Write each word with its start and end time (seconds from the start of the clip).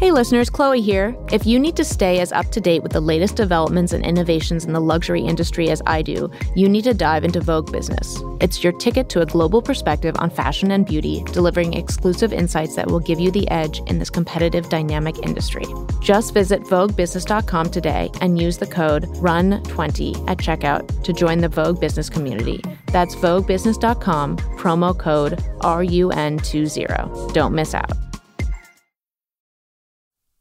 Hey 0.00 0.12
listeners, 0.12 0.48
Chloe 0.48 0.80
here. 0.80 1.14
If 1.30 1.44
you 1.44 1.58
need 1.58 1.76
to 1.76 1.84
stay 1.84 2.20
as 2.20 2.32
up 2.32 2.50
to 2.52 2.60
date 2.62 2.82
with 2.82 2.92
the 2.92 3.02
latest 3.02 3.36
developments 3.36 3.92
and 3.92 4.02
innovations 4.02 4.64
in 4.64 4.72
the 4.72 4.80
luxury 4.80 5.20
industry 5.20 5.68
as 5.68 5.82
I 5.84 6.00
do, 6.00 6.30
you 6.56 6.70
need 6.70 6.84
to 6.84 6.94
dive 6.94 7.22
into 7.22 7.42
Vogue 7.42 7.70
Business. 7.70 8.16
It's 8.40 8.64
your 8.64 8.72
ticket 8.72 9.10
to 9.10 9.20
a 9.20 9.26
global 9.26 9.60
perspective 9.60 10.16
on 10.18 10.30
fashion 10.30 10.70
and 10.70 10.86
beauty, 10.86 11.22
delivering 11.32 11.74
exclusive 11.74 12.32
insights 12.32 12.76
that 12.76 12.86
will 12.86 12.98
give 12.98 13.20
you 13.20 13.30
the 13.30 13.46
edge 13.50 13.80
in 13.88 13.98
this 13.98 14.08
competitive, 14.08 14.70
dynamic 14.70 15.18
industry. 15.22 15.66
Just 16.00 16.32
visit 16.32 16.62
VogueBusiness.com 16.62 17.68
today 17.68 18.08
and 18.22 18.40
use 18.40 18.56
the 18.56 18.66
code 18.66 19.04
RUN20 19.16 20.30
at 20.30 20.38
checkout 20.38 21.04
to 21.04 21.12
join 21.12 21.40
the 21.40 21.48
Vogue 21.50 21.78
Business 21.78 22.08
community. 22.08 22.62
That's 22.86 23.14
VogueBusiness.com, 23.16 24.38
promo 24.38 24.98
code 24.98 25.32
RUN20. 25.60 27.34
Don't 27.34 27.54
miss 27.54 27.74
out. 27.74 28.09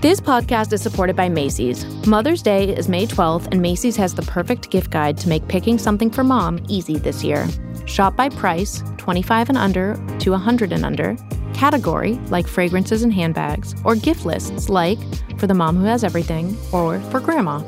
This 0.00 0.20
podcast 0.20 0.72
is 0.72 0.80
supported 0.80 1.16
by 1.16 1.28
Macy's. 1.28 1.84
Mother's 2.06 2.40
Day 2.40 2.68
is 2.68 2.88
May 2.88 3.04
12th, 3.04 3.48
and 3.50 3.60
Macy's 3.60 3.96
has 3.96 4.14
the 4.14 4.22
perfect 4.22 4.70
gift 4.70 4.90
guide 4.92 5.18
to 5.18 5.28
make 5.28 5.48
picking 5.48 5.76
something 5.76 6.08
for 6.08 6.22
mom 6.22 6.64
easy 6.68 6.98
this 6.98 7.24
year. 7.24 7.48
Shop 7.84 8.14
by 8.14 8.28
price, 8.28 8.80
25 8.98 9.48
and 9.48 9.58
under 9.58 9.94
to 10.20 10.30
100 10.30 10.70
and 10.70 10.84
under 10.84 11.16
category, 11.52 12.12
like 12.28 12.46
fragrances 12.46 13.02
and 13.02 13.12
handbags, 13.12 13.74
or 13.82 13.96
gift 13.96 14.24
lists, 14.24 14.68
like 14.68 15.00
for 15.36 15.48
the 15.48 15.54
mom 15.54 15.76
who 15.76 15.86
has 15.86 16.04
everything, 16.04 16.56
or 16.70 17.00
for 17.10 17.18
grandma. 17.18 17.58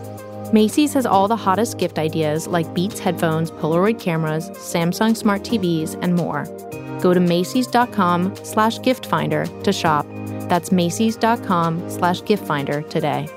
Macy's 0.52 0.94
has 0.94 1.06
all 1.06 1.28
the 1.28 1.36
hottest 1.36 1.78
gift 1.78 1.98
ideas 1.98 2.46
like 2.48 2.72
Beats 2.74 2.98
headphones, 2.98 3.50
Polaroid 3.52 4.00
cameras, 4.00 4.50
Samsung 4.50 5.16
smart 5.16 5.42
TVs, 5.42 5.96
and 6.02 6.14
more. 6.16 6.44
Go 7.00 7.14
to 7.14 7.20
Macy's.com 7.20 8.34
slash 8.44 8.82
gift 8.82 9.06
finder 9.06 9.46
to 9.62 9.72
shop. 9.72 10.06
That's 10.48 10.72
Macy's.com 10.72 11.88
slash 11.88 12.24
gift 12.24 12.44
finder 12.44 12.82
today. 12.82 13.28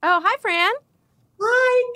Oh, 0.00 0.22
hi, 0.24 0.36
Fran. 0.40 0.72
Hi, 1.40 1.92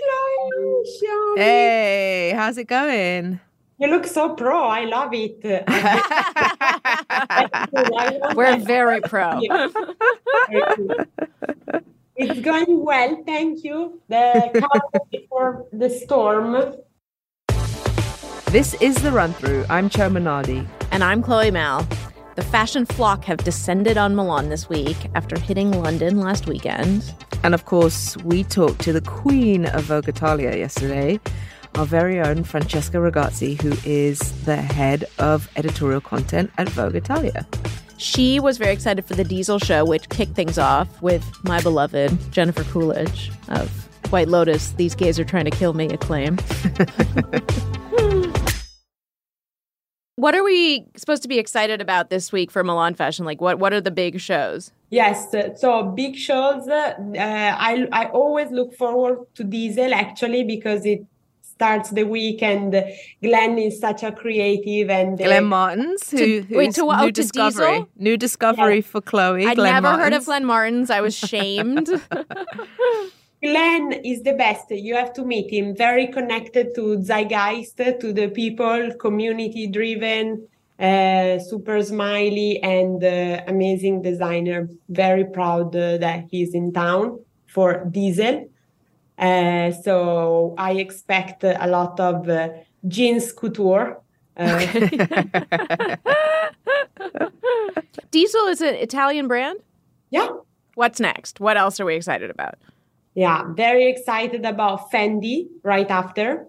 Chloe. 1.36 1.36
Hey, 1.36 2.32
how's 2.34 2.58
it 2.58 2.66
going? 2.66 3.40
You 3.82 3.88
look 3.88 4.06
so 4.06 4.36
pro. 4.36 4.62
I 4.62 4.84
love 4.84 5.10
it. 5.12 5.42
We're 8.36 8.58
very 8.58 9.00
pro. 9.00 9.40
it's 12.14 12.40
going 12.42 12.84
well. 12.84 13.24
Thank 13.26 13.64
you. 13.64 14.00
The 14.06 14.68
before 15.10 15.66
the 15.72 15.90
storm. 15.90 16.76
This 18.52 18.74
is 18.74 19.02
the 19.02 19.10
run 19.10 19.32
through. 19.32 19.64
I'm 19.68 19.90
Chioma 19.90 20.22
Nnadi. 20.22 20.64
And 20.92 21.02
I'm 21.02 21.20
Chloe 21.20 21.50
Malle. 21.50 21.84
The 22.36 22.42
fashion 22.42 22.86
flock 22.86 23.24
have 23.24 23.38
descended 23.38 23.98
on 23.98 24.14
Milan 24.14 24.48
this 24.48 24.68
week 24.68 25.10
after 25.16 25.36
hitting 25.40 25.72
London 25.72 26.20
last 26.20 26.46
weekend. 26.46 27.12
And 27.42 27.52
of 27.52 27.64
course, 27.64 28.16
we 28.18 28.44
talked 28.44 28.80
to 28.82 28.92
the 28.92 29.00
queen 29.00 29.66
of 29.66 29.86
Vogue 29.86 30.08
Italia 30.08 30.56
yesterday, 30.56 31.18
our 31.74 31.86
very 31.86 32.20
own 32.20 32.44
Francesca 32.44 32.98
Ragazzi, 32.98 33.60
who 33.60 33.74
is 33.88 34.20
the 34.44 34.56
head 34.56 35.04
of 35.18 35.48
editorial 35.56 36.00
content 36.00 36.50
at 36.58 36.68
Vogue 36.68 36.96
Italia. 36.96 37.46
She 37.96 38.40
was 38.40 38.58
very 38.58 38.72
excited 38.72 39.04
for 39.04 39.14
the 39.14 39.24
Diesel 39.24 39.58
show, 39.58 39.84
which 39.84 40.08
kicked 40.08 40.34
things 40.34 40.58
off 40.58 41.00
with 41.02 41.24
my 41.44 41.60
beloved 41.62 42.32
Jennifer 42.32 42.64
Coolidge 42.64 43.30
of 43.48 43.70
White 44.12 44.28
Lotus. 44.28 44.72
These 44.72 44.94
gays 44.96 45.20
are 45.20 45.24
trying 45.24 45.44
to 45.44 45.50
kill 45.50 45.72
me, 45.72 45.86
acclaim. 45.86 46.36
what 50.16 50.34
are 50.34 50.42
we 50.42 50.86
supposed 50.96 51.22
to 51.22 51.28
be 51.28 51.38
excited 51.38 51.80
about 51.80 52.10
this 52.10 52.32
week 52.32 52.50
for 52.50 52.64
Milan 52.64 52.94
Fashion? 52.94 53.24
Like, 53.24 53.40
what 53.40 53.58
what 53.58 53.72
are 53.72 53.80
the 53.80 53.92
big 53.92 54.20
shows? 54.20 54.72
Yes, 54.90 55.34
so 55.56 55.84
big 55.84 56.16
shows. 56.16 56.68
Uh, 56.68 56.94
I 57.18 57.86
I 57.92 58.06
always 58.06 58.50
look 58.50 58.74
forward 58.74 59.20
to 59.36 59.44
Diesel 59.44 59.94
actually 59.94 60.44
because 60.44 60.84
it 60.84 61.06
starts 61.62 61.90
the 61.90 62.02
week 62.02 62.42
and 62.42 62.70
Glenn 63.22 63.56
is 63.56 63.78
such 63.78 64.02
a 64.02 64.10
creative 64.10 64.90
and 64.90 65.20
uh, 65.20 65.24
Glenn 65.24 65.44
Martens, 65.44 66.10
who 66.10 66.42
to, 66.42 66.56
wait 66.56 66.74
to 66.74 66.84
what 66.84 66.98
new 67.00 67.06
oh, 67.06 67.10
discovery 67.10 67.78
Diesel? 67.78 67.88
new 68.08 68.16
discovery 68.16 68.76
yeah. 68.76 68.90
for 68.90 69.00
Chloe 69.00 69.46
I'd 69.46 69.56
Glenn 69.56 69.74
never 69.74 69.82
Martens. 69.82 70.02
heard 70.02 70.12
of 70.14 70.24
Glenn 70.24 70.44
Martens. 70.44 70.90
I 70.90 71.00
was 71.00 71.14
shamed 71.14 71.88
Glenn 73.44 73.92
is 74.04 74.22
the 74.22 74.34
best. 74.34 74.70
You 74.70 74.94
have 74.94 75.12
to 75.14 75.24
meet 75.24 75.48
him. 75.52 75.74
Very 75.76 76.06
connected 76.06 76.74
to 76.76 76.98
zeitgeist, 76.98 77.76
to 78.00 78.12
the 78.12 78.28
people, 78.28 78.92
community 79.00 79.66
driven, 79.66 80.46
uh, 80.78 81.40
super 81.40 81.82
smiley, 81.82 82.62
and 82.62 83.02
uh, 83.02 83.42
amazing 83.48 84.02
designer. 84.02 84.68
Very 84.88 85.24
proud 85.24 85.74
uh, 85.74 85.98
that 85.98 86.26
he's 86.30 86.54
in 86.54 86.72
town 86.72 87.18
for 87.48 87.84
Diesel. 87.90 88.48
Uh, 89.18 89.70
so 89.72 90.54
I 90.58 90.72
expect 90.72 91.44
a 91.44 91.66
lot 91.66 92.00
of 92.00 92.28
uh, 92.28 92.48
jeans 92.88 93.32
couture. 93.32 94.00
Uh, 94.36 94.66
Diesel 98.10 98.46
is 98.46 98.60
an 98.60 98.74
Italian 98.74 99.28
brand? 99.28 99.60
Yeah. 100.10 100.28
What's 100.74 101.00
next? 101.00 101.40
What 101.40 101.56
else 101.56 101.78
are 101.80 101.84
we 101.84 101.94
excited 101.96 102.30
about? 102.30 102.54
Yeah, 103.14 103.44
very 103.52 103.90
excited 103.90 104.46
about 104.46 104.90
Fendi 104.90 105.48
right 105.62 105.90
after, 105.90 106.46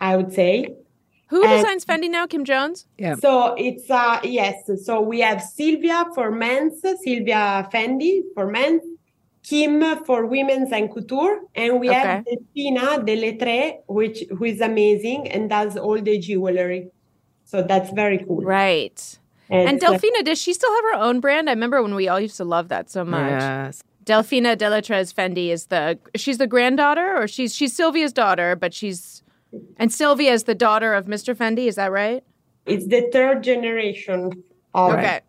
I 0.00 0.16
would 0.16 0.32
say. 0.32 0.74
Who 1.28 1.42
and 1.42 1.50
designs 1.50 1.84
Fendi 1.84 2.10
now? 2.10 2.26
Kim 2.26 2.44
Jones? 2.44 2.86
Yeah. 2.98 3.14
So 3.16 3.54
it's 3.54 3.88
uh 3.90 4.20
yes. 4.24 4.70
So 4.84 5.00
we 5.00 5.20
have 5.20 5.40
Silvia 5.42 6.06
for 6.14 6.30
men's, 6.30 6.80
Silvia 7.02 7.68
Fendi 7.72 8.22
for 8.34 8.46
men's, 8.48 8.82
Kim 9.44 9.82
for 10.04 10.24
women's 10.24 10.72
and 10.72 10.90
couture, 10.90 11.42
and 11.54 11.78
we 11.78 11.90
okay. 11.90 11.98
have 11.98 12.24
Delfina 12.24 13.06
Delettrez, 13.06 13.82
which 13.86 14.24
who 14.36 14.44
is 14.44 14.60
amazing 14.60 15.30
and 15.30 15.50
does 15.50 15.76
all 15.76 16.00
the 16.00 16.18
jewelry. 16.18 16.90
So 17.44 17.62
that's 17.62 17.90
very 17.90 18.24
cool. 18.26 18.40
Right. 18.40 19.18
And, 19.50 19.68
and 19.68 19.84
uh, 19.84 19.92
Delfina, 19.92 20.24
does 20.24 20.40
she 20.40 20.54
still 20.54 20.74
have 20.74 20.84
her 20.92 20.94
own 20.94 21.20
brand? 21.20 21.50
I 21.50 21.52
remember 21.52 21.82
when 21.82 21.94
we 21.94 22.08
all 22.08 22.18
used 22.18 22.38
to 22.38 22.44
love 22.44 22.68
that 22.68 22.90
so 22.90 23.04
much. 23.04 23.42
Yes. 23.42 23.82
Delfina 24.06 24.56
Delettrez 24.56 25.12
Fendi 25.12 25.48
is 25.48 25.66
the 25.66 25.98
she's 26.14 26.38
the 26.38 26.46
granddaughter 26.46 27.14
or 27.16 27.28
she's 27.28 27.54
she's 27.54 27.74
Silvia's 27.76 28.12
daughter, 28.14 28.56
but 28.56 28.72
she's 28.72 29.22
and 29.76 29.92
Silvia 29.92 30.32
is 30.32 30.44
the 30.44 30.54
daughter 30.54 30.94
of 30.94 31.04
Mr. 31.04 31.34
Fendi, 31.34 31.66
is 31.68 31.76
that 31.76 31.92
right? 31.92 32.24
It's 32.66 32.86
the 32.86 33.08
third 33.12 33.42
generation 33.42 34.42
of 34.72 34.94
okay. 34.94 35.20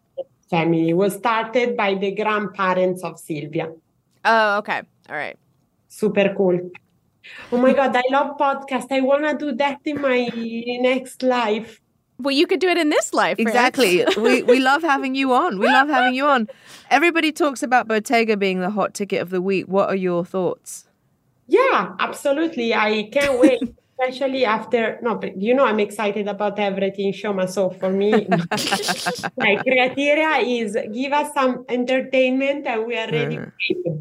family. 0.50 0.90
It 0.90 0.94
was 0.94 1.16
started 1.16 1.76
by 1.76 1.96
the 1.96 2.12
grandparents 2.12 3.04
of 3.04 3.20
Silvia. 3.20 3.72
Oh, 4.26 4.58
okay. 4.58 4.82
All 5.10 5.16
right. 5.16 5.38
Super 5.88 6.34
cool. 6.36 6.72
Oh 7.52 7.58
my 7.58 7.74
god, 7.74 7.96
I 7.96 8.04
love 8.12 8.38
podcast. 8.38 8.92
I 8.92 9.02
wanna 9.02 9.38
do 9.38 9.54
that 9.54 9.80
in 9.86 10.02
my 10.02 10.30
next 10.82 11.24
life. 11.24 11.82
Well, 12.18 12.34
you 12.34 12.48
could 12.48 12.60
do 12.60 12.70
it 12.70 12.78
in 12.78 12.90
this 12.90 13.14
life. 13.14 13.40
Exactly. 13.40 14.06
we 14.18 14.44
we 14.44 14.60
love 14.60 14.82
having 14.82 15.16
you 15.16 15.34
on. 15.34 15.60
We 15.60 15.68
love 15.68 15.90
having 15.90 16.14
you 16.14 16.26
on. 16.26 16.48
Everybody 16.90 17.32
talks 17.32 17.62
about 17.64 17.88
Bottega 17.88 18.38
being 18.38 18.62
the 18.62 18.70
hot 18.70 18.94
ticket 18.94 19.22
of 19.22 19.30
the 19.30 19.42
week. 19.42 19.68
What 19.68 19.90
are 19.90 19.96
your 19.96 20.24
thoughts? 20.26 20.88
Yeah, 21.48 21.94
absolutely. 22.00 22.74
I 22.74 23.10
can't 23.12 23.40
wait. 23.40 23.62
Especially 23.98 24.44
after 24.44 25.00
no, 25.02 25.16
but 25.16 25.42
you 25.42 25.54
know 25.54 25.66
I'm 25.66 25.80
excited 25.80 26.28
about 26.28 26.60
everything 26.60 27.14
Chioma. 27.14 27.50
So 27.50 27.70
for 27.70 27.92
me, 27.92 28.12
like 29.38 29.64
criteria 29.64 30.38
is 30.40 30.78
give 30.94 31.14
us 31.14 31.34
some 31.34 31.66
entertainment 31.70 32.68
and 32.68 32.86
we 32.86 32.98
are 32.98 33.10
ready. 33.10 33.38
Mm. 33.38 33.52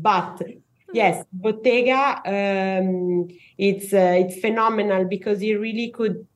But 0.03 0.43
yes, 0.93 1.25
Bottega, 1.33 2.21
um, 2.27 3.29
it's 3.57 3.93
uh, 3.93 4.17
it's 4.19 4.41
phenomenal 4.41 5.05
because 5.05 5.41
it 5.43 5.55
really 5.55 5.91
could 5.91 6.27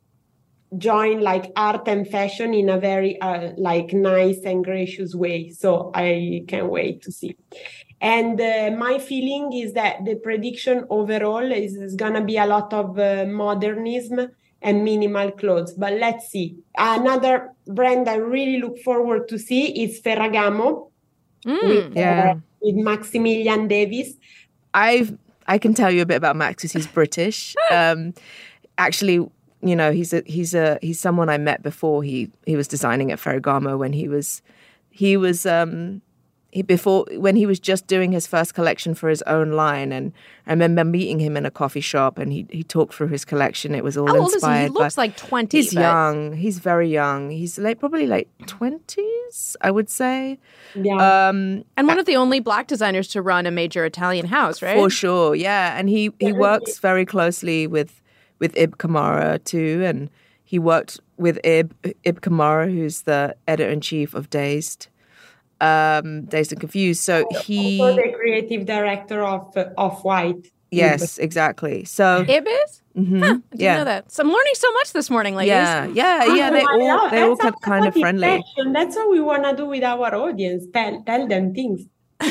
join 0.77 1.21
like 1.21 1.51
art 1.57 1.89
and 1.89 2.07
fashion 2.07 2.53
in 2.53 2.69
a 2.69 2.79
very 2.79 3.19
uh, 3.21 3.53
like 3.57 3.93
nice 3.93 4.41
and 4.45 4.63
gracious 4.63 5.15
way 5.15 5.49
so 5.49 5.91
i 5.95 6.45
can't 6.47 6.69
wait 6.69 7.01
to 7.01 7.11
see 7.11 7.35
And 8.01 8.41
uh, 8.41 8.71
my 8.79 8.99
feeling 8.99 9.53
is 9.53 9.73
that 9.75 10.05
the 10.05 10.15
prediction 10.17 10.85
overall 10.89 11.51
is, 11.51 11.75
is 11.75 11.95
going 11.97 12.15
to 12.15 12.21
be 12.23 12.37
a 12.37 12.47
lot 12.47 12.73
of 12.73 12.99
uh, 12.99 13.25
modernism 13.27 14.29
and 14.63 14.85
minimal 14.85 15.31
clothes. 15.33 15.75
But 15.75 15.95
let's 15.95 16.29
see. 16.29 16.59
Another 16.77 17.51
brand 17.67 18.09
I 18.09 18.17
really 18.17 18.61
look 18.61 18.79
forward 18.81 19.29
to 19.29 19.39
see 19.39 19.83
is 19.85 20.01
Ferragamo 20.01 20.91
Mm. 21.47 21.63
with, 21.69 21.97
Yeah. 21.97 22.31
uh, 22.33 22.35
with 22.61 22.75
Maximilian 22.75 23.69
Davis. 23.69 24.15
I've 24.75 25.17
I 25.47 25.57
can 25.57 25.73
tell 25.73 25.91
you 25.91 26.03
a 26.03 26.07
bit 26.07 26.17
about 26.17 26.35
Max 26.37 26.57
because 26.63 26.73
he's 26.73 26.87
British. 26.89 27.55
Um, 27.73 28.13
actually, 28.77 29.15
you 29.63 29.77
know, 29.77 29.93
he's 29.93 30.13
a 30.13 30.23
he's 30.27 30.53
a 30.53 30.79
he's 30.83 30.99
someone 31.01 31.29
I 31.29 31.39
met 31.39 31.63
before 31.63 32.03
he 32.03 32.31
he 32.45 32.57
was 32.57 32.67
designing 32.69 33.13
at 33.13 33.21
Ferragamo 33.21 33.79
when 33.79 33.93
he 33.93 34.09
was 34.09 34.43
he 34.91 35.17
was 35.17 35.47
um 35.47 36.03
he 36.51 36.63
before 36.63 37.05
when 37.19 37.37
he 37.37 37.45
was 37.45 37.61
just 37.61 37.87
doing 37.87 38.11
his 38.13 38.27
first 38.27 38.55
collection 38.55 38.95
for 38.95 39.11
his 39.11 39.21
own 39.23 39.53
line 39.53 39.93
and 39.93 40.13
I 40.47 40.53
remember 40.53 40.83
meeting 40.83 41.19
him 41.21 41.37
in 41.37 41.45
a 41.45 41.51
coffee 41.51 41.83
shop 41.83 42.17
and 42.19 42.33
he 42.33 42.47
he 42.51 42.63
talked 42.63 42.95
through 42.95 43.09
his 43.09 43.25
collection. 43.27 43.75
It 43.75 43.85
was 43.85 43.99
all 43.99 44.07
How 44.07 44.17
old 44.17 44.29
is 44.29 44.33
he? 44.33 44.37
inspired 44.37 44.63
He 44.63 44.69
looks 44.71 44.97
like 44.97 45.15
20. 45.17 45.57
He's 45.59 45.75
but- 45.75 45.81
young. 45.83 46.33
He's 46.33 46.59
very 46.59 46.89
young. 46.89 47.29
He's 47.31 47.59
late 47.59 47.79
probably 47.79 48.07
late 48.07 48.29
20s, 48.47 49.57
I 49.61 49.71
would 49.71 49.91
say. 49.91 50.39
Yeah. 50.75 51.29
Um 51.29 51.65
And 51.77 51.87
one 51.87 51.99
of 51.99 52.07
the 52.07 52.17
only 52.17 52.41
black 52.41 52.67
designers 52.67 53.09
to 53.09 53.23
run 53.23 53.47
a 53.47 53.51
major 53.51 53.85
Italian 53.85 54.27
house, 54.27 54.63
right? 54.63 54.77
for 54.77 54.91
sure, 54.91 55.35
yeah. 55.35 55.79
And 55.79 55.89
he 55.89 56.11
he 56.19 56.33
works 56.33 56.79
very 56.79 57.05
closely 57.05 57.67
with 57.67 58.01
with 58.39 58.57
Ib 58.57 58.77
Kamara 58.79 59.43
too, 59.45 59.83
and 59.85 60.09
he 60.45 60.59
worked 60.59 61.01
with 61.17 61.39
Ib 61.45 61.75
Ib 62.05 62.21
Kamara, 62.21 62.73
who's 62.73 63.03
the 63.03 63.35
editor 63.47 63.71
in 63.71 63.81
chief 63.81 64.15
of 64.15 64.31
Dazed, 64.31 64.89
um, 65.61 66.25
Dazed 66.27 66.53
and 66.53 66.61
Confused. 66.61 67.03
So 67.03 67.27
he, 67.43 67.81
also 67.81 67.97
the 67.97 68.13
creative 68.15 68.67
director 68.67 69.23
of 69.23 69.57
uh, 69.57 69.71
Off 69.77 70.05
White. 70.05 70.51
yes, 70.71 71.19
exactly. 71.19 71.85
So 71.85 72.25
Ib 72.29 72.47
is? 72.47 72.83
mhm, 72.97 73.23
I 73.23 73.27
didn't 73.27 73.45
yeah. 73.55 73.77
know 73.79 73.85
that. 73.85 74.13
So 74.13 74.23
I'm 74.23 74.29
learning 74.29 74.55
so 74.55 74.73
much 74.73 74.93
this 74.93 75.11
morning, 75.11 75.35
ladies. 75.35 75.51
Yeah, 75.51 75.87
yeah, 75.87 76.25
yeah. 76.35 76.51
They 76.51 76.63
all 76.63 76.79
know, 76.79 77.11
they 77.11 77.23
all 77.23 77.37
that's 77.37 77.61
kind 77.61 77.83
kind 77.83 77.87
of 77.87 77.95
friendly. 77.95 78.27
passion. 78.27 78.73
That's 78.73 78.97
what 78.97 79.11
we 79.11 79.21
want 79.21 79.45
to 79.45 79.57
do 79.57 79.67
with 79.67 79.83
our 79.83 80.15
audience. 80.15 80.65
Tell 80.73 81.03
tell 81.05 81.27
them 81.27 81.55
things. 81.55 81.87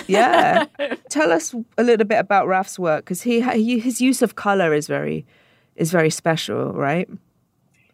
Yeah. 0.07 0.65
Tell 1.09 1.31
us 1.31 1.55
a 1.77 1.83
little 1.83 2.05
bit 2.05 2.19
about 2.19 2.47
Raf's 2.47 2.77
work 2.77 3.05
because 3.05 3.21
he, 3.21 3.41
he 3.41 3.79
his 3.79 4.01
use 4.01 4.21
of 4.21 4.35
color 4.35 4.73
is 4.73 4.87
very 4.87 5.25
is 5.75 5.91
very 5.91 6.09
special, 6.09 6.73
right? 6.73 7.07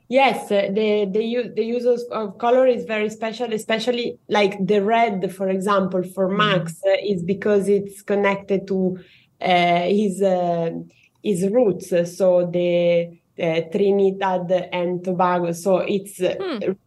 Yes, 0.10 0.52
uh, 0.52 0.70
the 0.72 1.06
the 1.12 1.24
use 1.24 1.50
the 1.56 1.64
use 1.64 1.86
of, 2.12 2.38
color 2.38 2.68
is 2.68 2.86
very 2.86 3.10
special, 3.10 3.54
especially 3.54 4.20
like 4.30 4.54
the 4.66 4.82
red, 4.84 5.34
for 5.34 5.48
example, 5.48 6.04
for 6.04 6.28
Max 6.30 6.80
uh, 6.86 6.92
is 7.04 7.24
because 7.24 7.68
it's 7.68 8.02
connected 8.02 8.68
to 8.68 9.00
uh, 9.42 9.82
his 9.84 10.22
uh, 10.22 10.72
his 11.24 11.48
roots. 11.50 11.90
So 12.18 12.46
the 12.52 13.18
uh, 13.44 13.62
Trinidad 13.72 14.50
and 14.72 15.04
Tobago. 15.04 15.52
So 15.52 15.78
it's 15.80 16.22
uh, 16.22 16.36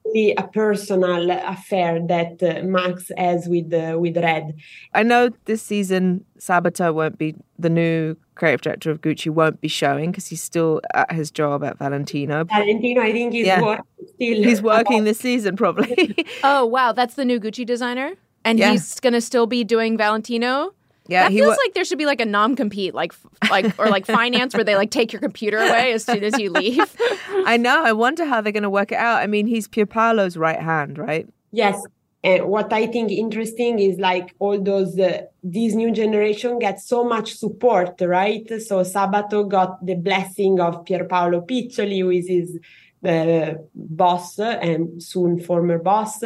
really 0.04 0.32
a 0.36 0.44
personal 0.48 1.30
affair 1.30 2.00
that 2.08 2.42
uh, 2.42 2.62
Max 2.64 3.10
has 3.16 3.46
with 3.48 3.72
uh, 3.72 3.96
with 3.98 4.16
red. 4.16 4.54
I 4.94 5.02
know 5.02 5.30
this 5.44 5.62
season 5.62 6.24
Sabato 6.38 6.94
won't 6.94 7.18
be 7.18 7.34
the 7.58 7.68
new 7.70 8.16
creative 8.34 8.60
director 8.62 8.90
of 8.90 9.00
Gucci 9.00 9.30
won't 9.30 9.60
be 9.60 9.68
showing 9.68 10.10
because 10.10 10.26
he's 10.26 10.42
still 10.42 10.80
at 10.94 11.10
his 11.12 11.30
job 11.30 11.64
at 11.64 11.78
Valentino. 11.78 12.44
Valentino, 12.44 13.00
I 13.02 13.12
think, 13.12 13.34
is 13.34 13.46
Yeah. 13.46 13.62
working 13.62 13.84
still. 14.14 14.42
He's 14.42 14.62
working 14.62 15.04
this 15.04 15.18
season 15.18 15.56
probably. 15.56 16.14
Oh, 16.44 16.64
wow. 16.66 16.92
That's 16.92 17.14
the 17.14 17.24
new 17.24 17.40
Gucci 17.40 17.64
designer? 17.64 18.12
And 18.44 18.58
Yeah. 18.58 18.72
he's 18.72 19.00
going 19.00 19.14
to 19.14 19.20
still 19.20 19.46
be 19.46 19.64
doing 19.64 19.96
Valentino? 19.96 20.72
Yeah, 21.08 21.24
that 21.24 21.32
he 21.32 21.38
feels 21.38 21.56
wo- 21.56 21.62
like 21.64 21.74
there 21.74 21.84
should 21.84 21.98
be 21.98 22.06
like 22.06 22.20
a 22.20 22.26
non-compete, 22.26 22.94
like 22.94 23.12
like 23.50 23.78
or 23.78 23.88
like 23.88 24.06
finance, 24.06 24.54
where 24.54 24.64
they 24.64 24.76
like 24.76 24.90
take 24.90 25.12
your 25.12 25.20
computer 25.20 25.58
away 25.58 25.92
as 25.92 26.04
soon 26.04 26.24
as 26.24 26.38
you 26.38 26.50
leave. 26.50 26.96
I 27.46 27.56
know. 27.56 27.82
I 27.84 27.92
wonder 27.92 28.24
how 28.24 28.40
they're 28.40 28.52
going 28.52 28.62
to 28.62 28.70
work 28.70 28.92
it 28.92 28.98
out. 28.98 29.22
I 29.22 29.26
mean, 29.26 29.46
he's 29.46 29.68
Pierpaolo's 29.68 30.36
right 30.36 30.60
hand, 30.60 30.98
right? 30.98 31.28
Yes. 31.52 31.82
And 32.24 32.46
what 32.46 32.72
I 32.72 32.88
think 32.88 33.12
interesting 33.12 33.78
is 33.78 33.98
like 33.98 34.34
all 34.40 34.60
those, 34.60 34.98
uh, 34.98 35.22
this 35.44 35.74
new 35.74 35.92
generation 35.92 36.58
gets 36.58 36.88
so 36.88 37.04
much 37.04 37.34
support, 37.34 38.00
right? 38.00 38.48
So 38.48 38.80
Sabato 38.80 39.48
got 39.48 39.84
the 39.86 39.94
blessing 39.94 40.58
of 40.58 40.84
Pierpaolo 40.84 41.46
Piccioli, 41.46 42.00
who 42.00 42.10
is 42.10 42.26
his 42.26 42.58
uh, 43.06 43.54
boss 43.74 44.40
and 44.40 45.00
soon 45.00 45.38
former 45.38 45.78
boss. 45.78 46.24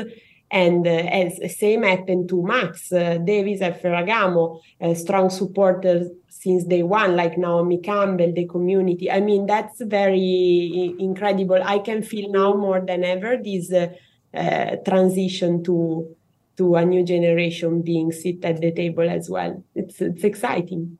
And 0.50 0.86
uh, 0.86 0.90
as 0.90 1.58
same 1.58 1.84
happened 1.84 2.28
to 2.30 2.42
Max 2.42 2.92
uh, 2.92 3.18
Davis 3.24 3.60
at 3.60 3.80
Ferragamo, 3.82 4.60
uh, 4.80 4.94
strong 4.94 5.30
supporters 5.30 6.08
since 6.28 6.64
day 6.64 6.82
one, 6.82 7.14
like 7.14 7.38
Naomi 7.38 7.78
Campbell, 7.78 8.32
the 8.34 8.46
community. 8.46 9.10
I 9.10 9.20
mean, 9.20 9.46
that's 9.46 9.80
very 9.80 10.94
incredible. 10.98 11.60
I 11.62 11.78
can 11.78 12.02
feel 12.02 12.30
now 12.32 12.54
more 12.54 12.80
than 12.80 13.04
ever 13.04 13.36
this 13.36 13.72
uh, 13.72 13.88
uh, 14.34 14.76
transition 14.84 15.62
to 15.64 16.16
to 16.56 16.74
a 16.76 16.84
new 16.84 17.02
generation 17.04 17.80
being 17.80 18.12
sit 18.12 18.44
at 18.44 18.60
the 18.60 18.70
table 18.70 19.08
as 19.08 19.30
well. 19.30 19.64
It's 19.74 20.00
it's 20.00 20.24
exciting. 20.24 20.98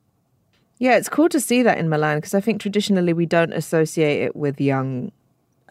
Yeah, 0.79 0.97
it's 0.97 1.09
cool 1.09 1.29
to 1.29 1.39
see 1.39 1.61
that 1.61 1.77
in 1.77 1.89
Milan 1.89 2.17
because 2.17 2.33
I 2.33 2.41
think 2.41 2.59
traditionally 2.59 3.13
we 3.13 3.27
don't 3.27 3.53
associate 3.53 4.23
it 4.23 4.35
with 4.35 4.59
young, 4.59 5.11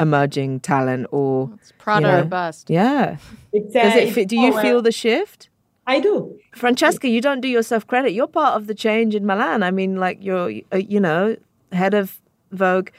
emerging 0.01 0.61
talent 0.61 1.07
or 1.13 1.51
It's 1.55 1.73
Prada 1.79 2.09
You 2.09 2.15
or 2.15 2.25
bust. 2.25 2.71
yeah. 2.71 3.19
It's 3.53 3.73
Does 3.73 3.95
uh, 3.95 3.99
it? 3.99 4.03
it's 4.05 4.15
Fit, 4.15 4.29
do 4.29 4.37
you 4.39 4.53
power. 4.53 4.63
feel 4.63 4.83
the 4.83 4.93
shift? 4.93 5.49
I 5.87 6.01
do. 6.01 6.39
Francesca, 6.55 7.09
you 7.09 7.21
don't 7.21 7.41
do 7.41 7.49
yourself 7.49 7.87
credit. 7.87 8.13
You're 8.13 8.27
part 8.29 8.55
of 8.57 8.67
the 8.67 8.75
change 8.75 9.15
in 9.15 9.27
Milan. 9.27 9.63
I 9.63 9.71
mean, 9.71 9.97
like 9.97 10.19
you're, 10.23 10.51
uh, 10.73 10.77
you 10.77 11.01
know, 11.01 11.37
head 11.73 11.95
of 11.95 12.21
Vogue 12.53 12.91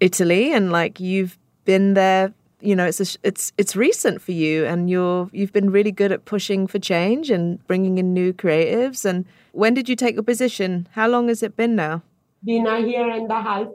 Italy, 0.00 0.52
and 0.52 0.70
like 0.72 1.00
you've 1.00 1.38
been 1.64 1.94
there. 1.94 2.32
You 2.60 2.74
know, 2.76 2.86
it's 2.86 3.00
a, 3.00 3.18
it's 3.22 3.52
it's 3.58 3.76
recent 3.76 4.22
for 4.22 4.32
you, 4.32 4.64
and 4.64 4.88
you're 4.88 5.28
you've 5.32 5.52
been 5.52 5.70
really 5.70 5.92
good 5.92 6.12
at 6.12 6.24
pushing 6.24 6.66
for 6.66 6.78
change 6.78 7.30
and 7.30 7.64
bringing 7.66 7.98
in 7.98 8.14
new 8.14 8.32
creatives. 8.32 9.04
And 9.04 9.26
when 9.52 9.74
did 9.74 9.88
you 9.88 9.96
take 9.96 10.14
your 10.14 10.22
position? 10.22 10.88
How 10.92 11.08
long 11.08 11.28
has 11.28 11.42
it 11.42 11.56
been 11.56 11.74
now? 11.76 12.02
Been 12.44 12.66
a 12.66 12.78
year 12.80 13.08
and 13.10 13.30
a 13.30 13.42
half. 13.42 13.66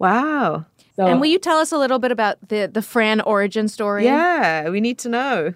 Wow. 0.00 0.64
So 0.96 1.06
And 1.06 1.20
will 1.20 1.28
you 1.30 1.38
tell 1.38 1.58
us 1.58 1.70
a 1.72 1.78
little 1.78 1.98
bit 2.00 2.10
about 2.10 2.36
the 2.48 2.66
the 2.66 2.82
Fran 2.82 3.20
origin 3.20 3.68
story? 3.68 4.04
Yeah, 4.04 4.68
we 4.70 4.80
need 4.80 4.98
to 5.04 5.08
know. 5.08 5.54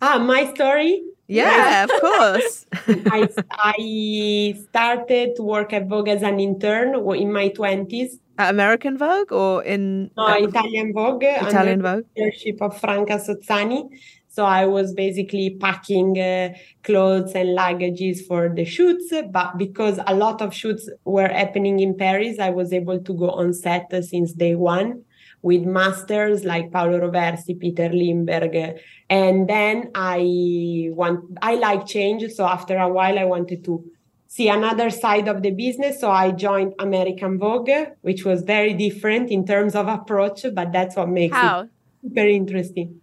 ah, 0.00 0.18
my 0.18 0.46
story. 0.54 1.02
Yeah, 1.28 1.84
of 1.84 1.90
course. 2.00 2.64
I 3.12 3.28
I 3.52 4.54
started 4.70 5.36
to 5.36 5.42
work 5.42 5.72
at 5.74 5.86
Vogue 5.86 6.08
as 6.08 6.22
an 6.22 6.40
intern 6.40 6.94
in 7.16 7.32
my 7.32 7.48
twenties. 7.48 8.18
At 8.38 8.50
American 8.54 8.96
Vogue 8.96 9.32
or 9.32 9.62
in 9.64 10.10
No, 10.16 10.24
uh, 10.26 10.36
Italian 10.38 10.94
Vogue. 10.94 11.24
Italian 11.24 11.82
under 11.84 11.88
Vogue? 11.90 12.04
the 12.16 12.22
leadership 12.22 12.62
of 12.62 12.78
Franca 12.80 13.18
Sozzani. 13.18 13.90
So 14.38 14.44
I 14.44 14.66
was 14.66 14.94
basically 14.94 15.56
packing 15.58 16.16
uh, 16.16 16.50
clothes 16.84 17.32
and 17.34 17.58
luggages 17.58 18.24
for 18.24 18.48
the 18.48 18.64
shoots. 18.64 19.12
But 19.32 19.58
because 19.58 19.98
a 20.06 20.14
lot 20.14 20.40
of 20.40 20.54
shoots 20.54 20.88
were 21.04 21.26
happening 21.26 21.80
in 21.80 21.96
Paris, 21.96 22.38
I 22.38 22.50
was 22.50 22.72
able 22.72 23.00
to 23.00 23.12
go 23.14 23.30
on 23.30 23.52
set 23.52 23.92
since 24.04 24.32
day 24.32 24.54
one 24.54 25.02
with 25.42 25.62
masters 25.62 26.44
like 26.44 26.70
Paolo 26.70 27.00
Roversi, 27.00 27.58
Peter 27.58 27.88
Lindbergh. 27.88 28.78
And 29.10 29.48
then 29.48 29.90
I 29.96 30.90
want, 30.92 31.36
I 31.42 31.56
like 31.56 31.88
change. 31.88 32.30
So 32.30 32.46
after 32.46 32.76
a 32.76 32.88
while, 32.88 33.18
I 33.18 33.24
wanted 33.24 33.64
to 33.64 33.84
see 34.28 34.48
another 34.48 34.90
side 34.90 35.26
of 35.26 35.42
the 35.42 35.50
business. 35.50 36.00
So 36.00 36.12
I 36.12 36.30
joined 36.30 36.74
American 36.78 37.40
Vogue, 37.40 37.70
which 38.02 38.24
was 38.24 38.42
very 38.42 38.74
different 38.74 39.32
in 39.32 39.44
terms 39.44 39.74
of 39.74 39.88
approach, 39.88 40.46
but 40.54 40.70
that's 40.70 40.94
what 40.94 41.08
makes 41.08 41.36
it 41.36 41.40
How? 41.40 41.68
very 42.04 42.36
interesting. 42.36 43.00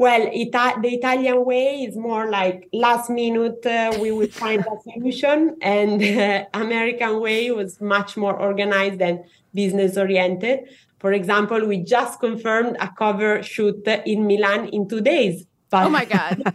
Well, 0.00 0.28
Ita- 0.28 0.80
the 0.80 0.94
Italian 0.94 1.44
way 1.44 1.82
is 1.82 1.94
more 1.94 2.30
like 2.30 2.70
last 2.72 3.10
minute, 3.10 3.66
uh, 3.66 3.98
we 4.00 4.10
will 4.12 4.28
find 4.28 4.64
a 4.64 4.80
solution. 4.82 5.58
And 5.60 6.02
uh, 6.02 6.46
American 6.54 7.20
way 7.20 7.50
was 7.50 7.82
much 7.82 8.16
more 8.16 8.34
organized 8.34 9.02
and 9.02 9.18
business 9.52 9.98
oriented. 9.98 10.60
For 11.00 11.12
example, 11.12 11.66
we 11.66 11.84
just 11.84 12.18
confirmed 12.18 12.78
a 12.80 12.88
cover 12.96 13.42
shoot 13.42 13.86
in 14.06 14.26
Milan 14.26 14.68
in 14.68 14.88
two 14.88 15.02
days. 15.02 15.44
But 15.68 15.84
Oh 15.84 15.90
my 15.90 16.06
God. 16.06 16.44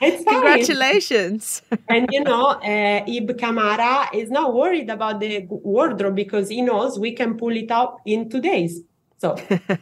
it's. 0.00 0.24
Congratulations. 0.24 1.62
And 1.88 2.08
you 2.10 2.24
know, 2.24 2.46
uh, 2.46 3.04
Ib 3.06 3.38
Kamara 3.38 4.12
is 4.12 4.32
not 4.32 4.52
worried 4.52 4.90
about 4.90 5.20
the 5.20 5.46
wardrobe 5.48 6.16
because 6.16 6.48
he 6.48 6.60
knows 6.60 6.98
we 6.98 7.12
can 7.12 7.36
pull 7.36 7.56
it 7.56 7.70
up 7.70 8.00
in 8.04 8.28
two 8.28 8.40
days. 8.40 8.80
So 9.18 9.36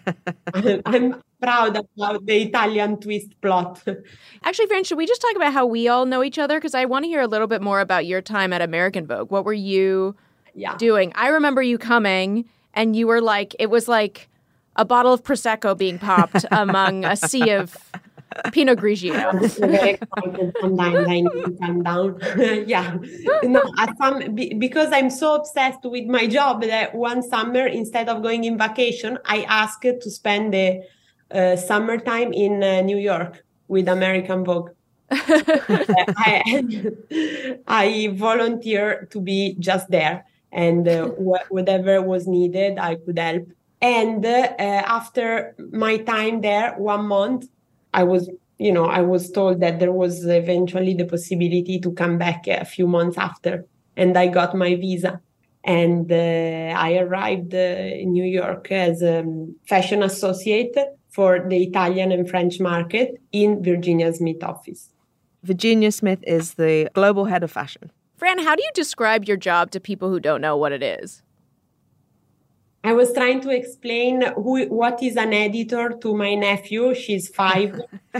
I'm, 0.54 0.82
I'm 0.86 1.22
proud 1.44 1.76
about 1.76 2.24
the 2.24 2.42
Italian 2.42 2.98
twist 2.98 3.38
plot. 3.40 3.82
Actually, 4.44 4.66
Fran, 4.66 4.84
should 4.84 4.98
we 4.98 5.06
just 5.06 5.20
talk 5.20 5.36
about 5.36 5.52
how 5.52 5.66
we 5.66 5.88
all 5.88 6.06
know 6.06 6.22
each 6.24 6.38
other? 6.38 6.56
Because 6.56 6.74
I 6.74 6.86
want 6.86 7.04
to 7.04 7.08
hear 7.08 7.20
a 7.20 7.26
little 7.26 7.46
bit 7.46 7.60
more 7.60 7.80
about 7.80 8.06
your 8.06 8.22
time 8.22 8.52
at 8.52 8.62
American 8.62 9.06
Vogue. 9.06 9.30
What 9.30 9.44
were 9.44 9.52
you 9.52 10.16
yeah. 10.54 10.76
doing? 10.76 11.12
I 11.14 11.28
remember 11.28 11.62
you 11.62 11.76
coming 11.76 12.46
and 12.72 12.96
you 12.96 13.06
were 13.06 13.20
like, 13.20 13.54
it 13.58 13.68
was 13.68 13.88
like 13.88 14.28
a 14.76 14.84
bottle 14.84 15.12
of 15.12 15.22
Prosecco 15.22 15.76
being 15.76 15.98
popped 15.98 16.44
among 16.50 17.04
a 17.04 17.16
sea 17.16 17.50
of 17.50 17.76
Pinot 18.52 18.78
Grigio. 18.78 19.48
Sometimes. 20.60 21.08
I 21.08 21.20
need 21.20 21.30
to 21.30 21.56
calm 21.60 21.82
down. 21.82 22.18
yeah. 22.66 22.96
No, 23.42 23.62
some, 24.00 24.34
because 24.34 24.88
I'm 24.92 25.10
so 25.10 25.34
obsessed 25.34 25.84
with 25.84 26.06
my 26.06 26.26
job 26.26 26.62
that 26.62 26.94
one 26.94 27.22
summer, 27.22 27.66
instead 27.66 28.08
of 28.08 28.22
going 28.22 28.44
in 28.44 28.58
vacation, 28.58 29.18
I 29.24 29.42
asked 29.42 29.82
to 29.82 30.10
spend 30.10 30.54
the 30.54 30.82
uh, 31.34 31.56
summertime 31.56 32.32
in 32.32 32.62
uh, 32.62 32.80
New 32.82 32.98
York 32.98 33.42
with 33.68 33.88
American 33.88 34.44
Vogue. 34.44 34.70
I, 35.10 36.64
I 37.66 38.14
volunteer 38.14 39.08
to 39.10 39.20
be 39.20 39.56
just 39.58 39.90
there 39.90 40.24
and 40.54 40.88
uh, 40.88 41.08
wh- 41.26 41.50
whatever 41.50 42.00
was 42.00 42.26
needed, 42.26 42.78
I 42.78 42.94
could 42.96 43.18
help. 43.18 43.48
And 43.82 44.24
uh, 44.24 44.54
after 44.58 45.54
my 45.72 45.98
time 45.98 46.40
there, 46.40 46.74
one 46.78 47.06
month, 47.06 47.46
I 47.92 48.04
was, 48.04 48.30
you 48.58 48.72
know, 48.72 48.86
I 48.86 49.02
was 49.02 49.30
told 49.30 49.60
that 49.60 49.78
there 49.78 49.92
was 49.92 50.24
eventually 50.24 50.94
the 50.94 51.04
possibility 51.04 51.78
to 51.80 51.92
come 51.92 52.16
back 52.16 52.46
a 52.46 52.64
few 52.64 52.86
months 52.86 53.18
after, 53.18 53.66
and 53.96 54.16
I 54.16 54.28
got 54.28 54.56
my 54.56 54.74
visa. 54.76 55.20
And 55.64 56.10
uh, 56.10 56.74
I 56.76 56.98
arrived 56.98 57.54
uh, 57.54 57.58
in 57.58 58.12
New 58.12 58.24
York 58.24 58.70
as 58.70 59.02
a 59.02 59.24
fashion 59.66 60.02
associate 60.02 60.76
for 61.14 61.46
the 61.48 61.62
Italian 61.62 62.10
and 62.10 62.28
French 62.28 62.58
market 62.58 63.20
in 63.30 63.62
Virginia 63.62 64.12
Smith 64.12 64.42
office. 64.42 64.90
Virginia 65.44 65.92
Smith 65.92 66.18
is 66.26 66.54
the 66.54 66.90
global 66.92 67.26
head 67.26 67.44
of 67.44 67.52
fashion. 67.52 67.92
Fran, 68.16 68.40
how 68.40 68.56
do 68.56 68.62
you 68.62 68.70
describe 68.74 69.24
your 69.24 69.36
job 69.36 69.70
to 69.70 69.78
people 69.78 70.10
who 70.10 70.18
don't 70.18 70.40
know 70.40 70.56
what 70.56 70.72
it 70.72 70.82
is? 70.82 71.22
I 72.82 72.92
was 72.92 73.14
trying 73.14 73.40
to 73.42 73.50
explain 73.50 74.22
who 74.34 74.66
what 74.66 75.02
is 75.02 75.16
an 75.16 75.32
editor 75.32 75.90
to 76.02 76.16
my 76.16 76.34
nephew. 76.34 76.94
She's 76.94 77.28
five, 77.28 77.80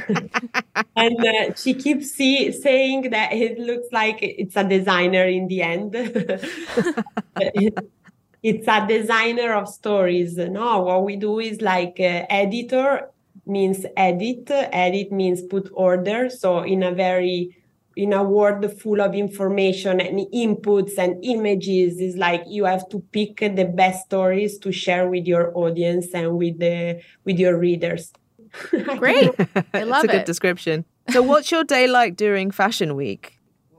and 0.96 1.26
uh, 1.26 1.54
she 1.54 1.74
keeps 1.74 2.12
see, 2.12 2.50
saying 2.50 3.10
that 3.10 3.32
it 3.32 3.58
looks 3.58 3.88
like 3.92 4.20
it's 4.22 4.56
a 4.56 4.64
designer 4.64 5.24
in 5.24 5.48
the 5.48 5.62
end. 5.62 5.94
it's 8.44 8.68
a 8.68 8.86
designer 8.86 9.54
of 9.54 9.68
stories. 9.68 10.36
No, 10.36 10.82
what 10.82 11.02
we 11.02 11.16
do 11.16 11.40
is 11.40 11.62
like 11.62 11.96
uh, 11.98 12.26
editor 12.28 13.10
means 13.46 13.86
edit. 13.96 14.50
Edit 14.50 15.10
means 15.10 15.40
put 15.40 15.70
order. 15.72 16.28
So 16.28 16.60
in 16.60 16.82
a 16.82 16.92
very 16.92 17.56
in 17.96 18.12
a 18.12 18.22
world 18.22 18.70
full 18.80 19.00
of 19.00 19.14
information 19.14 20.00
and 20.00 20.26
inputs 20.34 20.98
and 20.98 21.24
images 21.24 22.00
is 22.00 22.16
like 22.16 22.42
you 22.46 22.64
have 22.64 22.86
to 22.90 23.00
pick 23.12 23.38
the 23.38 23.64
best 23.64 24.06
stories 24.06 24.58
to 24.58 24.72
share 24.72 25.08
with 25.08 25.26
your 25.26 25.56
audience 25.56 26.08
and 26.12 26.36
with 26.36 26.58
the 26.58 27.00
with 27.24 27.38
your 27.38 27.56
readers 27.56 28.12
great 28.98 29.30
i 29.72 29.82
love 29.84 30.04
it. 30.04 30.10
a 30.10 30.12
good 30.12 30.24
description 30.24 30.84
so 31.10 31.22
what's 31.22 31.52
your 31.52 31.62
day 31.62 31.86
like 31.86 32.16
during 32.16 32.50
fashion 32.50 32.96
week 32.96 33.33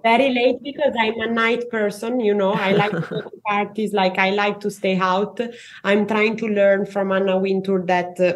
very 0.07 0.29
late 0.37 0.61
because 0.63 0.93
i'm 1.03 1.19
a 1.27 1.31
night 1.31 1.63
person 1.69 2.19
you 2.19 2.33
know 2.33 2.51
i 2.53 2.71
like 2.71 2.91
to 2.91 3.21
to 3.21 3.31
parties 3.47 3.93
like 3.93 4.17
i 4.25 4.29
like 4.41 4.59
to 4.59 4.71
stay 4.71 4.97
out 4.97 5.39
i'm 5.83 6.05
trying 6.07 6.37
to 6.43 6.47
learn 6.47 6.85
from 6.85 7.11
anna 7.11 7.37
wintour 7.37 7.79
that 7.93 8.19
uh, 8.19 8.33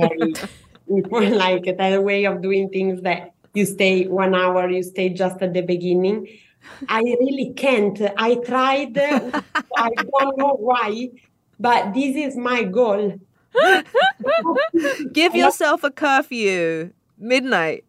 very 0.00 0.32
like 1.44 1.76
that 1.76 2.02
way 2.02 2.24
of 2.24 2.42
doing 2.42 2.68
things 2.68 3.02
that 3.02 3.32
you 3.54 3.66
stay 3.66 4.06
one 4.06 4.34
hour, 4.34 4.68
you 4.68 4.82
stay 4.82 5.08
just 5.08 5.40
at 5.42 5.54
the 5.54 5.62
beginning. 5.62 6.26
I 6.88 7.00
really 7.00 7.52
can't. 7.56 8.00
I 8.16 8.36
tried, 8.36 8.98
I 8.98 9.90
don't 9.96 10.38
know 10.38 10.56
why, 10.58 11.10
but 11.58 11.94
this 11.94 12.16
is 12.16 12.36
my 12.36 12.64
goal. 12.64 13.18
Give 15.12 15.34
yourself 15.34 15.82
a 15.82 15.90
curfew, 15.90 16.92
midnight. 17.18 17.84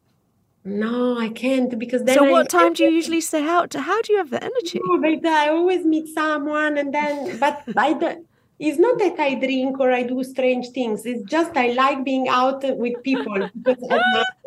No, 0.64 1.18
I 1.18 1.30
can't 1.30 1.78
because 1.80 2.04
then. 2.04 2.18
So, 2.18 2.26
I, 2.26 2.32
what 2.32 2.50
time 2.50 2.74
do 2.74 2.84
you 2.84 2.90
usually 3.02 3.22
stay 3.22 3.44
out? 3.44 3.74
How 3.74 4.02
do 4.02 4.14
you 4.14 4.20
have 4.20 4.30
the 4.30 4.44
energy? 4.44 4.80
No, 4.84 5.00
but 5.00 5.26
I 5.26 5.50
always 5.50 5.86
meet 5.86 6.08
someone, 6.14 6.78
and 6.78 6.94
then, 6.94 7.40
but 7.40 7.64
I 7.76 7.94
don't. 7.94 8.28
It's 8.60 8.78
not 8.78 9.00
that 9.00 9.20
I 9.20 9.34
drink 9.36 9.80
or 9.80 9.92
I 9.92 10.04
do 10.04 10.24
strange 10.24 10.70
things. 10.70 11.04
It's 11.08 11.24
just 11.24 11.58
I 11.58 11.72
like 11.72 12.04
being 12.06 12.30
out 12.30 12.64
with 12.78 13.02
people 13.02 13.50
because 13.60 13.84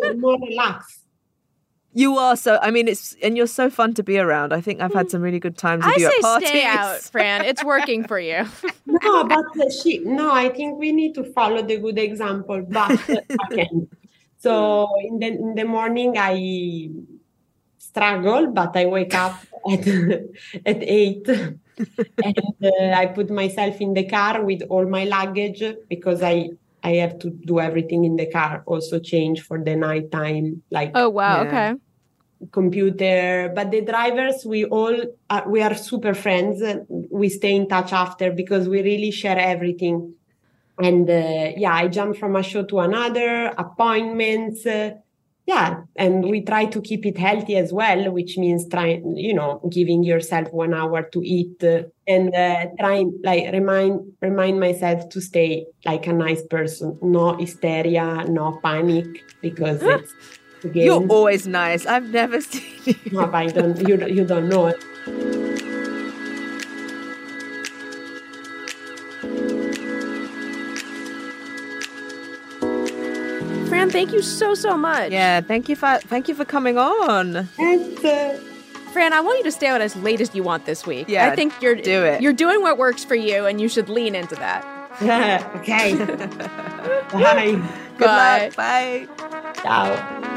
I'm 0.00 0.20
more 0.20 0.38
relaxed. 0.38 1.00
You 1.96 2.16
are 2.18 2.36
so. 2.36 2.58
I 2.62 2.70
mean, 2.70 2.86
it's 2.86 3.16
and 3.22 3.36
you're 3.36 3.48
so 3.48 3.70
fun 3.70 3.94
to 3.94 4.02
be 4.02 4.18
around. 4.18 4.52
I 4.52 4.60
think 4.60 4.80
I've 4.80 4.94
had 4.94 5.10
some 5.10 5.20
really 5.20 5.40
good 5.40 5.56
times 5.56 5.84
with 5.84 5.94
I 5.94 6.00
you 6.00 6.10
say 6.10 6.16
at 6.16 6.22
parties. 6.22 6.48
stay 6.48 6.64
out, 6.64 7.00
Fran. 7.02 7.44
It's 7.44 7.64
working 7.64 8.04
for 8.06 8.18
you. 8.18 8.46
no, 8.86 9.24
but 9.24 9.72
she. 9.72 9.98
No, 9.98 10.32
I 10.32 10.48
think 10.48 10.78
we 10.78 10.92
need 10.92 11.14
to 11.14 11.24
follow 11.24 11.62
the 11.62 11.78
good 11.78 11.98
example. 11.98 12.64
But 12.68 13.10
uh, 13.10 13.16
again, 13.50 13.88
so 14.44 14.88
in 15.00 15.18
the 15.18 15.28
in 15.28 15.54
the 15.54 15.64
morning 15.64 16.12
I 16.18 16.90
struggle, 17.78 18.52
but 18.52 18.76
I 18.76 18.84
wake 18.86 19.14
up 19.14 19.40
at 19.72 19.88
at 20.66 20.80
eight. 20.82 21.26
and 22.24 22.38
uh, 22.62 22.90
I 22.94 23.06
put 23.06 23.30
myself 23.30 23.80
in 23.80 23.94
the 23.94 24.04
car 24.04 24.44
with 24.44 24.62
all 24.68 24.86
my 24.86 25.04
luggage 25.04 25.64
because 25.88 26.22
I 26.22 26.50
I 26.82 26.92
have 27.02 27.18
to 27.20 27.30
do 27.30 27.58
everything 27.58 28.04
in 28.04 28.16
the 28.16 28.30
car. 28.30 28.62
Also 28.66 29.00
change 29.00 29.40
for 29.40 29.58
the 29.58 29.74
nighttime. 29.74 30.62
Like 30.70 30.92
oh 30.94 31.08
wow, 31.08 31.42
yeah. 31.42 31.48
okay 31.48 31.80
computer 32.52 33.50
but 33.54 33.70
the 33.70 33.80
drivers 33.80 34.44
we 34.44 34.66
all 34.66 34.94
uh, 35.30 35.40
we 35.46 35.62
are 35.62 35.74
super 35.74 36.12
friends 36.12 36.62
we 37.10 37.30
stay 37.30 37.54
in 37.56 37.66
touch 37.66 37.90
after 37.90 38.32
because 38.32 38.68
we 38.68 38.82
really 38.82 39.10
share 39.10 39.38
everything 39.38 40.12
and 40.78 41.08
uh, 41.08 41.52
yeah 41.56 41.74
i 41.74 41.88
jump 41.88 42.16
from 42.16 42.36
a 42.36 42.42
show 42.42 42.64
to 42.64 42.80
another 42.80 43.46
appointments 43.58 44.66
uh, 44.66 44.90
yeah 45.46 45.82
and 45.96 46.24
we 46.24 46.40
try 46.40 46.64
to 46.64 46.80
keep 46.80 47.04
it 47.04 47.18
healthy 47.18 47.56
as 47.56 47.72
well 47.72 48.10
which 48.10 48.38
means 48.38 48.66
trying 48.68 49.16
you 49.16 49.34
know 49.34 49.60
giving 49.70 50.02
yourself 50.02 50.50
one 50.52 50.72
hour 50.72 51.02
to 51.02 51.20
eat 51.22 51.62
and 52.06 52.34
uh, 52.34 52.66
trying 52.80 53.12
like 53.22 53.52
remind 53.52 54.00
remind 54.20 54.58
myself 54.58 55.08
to 55.10 55.20
stay 55.20 55.66
like 55.84 56.06
a 56.06 56.12
nice 56.12 56.42
person 56.46 56.98
no 57.02 57.36
hysteria 57.36 58.24
no 58.28 58.58
panic 58.62 59.06
because 59.40 59.82
it's 59.94 60.12
Again. 60.64 60.86
You're 60.86 61.06
always 61.08 61.46
nice. 61.46 61.84
I've 61.84 62.10
never 62.10 62.40
seen 62.50 62.62
you. 62.84 62.94
No, 63.12 63.26
but 63.26 63.34
I 63.34 63.46
don't, 63.48 63.86
you, 63.86 64.06
you 64.06 64.24
don't 64.24 64.48
know 64.48 64.68
it. 64.68 65.73
Fran, 73.84 73.92
thank 73.92 74.12
you 74.12 74.22
so 74.22 74.54
so 74.54 74.78
much. 74.78 75.12
Yeah, 75.12 75.42
thank 75.42 75.68
you 75.68 75.76
for 75.76 75.98
thank 76.04 76.26
you 76.26 76.34
for 76.34 76.46
coming 76.46 76.78
on. 76.78 77.48
And 77.58 78.04
uh, 78.04 78.34
Fran, 78.92 79.12
I 79.12 79.20
want 79.20 79.38
you 79.38 79.44
to 79.44 79.52
stay 79.52 79.66
out 79.66 79.82
as 79.82 79.94
late 79.96 80.22
as 80.22 80.34
you 80.34 80.42
want 80.42 80.64
this 80.64 80.86
week. 80.86 81.06
Yeah, 81.08 81.28
I 81.28 81.36
think 81.36 81.52
you're 81.60 81.74
do 81.74 82.02
it. 82.04 82.22
You're 82.22 82.32
doing 82.32 82.62
what 82.62 82.78
works 82.78 83.04
for 83.04 83.14
you, 83.14 83.44
and 83.44 83.60
you 83.60 83.68
should 83.68 83.90
lean 83.90 84.14
into 84.14 84.36
that. 84.36 84.64
okay. 85.56 85.96
Bye. 87.12 87.60
Good 87.98 88.06
Bye. 88.06 88.44
luck. 88.44 88.56
Bye. 88.56 89.06
Ciao. 89.62 90.30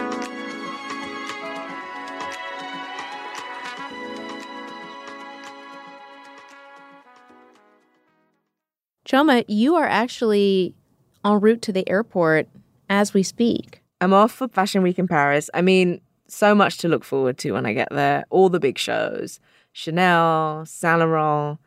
Chioma, 9.07 9.45
you 9.47 9.75
are 9.75 9.87
actually 9.87 10.75
en 11.23 11.39
route 11.39 11.61
to 11.61 11.71
the 11.71 11.87
airport 11.89 12.49
as 12.89 13.13
we 13.13 13.23
speak. 13.23 13.81
I'm 14.01 14.13
off 14.13 14.31
for 14.31 14.47
Fashion 14.47 14.81
Week 14.83 14.99
in 14.99 15.07
Paris. 15.07 15.49
I 15.53 15.61
mean, 15.61 16.01
so 16.27 16.53
much 16.53 16.77
to 16.79 16.87
look 16.87 17.03
forward 17.03 17.37
to 17.39 17.51
when 17.51 17.65
I 17.65 17.73
get 17.73 17.89
there. 17.91 18.25
All 18.29 18.49
the 18.49 18.59
big 18.59 18.77
shows 18.77 19.39
Chanel, 19.73 20.65
Saint 20.65 20.99
Laurent, 20.99 21.59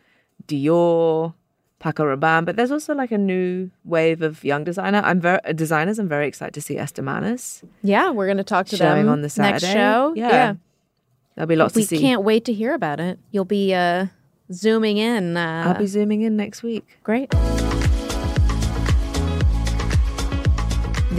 Dior, 0.46 1.34
Paco 1.78 2.04
Rabanne. 2.04 2.44
But 2.44 2.56
there's 2.56 2.70
also 2.70 2.94
like 2.94 3.10
a 3.10 3.18
new 3.18 3.70
wave 3.84 4.22
of 4.22 4.44
young 4.44 4.64
designer. 4.64 5.00
I'm 5.04 5.20
very 5.20 5.40
designers. 5.54 5.98
I'm 5.98 6.08
very 6.08 6.28
excited 6.28 6.54
to 6.54 6.60
see 6.60 6.76
Ester 6.76 7.02
Manas. 7.02 7.62
Yeah, 7.82 8.10
we're 8.10 8.26
going 8.26 8.36
to 8.38 8.44
talk 8.44 8.66
to 8.66 8.76
them 8.76 9.08
on 9.08 9.22
the 9.22 9.30
Saturday. 9.30 9.66
next 9.66 9.74
show. 9.74 10.12
Yeah. 10.14 10.28
yeah. 10.28 10.54
There'll 11.34 11.48
be 11.48 11.56
lots 11.56 11.74
we 11.74 11.82
to 11.82 11.88
see. 11.88 11.96
We 11.96 12.02
can't 12.02 12.22
wait 12.22 12.44
to 12.46 12.52
hear 12.52 12.74
about 12.74 13.00
it. 13.00 13.18
You'll 13.30 13.44
be 13.44 13.72
uh, 13.74 14.06
zooming 14.52 14.98
in. 14.98 15.36
Uh, 15.36 15.64
I'll 15.66 15.78
be 15.78 15.86
zooming 15.86 16.22
in 16.22 16.36
next 16.36 16.62
week. 16.62 16.98
Great. 17.02 17.32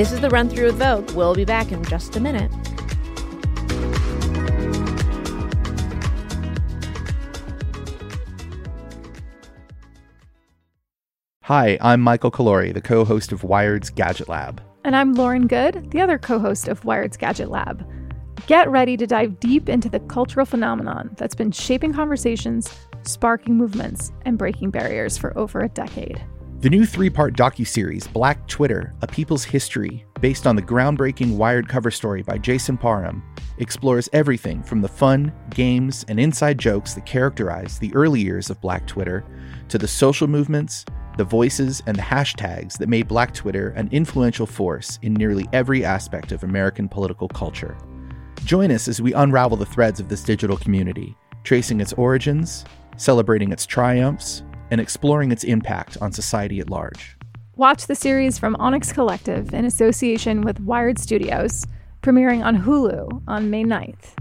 This 0.01 0.11
is 0.11 0.19
the 0.19 0.31
run 0.31 0.49
through 0.49 0.69
of 0.69 0.77
Vogue. 0.77 1.11
We'll 1.11 1.35
be 1.35 1.45
back 1.45 1.71
in 1.71 1.85
just 1.85 2.15
a 2.15 2.19
minute. 2.19 2.51
Hi, 11.43 11.77
I'm 11.79 12.01
Michael 12.01 12.31
Calore, 12.31 12.73
the 12.73 12.81
co 12.81 13.05
host 13.05 13.31
of 13.31 13.43
Wired's 13.43 13.91
Gadget 13.91 14.27
Lab. 14.27 14.59
And 14.83 14.95
I'm 14.95 15.13
Lauren 15.13 15.45
Goode, 15.45 15.91
the 15.91 16.01
other 16.01 16.17
co 16.17 16.39
host 16.39 16.67
of 16.67 16.83
Wired's 16.83 17.15
Gadget 17.15 17.51
Lab. 17.51 17.87
Get 18.47 18.71
ready 18.71 18.97
to 18.97 19.05
dive 19.05 19.39
deep 19.39 19.69
into 19.69 19.87
the 19.87 19.99
cultural 19.99 20.47
phenomenon 20.47 21.11
that's 21.17 21.35
been 21.35 21.51
shaping 21.51 21.93
conversations, 21.93 22.75
sparking 23.03 23.55
movements, 23.55 24.11
and 24.25 24.39
breaking 24.39 24.71
barriers 24.71 25.15
for 25.15 25.37
over 25.37 25.61
a 25.61 25.69
decade. 25.69 26.19
The 26.61 26.69
new 26.69 26.85
three 26.85 27.09
part 27.09 27.35
docuseries, 27.35 28.11
Black 28.13 28.47
Twitter 28.47 28.93
A 29.01 29.07
People's 29.07 29.43
History, 29.43 30.05
based 30.19 30.45
on 30.45 30.55
the 30.55 30.61
groundbreaking 30.61 31.35
Wired 31.35 31.67
cover 31.67 31.89
story 31.89 32.21
by 32.21 32.37
Jason 32.37 32.77
Parham, 32.77 33.23
explores 33.57 34.07
everything 34.13 34.61
from 34.61 34.79
the 34.79 34.87
fun, 34.87 35.33
games, 35.49 36.05
and 36.07 36.19
inside 36.19 36.59
jokes 36.59 36.93
that 36.93 37.07
characterize 37.07 37.79
the 37.79 37.91
early 37.95 38.21
years 38.21 38.51
of 38.51 38.61
Black 38.61 38.85
Twitter 38.85 39.25
to 39.69 39.79
the 39.79 39.87
social 39.87 40.27
movements, 40.27 40.85
the 41.17 41.23
voices, 41.23 41.81
and 41.87 41.97
the 41.97 42.03
hashtags 42.03 42.77
that 42.77 42.89
made 42.89 43.07
Black 43.07 43.33
Twitter 43.33 43.69
an 43.69 43.89
influential 43.91 44.45
force 44.45 44.99
in 45.01 45.15
nearly 45.15 45.49
every 45.53 45.83
aspect 45.83 46.31
of 46.31 46.43
American 46.43 46.87
political 46.87 47.27
culture. 47.27 47.75
Join 48.45 48.69
us 48.69 48.87
as 48.87 49.01
we 49.01 49.13
unravel 49.13 49.57
the 49.57 49.65
threads 49.65 49.99
of 49.99 50.09
this 50.09 50.23
digital 50.23 50.57
community, 50.57 51.17
tracing 51.43 51.81
its 51.81 51.93
origins, 51.93 52.65
celebrating 52.97 53.51
its 53.51 53.65
triumphs, 53.65 54.43
and 54.71 54.81
exploring 54.81 55.31
its 55.31 55.43
impact 55.43 55.97
on 56.01 56.11
society 56.11 56.59
at 56.59 56.69
large. 56.69 57.17
Watch 57.55 57.85
the 57.85 57.95
series 57.95 58.39
from 58.39 58.55
Onyx 58.55 58.91
Collective 58.91 59.53
in 59.53 59.65
association 59.65 60.41
with 60.41 60.59
Wired 60.61 60.97
Studios, 60.97 61.67
premiering 62.01 62.43
on 62.43 62.63
Hulu 62.63 63.21
on 63.27 63.51
May 63.51 63.63
9th. 63.63 64.15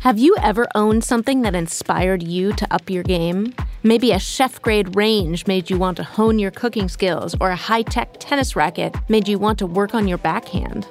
Have 0.00 0.18
you 0.18 0.36
ever 0.40 0.68
owned 0.76 1.02
something 1.02 1.42
that 1.42 1.56
inspired 1.56 2.22
you 2.22 2.52
to 2.52 2.72
up 2.72 2.88
your 2.88 3.02
game? 3.02 3.52
Maybe 3.82 4.12
a 4.12 4.20
chef 4.20 4.62
grade 4.62 4.94
range 4.94 5.48
made 5.48 5.68
you 5.68 5.78
want 5.78 5.96
to 5.96 6.04
hone 6.04 6.38
your 6.38 6.52
cooking 6.52 6.88
skills, 6.88 7.34
or 7.40 7.50
a 7.50 7.56
high 7.56 7.82
tech 7.82 8.14
tennis 8.20 8.54
racket 8.54 8.94
made 9.08 9.26
you 9.26 9.36
want 9.38 9.58
to 9.58 9.66
work 9.66 9.94
on 9.96 10.06
your 10.06 10.18
backhand. 10.18 10.86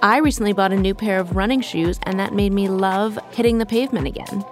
I 0.00 0.18
recently 0.18 0.52
bought 0.52 0.72
a 0.72 0.76
new 0.76 0.94
pair 0.94 1.18
of 1.18 1.34
running 1.34 1.60
shoes, 1.60 1.98
and 2.04 2.20
that 2.20 2.32
made 2.32 2.52
me 2.52 2.68
love 2.68 3.18
hitting 3.32 3.58
the 3.58 3.66
pavement 3.66 4.06
again. 4.06 4.44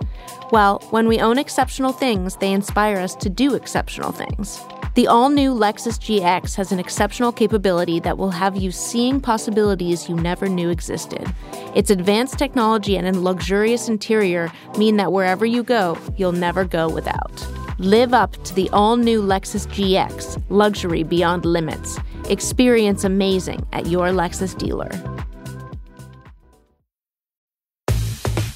Well, 0.51 0.81
when 0.91 1.07
we 1.07 1.21
own 1.21 1.39
exceptional 1.39 1.93
things, 1.93 2.37
they 2.37 2.53
inspire 2.53 2.97
us 2.97 3.15
to 3.17 3.31
do 3.31 3.55
exceptional 3.55 4.11
things. 4.11 4.61
The 4.97 5.07
all 5.07 5.29
new 5.29 5.55
Lexus 5.55 6.01
GX 6.01 6.57
has 6.57 6.73
an 6.73 6.81
exceptional 6.81 7.31
capability 7.31 8.01
that 8.01 8.19
will 8.19 8.31
have 8.31 8.57
you 8.57 8.73
seeing 8.73 9.21
possibilities 9.21 10.09
you 10.09 10.17
never 10.17 10.49
knew 10.49 10.71
existed. 10.71 11.33
Its 11.77 11.91
advanced 11.91 12.39
technology 12.39 12.97
and 12.97 13.23
luxurious 13.23 13.89
interior 13.89 14.51
mean 14.79 14.97
that 14.97 15.13
wherever 15.13 15.47
you 15.47 15.63
go, 15.63 15.97
you'll 16.17 16.33
never 16.33 16.65
go 16.65 16.89
without. 16.89 17.47
Live 17.79 18.15
up 18.15 18.33
to 18.45 18.55
the 18.55 18.71
all 18.71 18.97
new 18.97 19.23
Lexus 19.23 19.67
GX, 19.69 20.43
luxury 20.49 21.05
beyond 21.05 21.45
limits. 21.45 21.99
Experience 22.31 23.05
amazing 23.05 23.65
at 23.73 23.87
your 23.87 24.09
Lexus 24.09 24.57
dealer. 24.57 24.91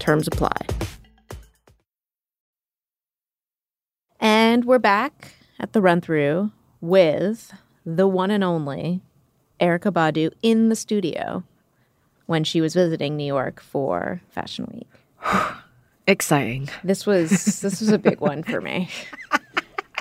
Terms 0.00 0.26
apply. 0.26 0.56
And 4.18 4.64
we're 4.64 4.78
back 4.78 5.34
at 5.60 5.72
the 5.72 5.80
run 5.80 6.00
through 6.00 6.50
with 6.80 7.52
the 7.86 8.08
one 8.08 8.30
and 8.30 8.42
only 8.42 9.02
Erykah 9.60 9.92
Badu 9.92 10.32
in 10.42 10.70
the 10.70 10.76
studio 10.76 11.44
when 12.26 12.42
she 12.42 12.60
was 12.60 12.74
visiting 12.74 13.16
New 13.16 13.24
York 13.24 13.60
for 13.60 14.20
Fashion 14.30 14.66
Week. 14.72 14.88
Exciting. 16.06 16.68
This 16.82 17.06
was 17.06 17.60
this 17.60 17.80
was 17.80 17.90
a 17.90 17.98
big 17.98 18.20
one 18.22 18.42
for 18.42 18.60
me. 18.60 18.88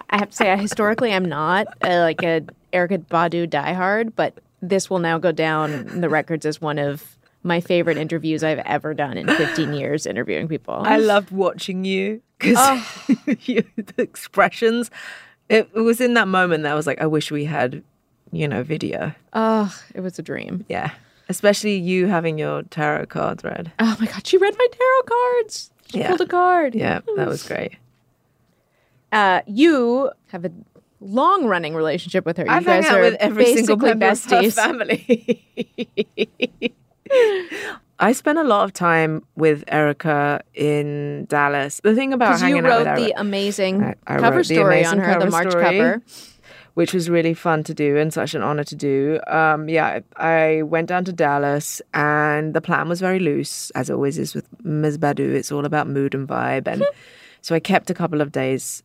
I 0.10 0.18
have 0.18 0.32
to 0.32 0.36
say, 0.36 0.52
I, 0.52 0.56
historically, 0.56 1.14
I'm 1.14 1.26
not 1.26 1.68
uh, 1.84 2.00
like 2.00 2.24
a 2.24 2.42
Erykah 2.74 3.06
Badu 3.06 3.48
diehard, 3.48 4.14
but 4.16 4.40
this 4.62 4.90
will 4.90 5.00
now 5.00 5.18
go 5.18 5.32
down 5.32 5.72
in 5.72 6.02
the 6.02 6.10
records 6.10 6.46
as 6.46 6.60
one 6.60 6.80
of 6.80 7.19
my 7.44 7.62
favorite 7.62 7.98
interviews 7.98 8.44
I've 8.44 8.60
ever 8.60 8.94
done 8.94 9.18
in 9.18 9.28
15 9.28 9.74
years 9.74 10.06
interviewing 10.06 10.48
people. 10.48 10.76
I 10.76 10.98
loved 10.98 11.32
watching 11.32 11.86
you 11.86 12.22
because 12.38 12.80
the 13.08 13.64
expressions. 13.98 14.92
It, 15.48 15.70
it 15.74 15.80
was 15.80 16.02
in 16.02 16.14
that 16.16 16.28
moment 16.28 16.64
that 16.64 16.72
I 16.72 16.76
was 16.76 16.86
like, 16.86 17.02
I 17.02 17.08
wish 17.08 17.32
we 17.32 17.46
had, 17.46 17.82
you 18.32 18.48
know, 18.48 18.62
video. 18.64 19.14
Oh, 19.34 19.74
it 19.96 20.02
was 20.02 20.20
a 20.20 20.22
dream. 20.22 20.66
Yeah. 20.70 20.92
Especially 21.30 21.76
you 21.76 22.08
having 22.08 22.38
your 22.38 22.64
tarot 22.64 23.06
cards 23.08 23.44
read. 23.44 23.72
Oh 23.80 23.96
my 24.00 24.06
God, 24.08 24.26
she 24.28 24.38
read 24.38 24.56
my 24.58 24.68
tarot 24.72 25.02
cards. 25.06 25.72
She 25.90 26.00
Yeah. 26.00 26.10
pulled 26.10 26.22
a 26.22 26.28
card. 26.28 26.76
Yeah, 26.76 27.00
that 27.16 27.28
was 27.28 27.48
great. 27.48 27.78
Uh, 29.12 29.42
you 29.48 30.12
have 30.28 30.46
a 30.46 30.52
long 31.00 31.46
running 31.46 31.74
relationship 31.74 32.26
with 32.26 32.38
her. 32.38 32.46
You 32.46 32.52
I've 32.52 32.66
guys 32.66 32.86
out 32.86 33.00
are 33.00 33.02
with 33.02 33.16
every 33.20 33.56
single 33.56 33.76
basically 33.78 33.90
member 33.90 34.08
of 34.08 34.24
her 34.26 34.52
family. 34.52 35.46
I 38.02 38.14
spent 38.14 38.38
a 38.40 38.44
lot 38.44 38.64
of 38.64 38.72
time 38.74 39.24
with 39.36 39.66
Erykah 39.66 40.42
in 40.54 41.26
Dallas. 41.26 41.82
The 41.84 41.94
thing 41.96 42.14
about 42.14 42.40
hanging 42.40 42.66
out 42.66 42.80
with 42.80 42.88
wrote 42.88 42.96
the 42.96 43.12
amazing 43.20 43.84
I- 43.84 43.96
I 44.08 44.18
cover 44.20 44.44
story 44.44 44.86
on 44.86 45.00
her, 45.00 45.20
the 45.20 45.30
March 45.30 45.50
story. 45.50 45.64
cover. 45.64 46.02
which 46.76 46.94
was 46.94 47.10
really 47.10 47.34
fun 47.34 47.62
to 47.62 47.74
do 47.74 47.98
and 47.98 48.14
such 48.14 48.34
an 48.34 48.42
honor 48.42 48.64
to 48.64 48.76
do. 48.76 49.20
Um, 49.28 49.68
yeah, 49.68 50.00
I 50.16 50.62
went 50.62 50.88
down 50.88 51.04
to 51.06 51.12
Dallas, 51.12 51.82
and 51.94 52.54
the 52.54 52.62
plan 52.62 52.88
was 52.88 53.02
very 53.02 53.20
loose, 53.20 53.70
as 53.72 53.90
it 53.90 53.94
always 53.94 54.18
is 54.18 54.34
with 54.34 54.46
Ms. 54.64 54.98
Badu. 54.98 55.34
It's 55.34 55.52
all 55.52 55.66
about 55.66 55.90
mood 55.90 56.16
and 56.16 56.26
vibe, 56.26 56.68
and 56.68 56.86
so 57.42 57.54
I 57.54 57.60
kept 57.60 57.90
a 57.90 57.94
couple 57.94 58.22
of 58.22 58.32
days, 58.32 58.82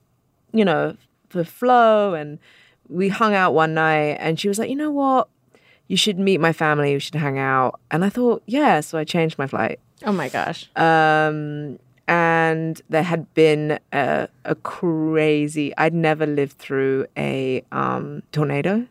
you 0.53 0.65
know, 0.65 0.97
for 1.29 1.45
flow, 1.45 2.15
and 2.15 2.41
we 2.89 3.09
hung 3.11 3.33
out 3.35 3.55
one 3.55 3.75
night, 3.75 4.17
and 4.19 4.41
she 4.41 4.49
was 4.49 4.59
like, 4.59 4.71
you 4.71 4.77
know 4.77 4.91
what, 4.91 5.29
you 5.89 5.97
should 5.97 6.19
meet 6.19 6.41
my 6.41 6.53
family, 6.53 6.95
we 6.95 6.99
should 7.01 7.15
hang 7.15 7.39
out, 7.39 7.79
and 7.91 8.05
I 8.05 8.09
thought, 8.09 8.43
yeah, 8.47 8.81
so 8.81 8.99
I 8.99 9.05
changed 9.05 9.39
my 9.39 9.47
flight. 9.47 9.79
Oh 10.05 10.13
my 10.13 10.29
gosh. 10.29 10.69
Um, 10.77 11.79
and 12.07 12.81
there 12.91 13.03
had 13.03 13.33
been 13.35 13.79
a, 13.93 14.29
a 14.45 14.55
crazy, 14.55 15.75
I'd 15.77 15.95
never 15.95 16.27
lived 16.27 16.59
through 16.59 17.07
a 17.17 17.63
um, 17.73 18.23
tornado. 18.33 18.87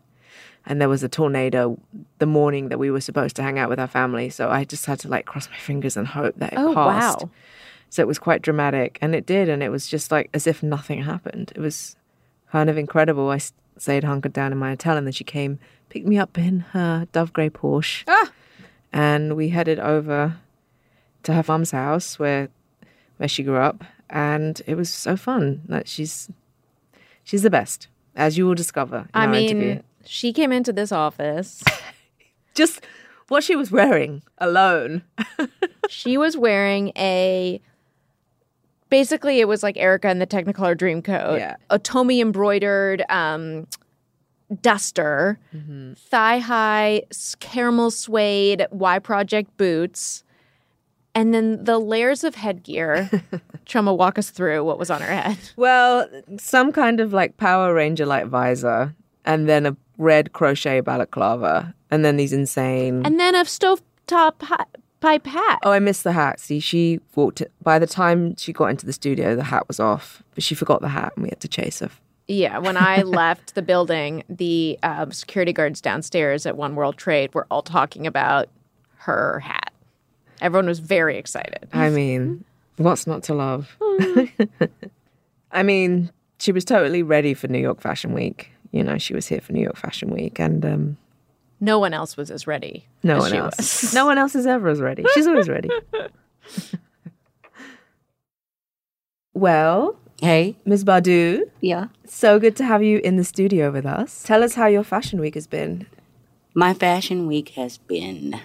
And 0.66 0.80
there 0.80 0.88
was 0.88 1.04
a 1.04 1.10
tornado 1.10 1.78
the 2.20 2.26
morning 2.26 2.70
that 2.70 2.80
we 2.80 2.90
were 2.90 3.02
supposed 3.02 3.36
to 3.36 3.44
hang 3.44 3.60
out 3.60 3.70
with 3.70 3.80
our 3.82 3.88
family. 3.88 4.30
So 4.30 4.50
I 4.50 4.64
just 4.64 4.86
had 4.86 4.98
to 5.02 5.10
like 5.10 5.26
cross 5.26 5.50
my 5.50 5.58
fingers 5.58 5.98
and 5.98 6.08
hope 6.08 6.36
that 6.38 6.54
it 6.54 6.58
Oh, 6.60 6.74
passed. 6.74 7.22
wow. 7.24 7.30
So 7.90 8.02
it 8.02 8.08
was 8.08 8.18
quite 8.18 8.42
dramatic. 8.42 8.98
And 9.02 9.14
it 9.14 9.26
did. 9.26 9.50
And 9.50 9.62
it 9.62 9.70
was 9.70 9.88
just 9.88 10.10
like 10.10 10.30
as 10.34 10.48
if 10.48 10.64
nothing 10.64 11.04
happened. 11.04 11.52
It 11.54 11.60
was 11.60 11.98
kind 12.50 12.70
of 12.70 12.78
incredible. 12.78 13.30
I 13.30 13.40
s- 13.76 13.84
stayed 13.84 14.04
hunkered 14.04 14.34
down 14.34 14.52
in 14.52 14.58
my 14.58 14.70
hotel 14.70 14.98
and 14.98 15.06
then 15.08 15.12
she 15.14 15.24
came, 15.24 15.60
picked 15.90 16.08
me 16.08 16.18
up 16.18 16.38
in 16.38 16.62
her 16.72 17.08
Dove 17.12 17.34
Grey 17.34 17.50
Porsche. 17.50 18.04
Ah! 18.08 18.32
And 18.92 19.36
we 19.36 19.50
headed 19.50 19.80
over 19.80 20.38
to 21.24 21.34
her 21.34 21.44
mum's 21.48 21.72
house 21.72 22.20
where 22.20 22.50
where 23.18 23.30
she 23.30 23.44
grew 23.44 23.58
up, 23.58 23.84
and 24.10 24.62
it 24.68 24.76
was 24.76 24.90
so 24.94 25.16
fun. 25.16 25.62
Like 25.68 25.88
she's 25.88 26.30
she's 27.24 27.42
the 27.44 27.50
best, 27.50 27.88
as 28.16 28.38
you 28.38 28.46
will 28.46 28.56
discover. 28.56 28.98
In 28.98 29.06
I 29.14 29.28
mean, 29.28 29.50
interview. 29.50 29.82
she 30.06 30.34
came 30.34 30.52
into 30.52 30.74
this 30.74 30.92
office. 30.92 31.64
just 32.56 32.82
what 33.30 33.44
she 33.44 33.56
was 33.56 33.72
wearing 33.72 34.22
alone. 34.38 35.04
she 35.90 36.18
was 36.18 36.38
wearing 36.38 36.92
a. 36.96 37.62
Basically, 38.94 39.40
it 39.40 39.48
was 39.48 39.64
like 39.64 39.76
Erykah 39.76 40.12
in 40.12 40.20
the 40.20 40.28
Technicolor 40.28 40.76
Dreamcoat. 40.78 41.40
Yeah. 41.40 41.56
A 41.72 41.80
Tomy 41.80 42.22
embroidered 42.22 43.04
um, 43.10 43.66
duster, 44.62 45.40
Mm-hmm. 45.56 45.94
thigh 45.94 46.38
high 46.38 47.02
caramel 47.40 47.90
suede 47.92 48.68
Y 48.72 49.00
Project 49.00 49.56
boots, 49.58 50.24
and 51.16 51.34
then 51.34 51.64
the 51.64 51.80
layers 51.80 52.24
of 52.24 52.36
headgear. 52.36 53.10
Chioma, 53.66 53.96
walk 53.98 54.20
us 54.20 54.30
through 54.30 54.64
what 54.64 54.78
was 54.78 54.90
on 54.92 55.02
her 55.02 55.14
head. 55.14 55.38
Well, 55.56 56.08
some 56.38 56.72
kind 56.72 57.00
of 57.00 57.14
like 57.14 57.38
Power 57.38 57.74
Ranger 57.74 58.06
like 58.06 58.28
visor, 58.28 58.94
and 59.26 59.48
then 59.50 59.66
a 59.66 59.76
red 59.98 60.34
crochet 60.34 60.82
balaclava, 60.82 61.74
and 61.90 62.04
then 62.06 62.18
these 62.18 62.34
insane. 62.34 63.04
And 63.06 63.20
then 63.20 63.34
a 63.36 63.44
stovetop 63.46 64.42
hi- 64.42 64.66
pipe 65.04 65.28
hat. 65.28 65.60
Oh, 65.64 65.72
I 65.72 65.80
missed 65.80 66.06
the 66.06 66.14
hat. 66.14 66.40
See, 66.40 66.60
she 66.60 67.00
walked. 67.14 67.44
By 67.62 67.78
the 67.78 67.86
time 67.86 68.36
she 68.38 68.54
got 68.54 68.68
into 68.68 68.86
the 68.86 68.94
studio, 68.94 69.36
the 69.36 69.44
hat 69.44 69.68
was 69.68 69.80
off, 69.80 70.24
but 70.34 70.44
she 70.44 70.56
forgot 70.56 70.82
the 70.82 70.88
hat, 70.88 71.12
and 71.16 71.24
we 71.24 71.30
had 71.30 71.42
to 71.42 71.48
chase 71.48 71.80
her. 71.80 71.90
Yeah, 72.28 72.58
when 72.60 72.78
I 72.78 73.02
left 73.22 73.54
the 73.54 73.62
building, 73.62 74.24
the 74.30 74.80
uh, 74.82 75.10
security 75.12 75.52
guards 75.52 75.82
downstairs 75.82 76.46
at 76.46 76.56
One 76.56 76.76
World 76.76 76.98
Trade 76.98 77.34
were 77.36 77.46
all 77.52 77.62
talking 77.62 78.08
about 78.08 78.48
her 79.00 79.42
hat. 79.42 79.74
Everyone 80.42 80.68
was 80.68 80.80
very 80.80 81.18
excited. 81.18 81.68
I 81.74 81.90
mean, 81.90 82.46
what's 82.78 83.06
not 83.06 83.24
to 83.24 83.34
love? 83.34 83.76
I 85.52 85.64
mean, 85.64 86.12
she 86.40 86.54
was 86.54 86.64
totally 86.64 87.04
ready 87.04 87.34
for 87.34 87.50
New 87.50 87.60
York 87.60 87.82
Fashion 87.82 88.14
Week. 88.14 88.52
you 88.72 88.84
know, 88.84 88.98
she 88.98 89.14
was 89.14 89.28
here 89.28 89.42
for 89.42 89.52
New 89.52 89.62
York 89.62 89.78
Fashion 89.78 90.10
Week, 90.10 90.40
and 90.40 90.66
um, 90.66 90.98
No 91.64 91.80
one 91.80 91.94
else 91.94 92.18
was 92.18 92.30
as 92.30 92.46
ready. 92.46 92.86
no 93.04 93.16
as 93.16 93.22
one 93.22 93.32
she 93.32 93.38
else, 93.38 93.58
was. 93.58 93.94
no 93.94 94.06
one 94.06 94.18
else 94.18 94.36
is 94.36 94.46
ever 94.46 94.68
as 94.68 94.82
ready. 94.82 95.06
She's 95.14 95.28
always 95.28 95.48
ready. 95.48 95.70
well, 99.34 99.98
Hey, 100.22 100.58
Ms. 100.66 100.86
Badu, 100.86 101.42
yeah. 101.60 101.88
so 102.06 102.40
good 102.40 102.56
to 102.58 102.64
have 102.66 102.84
you 102.84 103.00
in 103.00 103.16
the 103.18 103.24
studio 103.24 103.72
with 103.72 103.86
us. 103.86 104.24
Tell 104.24 104.44
us 104.44 104.56
how 104.56 104.68
your 104.68 104.84
fashion 104.84 105.20
week 105.20 105.36
has 105.36 105.48
been. 105.48 105.88
My 106.54 106.74
fashion 106.74 107.28
week 107.28 107.50
has 107.50 107.78
been 107.78 108.40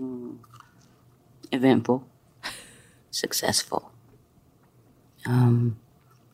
mm, 0.00 0.36
eventful, 1.52 2.06
successful, 3.10 3.92
um, 5.26 5.78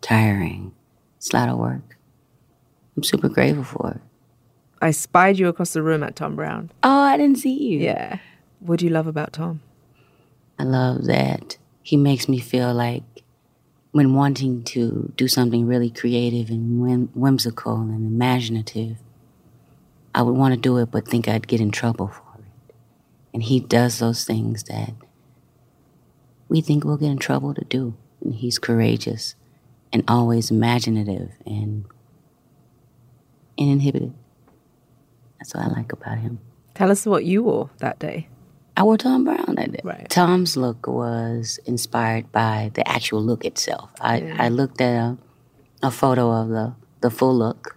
tiring. 0.01 0.73
It's 1.19 1.33
a 1.33 1.37
lot 1.37 1.49
of 1.49 1.59
work. 1.59 1.97
I'm 2.97 3.03
super 3.03 3.29
grateful 3.29 3.65
for 3.65 3.91
it. 3.91 4.01
I 4.85 4.91
spied 4.91 5.39
you 5.39 5.49
across 5.49 5.73
the 5.73 5.83
room 5.83 6.03
at 6.03 6.15
Thom 6.15 6.37
Browne. 6.37 6.71
Oh, 6.83 7.01
I 7.01 7.17
didn't 7.17 7.39
see 7.39 7.55
you. 7.55 7.79
Yeah. 7.79 8.19
What 8.61 8.81
do 8.81 8.85
you 8.85 8.91
love 8.91 9.07
about 9.07 9.33
Thom? 9.33 9.63
I 10.59 10.65
love 10.65 11.07
that 11.07 11.57
he 11.83 11.97
makes 11.97 12.29
me 12.29 12.39
feel 12.39 12.75
like 12.75 13.03
when 13.93 14.13
wanting 14.13 14.63
to 14.65 15.11
do 15.17 15.27
something 15.27 15.67
really 15.67 15.89
creative 15.89 16.51
and 16.51 16.83
whim- 16.83 17.09
whimsical 17.15 17.77
and 17.77 17.95
imaginative, 17.95 18.99
I 20.15 20.21
would 20.21 20.37
want 20.37 20.53
to 20.53 20.61
do 20.61 20.77
it 20.77 20.91
but 20.91 21.09
think 21.09 21.29
I'd 21.29 21.49
get 21.49 21.63
in 21.63 21.71
trouble 21.71 22.09
for 22.09 22.39
it. 22.41 22.75
And 23.33 23.43
he 23.43 23.61
does 23.61 24.01
those 24.01 24.27
things 24.27 24.65
that 24.65 24.93
we 26.51 26.61
think 26.61 26.85
we'll 26.85 26.99
get 26.99 27.11
in 27.11 27.17
trouble 27.17 27.55
to 27.55 27.65
do. 27.65 27.95
And 28.21 28.35
he's 28.35 28.59
courageous 28.59 29.35
and 29.95 30.05
always 30.07 30.51
imaginative 30.51 31.31
and 31.47 31.87
uninhibited. 33.59 34.13
That's 35.45 35.55
what 35.55 35.65
I 35.67 35.69
like 35.77 35.93
about 35.93 36.17
him. 36.17 36.39
Tell 36.73 36.91
us 36.91 37.05
what 37.05 37.27
you 37.27 37.43
wore 37.43 37.69
that 37.77 37.99
day. 37.99 38.29
I 38.79 38.83
wore 38.83 38.97
Thom 38.97 39.25
Browne 39.25 39.57
that 39.57 39.73
day. 39.73 39.81
Right. 39.85 40.09
Thom's 40.09 40.57
look 40.57 40.87
was 40.87 41.61
inspired 41.67 42.33
by 42.33 42.71
the 42.73 42.89
actual 42.89 43.23
look 43.23 43.45
itself. 43.45 43.91
I, 44.01 44.35
I 44.39 44.49
looked 44.49 44.81
at 44.81 44.97
a, 44.97 45.19
a 45.83 45.91
photo 45.91 46.31
of 46.33 46.49
the, 46.49 46.75
the 47.03 47.11
full 47.11 47.37
look 47.37 47.77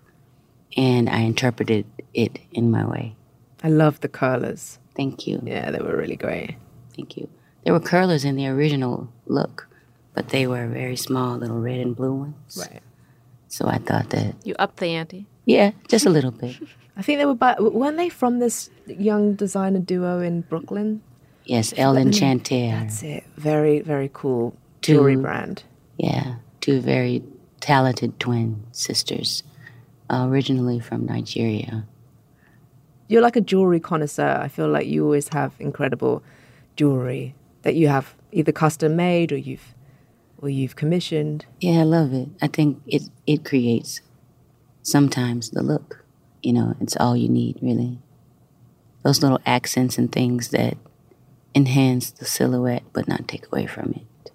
and 0.78 1.10
I 1.10 1.20
interpreted 1.20 1.86
it 2.14 2.40
in 2.54 2.72
my 2.72 2.86
way. 2.88 3.18
I 3.62 3.68
love 3.68 4.00
the 4.00 4.08
curlers. 4.08 4.80
Thank 4.96 5.28
you. 5.28 5.42
Yeah, 5.44 5.70
they 5.70 5.80
were 5.80 5.98
really 5.98 6.16
great. 6.16 6.56
Thank 6.96 7.18
you. 7.18 7.28
There 7.66 7.74
were 7.74 7.82
curlers 7.82 8.24
in 8.24 8.38
the 8.38 8.48
original 8.48 9.10
look, 9.26 9.68
but 10.14 10.30
they 10.30 10.48
were 10.48 10.68
very 10.68 10.96
small, 10.96 11.36
little 11.36 11.60
red 11.60 11.82
and 11.82 11.94
blue 11.94 12.14
ones. 12.14 12.58
Right. 12.58 12.82
So 13.50 13.68
I 13.68 13.80
thought 13.80 14.12
that, 14.12 14.36
You 14.46 14.56
upped 14.58 14.78
the 14.78 14.88
ante. 14.96 15.26
yeah, 15.44 15.72
just 15.90 16.06
a 16.06 16.10
little 16.10 16.32
bit. 16.32 16.56
I 16.98 17.04
think 17.04 17.20
they 17.20 17.26
were, 17.26 17.36
by, 17.36 17.56
weren't 17.60 17.98
they 17.98 18.10
from 18.10 18.40
this 18.40 18.70
young 18.88 19.36
designer 19.36 19.80
duo 19.80 20.20
in 20.20 20.42
Brooklyn? 20.42 21.02
Yes, 21.46 21.74
Ellen 21.78 22.12
Chanter. 22.12 22.72
That's 22.72 23.04
it. 23.04 23.24
Very, 23.38 23.80
very 23.82 24.10
cool 24.14 24.58
jewelry 24.82 25.16
Two- 25.16 25.22
brand. 25.22 25.64
Yeah, 25.98 26.36
two 26.62 26.82
very 26.82 27.24
talented 27.62 28.20
twin 28.20 28.64
sisters, 28.72 29.44
uh, 30.10 30.26
originally 30.28 30.80
from 30.80 31.06
Nigeria. 31.06 31.86
You're 33.08 33.22
like 33.22 33.36
a 33.36 33.42
jewelry 33.42 33.80
connoisseur. 33.80 34.40
I 34.42 34.48
feel 34.48 34.68
like 34.68 34.88
you 34.88 35.04
always 35.06 35.30
have 35.30 35.54
incredible 35.60 36.22
jewelry 36.76 37.34
that 37.62 37.76
you 37.76 37.88
have 37.88 38.16
either 38.32 38.52
custom 38.52 38.96
made 38.96 39.32
or 39.32 39.38
you've 39.38 39.74
or 40.40 40.50
you've 40.50 40.76
commissioned. 40.76 41.46
Yeah, 41.62 41.80
I 41.80 41.84
love 41.84 42.14
it. 42.14 42.28
I 42.42 42.48
think 42.48 42.82
it 42.86 43.04
it 43.26 43.46
creates 43.46 44.02
sometimes 44.84 45.50
the 45.52 45.64
look. 45.64 46.04
You 46.48 46.54
know, 46.54 46.76
it's 46.80 46.96
all 46.96 47.18
you 47.18 47.28
need, 47.28 47.58
really. 47.62 48.00
Those 49.04 49.22
little 49.22 49.42
accents 49.46 49.98
and 49.98 50.10
things 50.10 50.48
that 50.50 50.78
enhance 51.54 52.10
the 52.12 52.24
silhouette 52.24 52.84
but 52.94 53.06
not 53.06 53.28
take 53.28 53.46
away 53.48 53.66
from 53.66 53.92
it. 53.92 54.32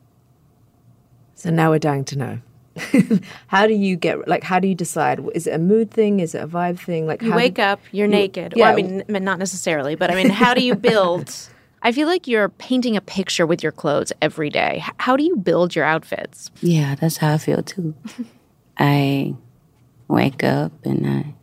So 1.34 1.48
now 1.48 1.70
we're 1.70 1.78
dying 1.78 2.04
to 2.06 2.18
know. 2.18 2.38
how 3.46 3.66
do 3.66 3.72
you 3.72 3.96
get 3.96 4.28
like 4.28 4.42
how 4.42 4.58
do 4.58 4.68
you 4.68 4.74
decide 4.74 5.20
is 5.34 5.46
it 5.46 5.52
a 5.54 5.58
mood 5.58 5.90
thing 5.90 6.20
is 6.20 6.34
it 6.34 6.42
a 6.42 6.46
vibe 6.48 6.78
thing 6.78 7.06
like 7.06 7.20
You 7.22 7.30
how 7.30 7.36
wake 7.36 7.54
do- 7.56 7.62
up, 7.62 7.80
you're 7.92 8.08
naked. 8.08 8.54
yeah. 8.56 8.66
Or, 8.68 8.72
I 8.72 8.76
mean, 8.76 9.04
not 9.08 9.38
necessarily, 9.38 9.94
but 9.94 10.10
I 10.10 10.14
mean, 10.14 10.28
how 10.30 10.52
do 10.54 10.62
you 10.62 10.74
build? 10.74 11.34
I 11.82 11.92
feel 11.92 12.06
like 12.08 12.28
you're 12.28 12.48
painting 12.50 12.94
a 12.96 13.00
picture 13.00 13.46
with 13.46 13.62
your 13.62 13.72
clothes 13.72 14.12
every 14.20 14.50
day. 14.50 14.84
How 14.98 15.16
do 15.16 15.24
you 15.24 15.36
build 15.36 15.74
your 15.74 15.84
outfits? 15.86 16.50
Yeah, 16.60 16.94
that's 16.94 17.16
how 17.16 17.32
I 17.34 17.38
feel 17.38 17.62
too. 17.62 17.94
I 18.78 19.34
wake 20.08 20.44
up 20.44 20.72
and 20.84 21.06
I, 21.06 21.34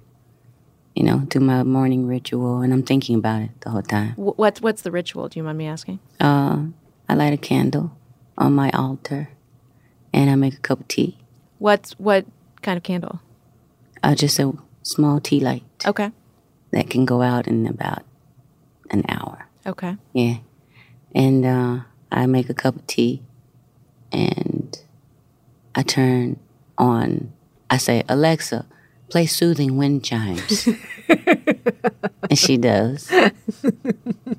you 1.00 1.06
know, 1.06 1.20
do 1.30 1.40
my 1.40 1.64
morning 1.64 2.06
ritual 2.08 2.60
and 2.60 2.74
I'm 2.74 2.84
thinking 2.84 3.16
about 3.16 3.42
it 3.42 3.52
the 3.62 3.70
whole 3.70 3.82
time. 3.82 4.12
Wh- 4.16 4.38
What's 4.38 4.62
what's 4.62 4.82
the 4.82 4.92
ritual? 4.92 5.30
Do 5.30 5.40
you 5.40 5.44
mind 5.44 5.58
me 5.58 5.66
asking? 5.66 6.00
Uh, 6.20 6.64
I 7.08 7.14
light 7.16 7.32
a 7.32 7.38
candle 7.38 7.96
on 8.38 8.52
my 8.54 8.70
altar 8.72 9.30
and 10.12 10.30
I 10.30 10.36
make 10.36 10.56
a 10.56 10.60
cup 10.60 10.82
of 10.82 10.88
tea. 10.90 11.18
What's 11.58 11.94
what 11.94 12.26
kind 12.62 12.76
of 12.76 12.84
candle? 12.84 13.22
Uh, 14.04 14.14
just 14.14 14.38
a 14.40 14.52
small 14.84 15.22
tea 15.22 15.40
light 15.40 15.64
Okay. 15.88 16.12
that 16.72 16.90
can 16.90 17.06
go 17.06 17.22
out 17.22 17.48
in 17.48 17.66
about 17.66 18.04
an 18.92 19.06
hour. 19.08 19.48
Okay. 19.66 19.96
Yeah. 20.12 20.40
And 21.16 21.46
uh, 21.46 21.80
I 22.12 22.26
make 22.26 22.50
a 22.50 22.54
cup 22.54 22.76
of 22.76 22.86
tea 22.88 23.22
and 24.12 24.78
I 25.76 25.82
turn 25.84 26.38
on, 26.78 27.32
I 27.70 27.78
say, 27.78 28.04
Alexa, 28.10 28.66
play 29.10 29.26
soothing 29.26 29.78
wind 29.78 30.04
chimes. 30.04 30.68
and 32.30 32.38
she 32.38 32.58
does. 32.58 33.12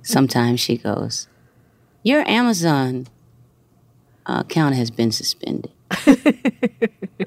Sometimes 0.02 0.60
she 0.60 0.76
goes, 0.76 1.28
Your 2.02 2.26
Amazon 2.28 3.08
uh, 4.26 4.42
account 4.44 4.74
has 4.74 4.90
been 4.90 5.12
suspended. 5.12 5.72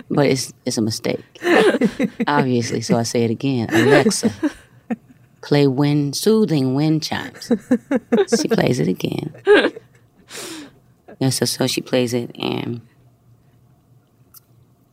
but 0.10 0.26
it's, 0.28 0.54
it's 0.66 0.78
a 0.78 0.82
mistake. 0.82 1.24
Obviously. 2.28 2.82
So 2.82 2.98
I 2.98 3.04
say 3.04 3.24
it 3.24 3.32
again 3.32 3.70
Alexa, 3.70 4.32
play 5.42 5.68
wind, 5.68 6.16
soothing 6.16 6.74
wind 6.74 7.04
chimes. 7.04 7.52
she 8.42 8.48
plays 8.48 8.80
it 8.80 8.88
again. 8.88 9.34
Yeah, 11.20 11.30
so, 11.30 11.46
so 11.46 11.68
she 11.68 11.82
plays 11.82 12.14
it, 12.14 12.32
and 12.38 12.82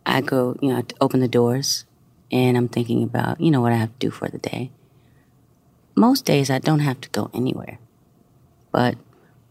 I 0.06 0.20
go, 0.20 0.56
you 0.60 0.72
know, 0.72 0.82
open 1.00 1.20
the 1.20 1.28
doors, 1.28 1.86
and 2.30 2.56
I'm 2.56 2.68
thinking 2.68 3.02
about, 3.02 3.40
you 3.40 3.50
know, 3.50 3.60
what 3.60 3.72
I 3.72 3.76
have 3.76 3.92
to 3.92 4.06
do 4.06 4.10
for 4.10 4.28
the 4.28 4.38
day. 4.38 4.70
Most 5.94 6.24
days 6.24 6.50
I 6.50 6.58
don't 6.58 6.80
have 6.80 7.00
to 7.02 7.08
go 7.10 7.30
anywhere, 7.34 7.78
but 8.72 8.96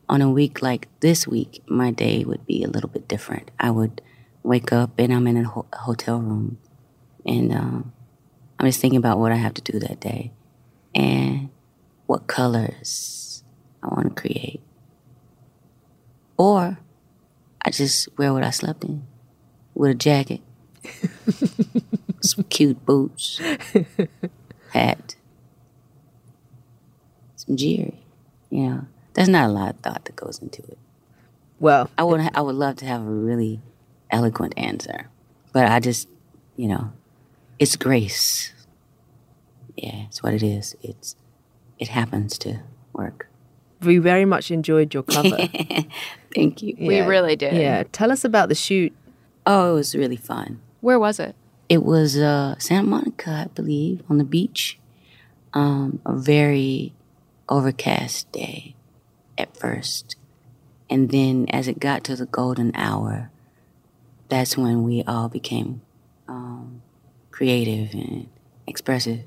on 0.07 0.21
a 0.21 0.29
week 0.29 0.61
like 0.61 0.87
this 1.01 1.27
week, 1.27 1.61
my 1.67 1.91
day 1.91 2.23
would 2.23 2.45
be 2.45 2.63
a 2.63 2.67
little 2.67 2.89
bit 2.89 3.07
different. 3.07 3.51
I 3.59 3.69
would 3.69 4.01
wake 4.43 4.73
up 4.73 4.91
and 4.97 5.13
I'm 5.13 5.27
in 5.27 5.37
a 5.37 5.43
ho- 5.43 5.67
hotel 5.73 6.19
room, 6.19 6.57
and 7.25 7.53
um, 7.53 7.93
I'm 8.57 8.65
just 8.65 8.79
thinking 8.79 8.97
about 8.97 9.19
what 9.19 9.31
I 9.31 9.35
have 9.35 9.53
to 9.55 9.61
do 9.61 9.79
that 9.79 9.99
day 9.99 10.31
and 10.95 11.49
what 12.07 12.27
colors 12.27 13.43
I 13.83 13.87
want 13.87 14.15
to 14.15 14.21
create. 14.21 14.61
Or 16.37 16.79
I 17.63 17.69
just 17.69 18.09
wear 18.17 18.33
what 18.33 18.43
I 18.43 18.49
slept 18.49 18.83
in 18.83 19.05
with 19.75 19.91
a 19.91 19.95
jacket, 19.95 20.41
some 22.21 22.43
cute 22.45 22.85
boots, 22.85 23.39
hat, 24.73 25.15
some 27.35 27.55
jewelry. 27.55 27.99
You 28.49 28.63
know, 28.63 28.85
there's 29.13 29.29
not 29.29 29.49
a 29.49 29.53
lot 29.53 29.75
of 29.75 29.79
thought 29.81 30.05
that 30.05 30.15
goes 30.15 30.39
into 30.39 30.61
it. 30.63 30.77
well 31.59 31.89
I 31.97 32.03
would 32.03 32.21
I 32.33 32.41
would 32.41 32.55
love 32.55 32.77
to 32.77 32.85
have 32.85 33.01
a 33.01 33.09
really 33.09 33.61
eloquent 34.09 34.53
answer, 34.57 35.07
but 35.53 35.67
I 35.67 35.79
just, 35.79 36.07
you 36.55 36.67
know, 36.67 36.91
it's 37.59 37.75
grace. 37.75 38.53
Yeah, 39.75 40.05
it's 40.07 40.21
what 40.23 40.33
it 40.33 40.43
is. 40.43 40.75
It's 40.81 41.15
it 41.77 41.89
happens 41.89 42.37
to 42.39 42.61
work. 42.91 43.27
we 43.81 43.97
very 43.97 44.25
much 44.25 44.51
enjoyed 44.51 44.93
your 44.93 45.03
cover 45.03 45.37
Thank 46.35 46.61
you. 46.61 46.75
We 46.77 46.99
really 46.99 47.35
did. 47.37 47.53
yeah 47.53 47.83
tell 47.93 48.11
us 48.11 48.25
about 48.25 48.49
the 48.49 48.55
shoot 48.55 48.93
Oh, 49.45 49.71
it 49.71 49.75
was 49.75 49.95
really 49.95 50.17
fun. 50.17 50.59
Where 50.81 50.99
was 50.99 51.17
it? 51.19 51.33
It 51.69 51.83
was 51.83 52.17
uh, 52.17 52.55
Santa 52.57 52.87
Monica, 52.87 53.31
I 53.31 53.47
believe, 53.53 54.01
on 54.09 54.17
the 54.17 54.23
beach. 54.23 54.79
Um, 55.53 55.99
a 56.05 56.15
very 56.15 56.93
overcast 57.47 58.31
day 58.31 58.75
at 59.37 59.55
first. 59.55 60.15
And 60.89 61.09
then 61.09 61.45
as 61.51 61.67
it 61.67 61.79
got 61.79 62.03
to 62.05 62.15
the 62.15 62.25
golden 62.25 62.75
hour, 62.75 63.31
that's 64.29 64.57
when 64.57 64.83
we 64.83 65.03
all 65.07 65.29
became 65.29 65.81
um, 66.27 66.81
creative 67.31 67.93
and 67.93 68.29
expressive. 68.67 69.21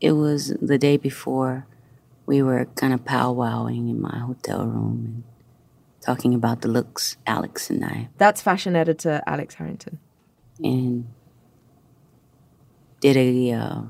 It 0.00 0.12
was 0.12 0.48
the 0.60 0.78
day 0.78 0.96
before 0.96 1.66
we 2.26 2.42
were 2.42 2.64
kind 2.76 2.94
of 2.94 3.04
powwowing 3.04 3.90
in 3.90 4.00
my 4.00 4.18
hotel 4.18 4.64
room 4.66 5.04
and 5.06 5.24
talking 6.04 6.34
about 6.34 6.62
the 6.62 6.68
looks, 6.68 7.16
Alex 7.26 7.68
and 7.70 7.84
I. 7.84 8.08
that's 8.16 8.40
fashion 8.40 8.74
editor 8.76 9.20
alex 9.26 9.54
harrington 9.56 9.98
And 10.62 11.08
did 13.00 13.16
a 13.16 13.52
uh, 13.52 13.82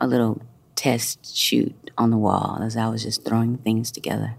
a 0.00 0.06
little 0.06 0.42
test 0.74 1.36
shoot 1.36 1.90
on 1.98 2.10
the 2.10 2.16
wall 2.16 2.60
as 2.62 2.76
I 2.76 2.88
was 2.88 3.02
just 3.02 3.24
throwing 3.24 3.58
things 3.58 3.90
together, 3.90 4.36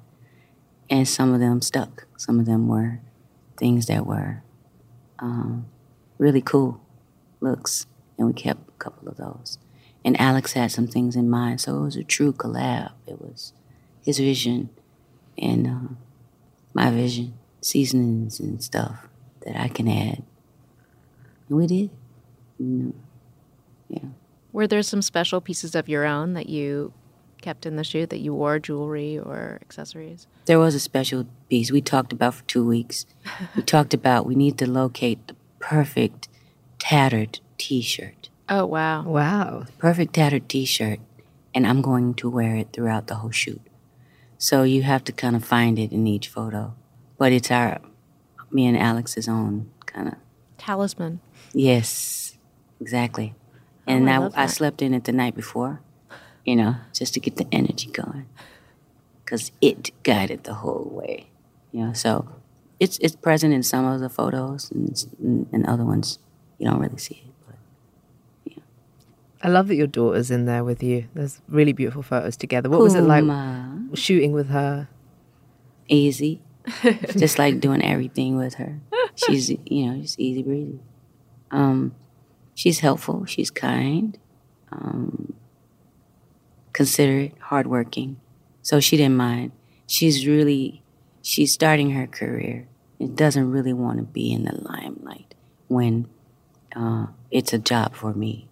and 0.89 1.08
some 1.08 1.34
of 1.34 1.39
them 1.39 1.62
stuck. 1.62 2.08
Some 2.17 2.39
of 2.39 2.46
them 2.46 2.67
were 2.67 3.00
things 3.58 3.88
that 3.88 4.06
were 4.06 4.43
um, 5.20 5.65
really 6.17 6.41
cool 6.41 6.82
looks, 7.39 7.86
and 8.17 8.28
we 8.28 8.34
kept 8.34 8.70
a 8.70 8.72
couple 8.74 9.08
of 9.08 9.17
those. 9.17 9.58
And 10.06 10.20
Alex 10.22 10.54
had 10.54 10.72
some 10.72 10.88
things 10.88 11.15
in 11.15 11.30
mind, 11.30 11.60
so 11.60 11.78
it 11.78 11.82
was 11.82 11.96
a 11.96 12.04
true 12.04 12.32
collab. 12.32 12.91
It 13.06 13.20
was 13.20 13.54
his 14.06 14.20
vision 14.20 14.70
and 15.38 15.67
uh, 15.67 15.93
my 16.74 16.89
vision, 16.91 17.34
seasonings 17.62 18.39
and 18.39 18.63
stuff 18.63 19.08
that 19.41 19.60
I 19.60 19.67
can 19.67 19.88
add. 19.88 20.24
And 21.50 21.58
we 21.58 21.67
did. 21.67 21.89
You 22.58 22.65
know, 22.65 22.93
yeah. 23.89 24.00
Were 24.52 24.67
there 24.67 24.82
some 24.82 25.02
special 25.02 25.41
pieces 25.41 25.76
of 25.76 25.88
your 25.88 26.06
own 26.06 26.34
that 26.34 26.50
you 26.50 26.93
kept 27.41 27.65
in 27.65 27.76
the 27.76 27.84
shoot 27.84 28.10
that 28.10 28.19
you 28.19 28.34
wore, 28.34 28.60
jewelry 28.60 29.19
or 29.19 29.60
accessories? 29.62 30.26
There 30.45 30.60
was 30.60 30.73
a 30.73 30.80
special 30.80 31.28
piece 31.50 31.71
we 31.71 31.82
talked 31.82 32.12
about 32.12 32.36
for 32.36 32.43
two 32.45 32.65
weeks. 32.65 33.06
we 33.56 33.62
talked 33.76 33.93
about 33.93 34.26
we 34.26 34.36
need 34.36 34.58
to 34.58 34.69
locate 34.69 35.28
the 35.28 35.36
perfect 35.60 36.28
tattered 36.80 37.39
t 37.58 37.82
shirt. 37.82 38.30
Oh, 38.50 38.65
wow. 38.65 39.04
Wow. 39.04 39.63
The 39.65 39.71
Perfect 39.73 40.13
tattered 40.13 40.47
t 40.50 40.65
shirt. 40.65 41.00
And 41.54 41.67
I'm 41.67 41.82
going 41.82 42.13
to 42.15 42.30
wear 42.30 42.56
it 42.56 42.69
throughout 42.71 43.08
the 43.08 43.15
whole 43.15 43.32
shoot. 43.32 43.62
So 44.38 44.63
you 44.63 44.84
have 44.84 45.04
to 45.06 45.12
kind 45.12 45.36
of 45.36 45.43
find 45.43 45.78
it 45.80 45.91
in 45.91 46.06
each 46.08 46.28
photo. 46.30 46.73
But 47.17 47.32
it's 47.32 47.50
our, 47.52 47.80
me 48.52 48.65
and 48.67 48.78
Alex's 48.78 49.28
own 49.28 49.69
kind 49.86 50.10
of. 50.10 50.15
Talisman. 50.58 51.19
Yes, 51.54 52.38
exactly. 52.80 53.34
Oh, 53.88 53.91
And 53.91 54.10
I 54.10 54.15
I, 54.15 54.17
love 54.17 54.34
I 54.36 54.45
slept 54.47 54.82
in 54.82 54.93
it 54.93 55.06
the 55.06 55.12
night 55.12 55.36
before, 55.36 55.82
you 56.45 56.56
know, 56.56 56.76
just 56.93 57.13
to 57.13 57.19
get 57.19 57.38
the 57.38 57.47
energy 57.52 57.89
going. 57.91 58.28
Because 59.23 59.52
it 59.62 59.91
guided 60.04 60.43
the 60.43 60.56
whole 60.56 60.89
way, 60.91 61.28
you 61.71 61.86
know. 61.86 61.93
So 61.93 62.28
it's 62.80 62.97
it's 63.00 63.15
present 63.15 63.54
in 63.54 63.63
some 63.63 63.86
of 63.86 64.00
the 64.00 64.10
photos, 64.10 64.71
and 64.71 65.47
and 65.52 65.65
other 65.65 65.84
ones 65.84 66.19
you 66.58 66.69
don't 66.69 66.80
really 66.80 66.97
see 66.97 67.23
it. 67.26 67.34
But 67.45 67.56
yeah. 68.45 68.63
I 69.43 69.50
love 69.50 69.67
that 69.67 69.76
your 69.76 69.88
daughter's 69.88 70.32
in 70.32 70.45
there 70.45 70.63
with 70.63 70.82
you. 70.82 71.08
There's 71.13 71.41
really 71.50 71.73
beautiful 71.73 72.04
photos 72.04 72.38
together. 72.38 72.69
What 72.69 72.80
was 72.80 72.95
it 72.95 73.02
like 73.02 73.26
shooting 73.95 74.32
with 74.32 74.50
her? 74.50 74.88
Easy, 75.89 76.41
just 77.17 77.38
like 77.39 77.60
doing 77.60 77.84
everything 77.84 78.38
with 78.38 78.56
her. 78.56 78.80
She's 79.15 79.50
you 79.50 79.86
know 79.88 80.02
just 80.02 80.19
easy 80.19 80.43
breezy. 80.43 80.80
Um, 81.52 81.95
she's 82.58 82.80
helpful. 82.82 83.26
She's 83.30 83.52
kind, 83.54 84.17
um, 84.74 85.34
considerate, 86.74 87.34
hardworking. 87.54 88.17
So 88.62 88.80
she 88.80 88.98
didn't 88.98 89.17
mind. 89.17 89.52
She's 89.86 90.28
really 90.28 90.84
she's 91.22 91.54
starting 91.54 91.91
her 91.91 92.08
career. 92.08 92.67
It 93.00 93.15
doesn't 93.15 93.52
really 93.52 93.74
want 93.74 94.00
to 94.00 94.04
be 94.04 94.34
in 94.34 94.43
the 94.46 94.56
limelight 94.58 95.36
when 95.70 96.08
uh, 96.76 97.08
it's 97.32 97.54
a 97.54 97.60
job 97.62 97.96
for 97.96 98.13
me. 98.13 98.50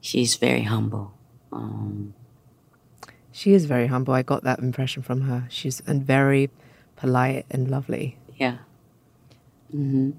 She's 0.00 0.36
very 0.36 0.62
humble. 0.62 1.14
Um, 1.52 2.14
She 3.32 3.52
is 3.54 3.66
very 3.66 3.86
humble. 3.86 4.14
I 4.14 4.22
got 4.22 4.42
that 4.44 4.58
impression 4.58 5.02
from 5.02 5.22
her. 5.22 5.46
She's 5.48 5.80
and 5.86 6.02
very 6.04 6.50
polite 6.96 7.46
and 7.50 7.70
lovely. 7.70 8.18
Yeah. 8.36 8.58
hmm 9.70 10.10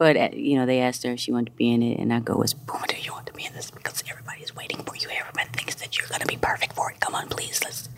But 0.00 0.16
uh, 0.16 0.30
you 0.32 0.56
know, 0.56 0.64
they 0.64 0.80
asked 0.80 1.04
her 1.04 1.12
if 1.12 1.20
she 1.20 1.30
wanted 1.30 1.50
to 1.50 1.56
be 1.58 1.70
in 1.70 1.82
it, 1.82 1.98
and 1.98 2.10
I 2.10 2.20
go, 2.20 2.34
"Was 2.34 2.54
Puma, 2.54 2.86
do 2.88 2.96
you 2.98 3.12
want 3.12 3.26
to 3.26 3.34
be 3.34 3.44
in 3.44 3.52
this? 3.52 3.70
Because 3.70 4.02
everybody's 4.08 4.56
waiting 4.56 4.78
for 4.78 4.96
you. 4.96 5.08
Everybody 5.10 5.50
thinks 5.52 5.74
that 5.74 5.98
you're 5.98 6.08
gonna 6.08 6.24
be 6.24 6.38
perfect 6.38 6.72
for 6.72 6.90
it. 6.90 6.98
Come 7.00 7.14
on, 7.14 7.28
please, 7.28 7.60
let's." 7.62 7.90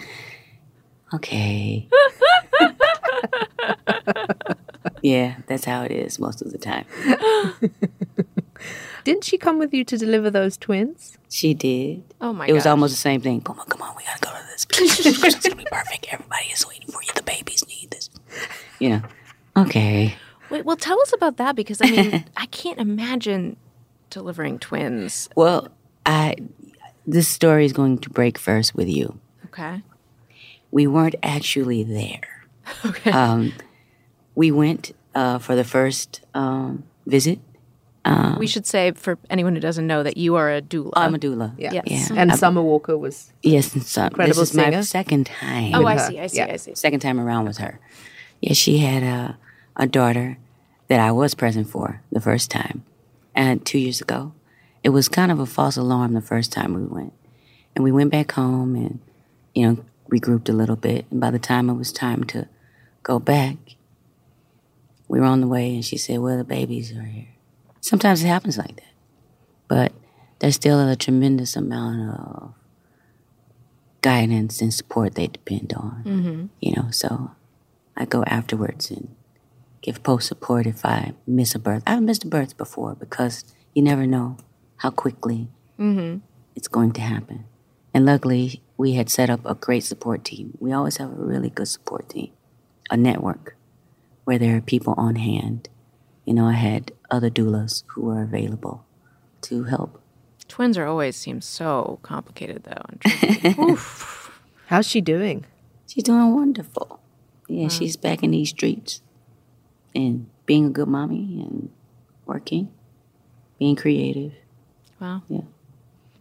Okay. 1.15 1.89
yeah, 5.03 5.37
that's 5.47 5.65
how 5.65 5.85
it 5.85 5.93
is 5.93 6.19
most 6.19 6.43
of 6.43 6.51
the 6.51 6.59
time. 6.59 6.87
Didn't 9.05 9.23
she 9.23 9.39
come 9.39 9.61
with 9.61 9.73
you 9.73 9.85
to 9.85 9.97
deliver 9.97 10.29
those 10.29 10.57
twins? 10.57 11.17
She 11.31 11.55
did. 11.55 12.03
Oh 12.21 12.33
my 12.33 12.47
god. 12.47 12.51
It 12.51 12.55
was 12.55 12.67
almost 12.67 12.95
the 12.95 12.99
same 12.99 13.21
thing. 13.21 13.43
Puma, 13.43 13.65
come 13.69 13.81
on, 13.81 13.95
we 13.97 14.03
gotta 14.03 14.19
go 14.19 14.31
to 14.31 14.45
this. 14.49 14.67
it's 15.07 15.39
gonna 15.39 15.55
be 15.55 15.67
perfect. 15.71 16.09
Everybody 16.11 16.47
is 16.47 16.67
waiting 16.67 16.89
for 16.89 17.01
you. 17.01 17.11
The 17.15 17.23
babies 17.23 17.65
need 17.69 17.93
this. 17.93 18.11
You 18.81 18.89
know. 18.89 19.03
Okay. 19.57 20.17
Wait, 20.53 20.67
well, 20.67 20.77
tell 20.77 21.01
us 21.01 21.13
about 21.15 21.39
that 21.39 21.57
because 21.57 21.81
I 21.81 21.87
mean, 21.91 22.25
I 22.37 22.45
can't 22.47 22.79
imagine 22.79 23.57
delivering 24.11 24.59
twins. 24.59 25.29
Well, 25.35 25.69
I 26.05 26.37
this 27.07 27.27
story 27.27 27.65
is 27.65 27.73
going 27.73 27.99
to 27.99 28.11
break 28.11 28.37
first 28.39 28.75
with 28.75 28.87
you. 28.89 29.19
Okay. 29.47 29.83
We 30.71 30.87
weren't 30.87 31.17
actually 31.23 31.83
there. 31.83 32.29
Um, 33.07 33.53
we 34.35 34.51
went 34.51 34.93
uh, 35.15 35.39
for 35.39 35.55
the 35.57 35.65
first 35.65 36.21
um, 36.35 36.85
visit. 37.07 37.39
we 38.39 38.47
should 38.47 38.67
say 38.67 38.93
for 38.93 39.19
anyone 39.31 39.55
who 39.55 39.61
doesn't 39.61 39.87
know 39.87 40.03
that 40.03 40.17
you 40.17 40.37
are 40.37 40.51
a 40.55 40.63
doula. 40.63 40.93
I'm 40.95 41.15
a 41.15 41.19
doula. 41.19 41.55
Yeah. 41.59 41.73
Yes. 41.73 42.11
Yeah. 42.11 42.21
And 42.21 42.35
Summer 42.35 42.63
Walker 42.63 42.97
was 42.97 43.33
Yes, 43.43 43.75
and 43.75 43.83
so, 43.83 44.03
this 44.03 44.11
Incredible 44.11 44.43
is 44.43 44.55
my 44.55 44.81
second 44.83 45.27
time. 45.27 45.75
oh, 45.75 45.85
I 45.87 45.95
her. 45.95 46.07
see. 46.07 46.21
I 46.21 46.27
see. 46.29 46.37
Yeah. 46.39 46.53
I 46.53 46.57
see. 46.57 46.75
second 46.75 47.01
time 47.01 47.19
around 47.19 47.47
with 47.47 47.59
her. 47.59 47.81
Yeah, 48.41 48.55
she 48.55 48.79
had 48.79 49.03
a, 49.03 49.39
a 49.77 49.87
daughter 49.87 50.39
that 50.93 51.01
I 51.01 51.11
was 51.11 51.35
present 51.35 51.71
for 51.71 52.03
the 52.13 52.21
first 52.21 52.51
time, 52.51 52.85
and 53.35 53.65
two 53.65 53.79
years 53.79 54.03
ago, 54.03 54.35
it 54.83 54.91
was 54.91 55.09
kind 55.09 55.33
of 55.33 55.41
a 55.41 55.47
false 55.47 55.79
alarm 55.79 56.13
the 56.13 56.21
first 56.21 56.53
time 56.53 56.75
we 56.75 56.85
went, 56.85 57.15
and 57.75 57.83
we 57.83 57.91
went 57.91 58.11
back 58.11 58.33
home 58.33 58.75
and 58.77 59.01
you 59.55 59.67
know 59.67 59.85
regrouped 60.11 60.51
a 60.51 60.53
little 60.53 60.77
bit, 60.77 61.07
and 61.11 61.19
by 61.19 61.31
the 61.31 61.39
time 61.39 61.71
it 61.71 61.77
was 61.77 61.93
time 61.93 62.25
to 62.25 62.47
go 63.03 63.19
back, 63.19 63.57
we 65.09 65.19
were 65.19 65.25
on 65.25 65.41
the 65.41 65.47
way, 65.47 65.73
and 65.73 65.83
she 65.83 65.97
said, 65.97 66.19
"Well, 66.19 66.37
the 66.37 66.45
babies 66.45 66.93
are 66.93 67.05
here." 67.05 67.29
Sometimes 67.81 68.23
it 68.23 68.27
happens 68.27 68.59
like 68.59 68.77
that, 68.77 68.93
but 69.69 69.93
there's 70.41 70.57
still 70.57 70.79
a 70.87 70.95
tremendous 70.95 71.57
amount 71.57 72.11
of 72.11 72.53
guidance 74.03 74.61
and 74.61 74.75
support 74.75 75.15
they 75.15 75.29
depend 75.29 75.73
on 75.73 76.03
mm-hmm. 76.05 76.47
you 76.61 76.75
know. 76.77 76.91
So 76.91 77.31
i 77.97 78.05
go 78.05 78.25
afterwards 78.25 78.91
and 78.91 79.17
give 79.83 80.03
post 80.03 80.29
support 80.29 80.67
if 80.67 80.85
i 80.87 81.13
miss 81.27 81.55
a 81.55 81.59
birth 81.59 81.83
i've 81.87 82.03
missed 82.03 82.25
a 82.25 82.27
birth 82.27 82.57
before 82.57 82.95
because 82.95 83.45
you 83.75 83.83
never 83.83 84.07
know 84.07 84.37
how 84.79 84.91
quickly 84.91 85.49
mm-hmm. 85.79 86.19
it's 86.55 86.69
going 86.69 86.93
to 86.93 87.01
happen 87.01 87.45
and 87.93 88.07
luckily 88.07 88.63
we 88.77 88.93
had 88.95 89.11
set 89.11 89.29
up 89.29 89.45
a 89.45 89.55
great 89.55 89.85
support 89.85 90.25
team 90.25 90.57
we 90.61 90.73
always 90.73 90.97
have 90.97 91.11
a 91.11 91.25
really 91.25 91.51
good 91.51 91.69
support 91.69 92.09
team 92.09 92.31
a 92.91 92.97
network 92.97 93.57
where 94.25 94.39
there 94.39 94.57
are 94.57 94.61
people 94.61 94.95
on 94.97 95.17
hand 95.17 95.69
you 96.25 96.33
know 96.33 96.47
i 96.47 96.53
had 96.53 96.93
other 97.11 97.29
doulas 97.29 97.83
who 97.89 98.03
were 98.03 98.23
available 98.23 98.85
to 99.43 99.65
help 99.65 100.03
Twins 100.53 100.77
are 100.77 100.85
always 100.85 101.17
seem 101.17 101.41
so 101.41 101.99
complicated 102.03 102.65
though. 102.65 103.59
Oof. 103.71 104.39
how's 104.67 104.87
she 104.87 105.01
doing? 105.01 105.47
She's 105.87 106.05
doing 106.05 106.35
wonderful. 106.35 107.01
Yeah, 107.49 107.69
she's 107.69 107.97
back 107.97 108.23
in 108.23 108.33
these 108.33 108.51
streets 108.51 109.01
and 109.95 110.27
being 110.47 110.67
a 110.67 110.71
good 110.71 110.89
mommy 110.89 111.43
and 111.43 111.71
working, 112.27 112.71
being 113.59 113.77
creative. 113.77 114.33
Wow. 115.01 115.23
Yeah. 115.29 115.43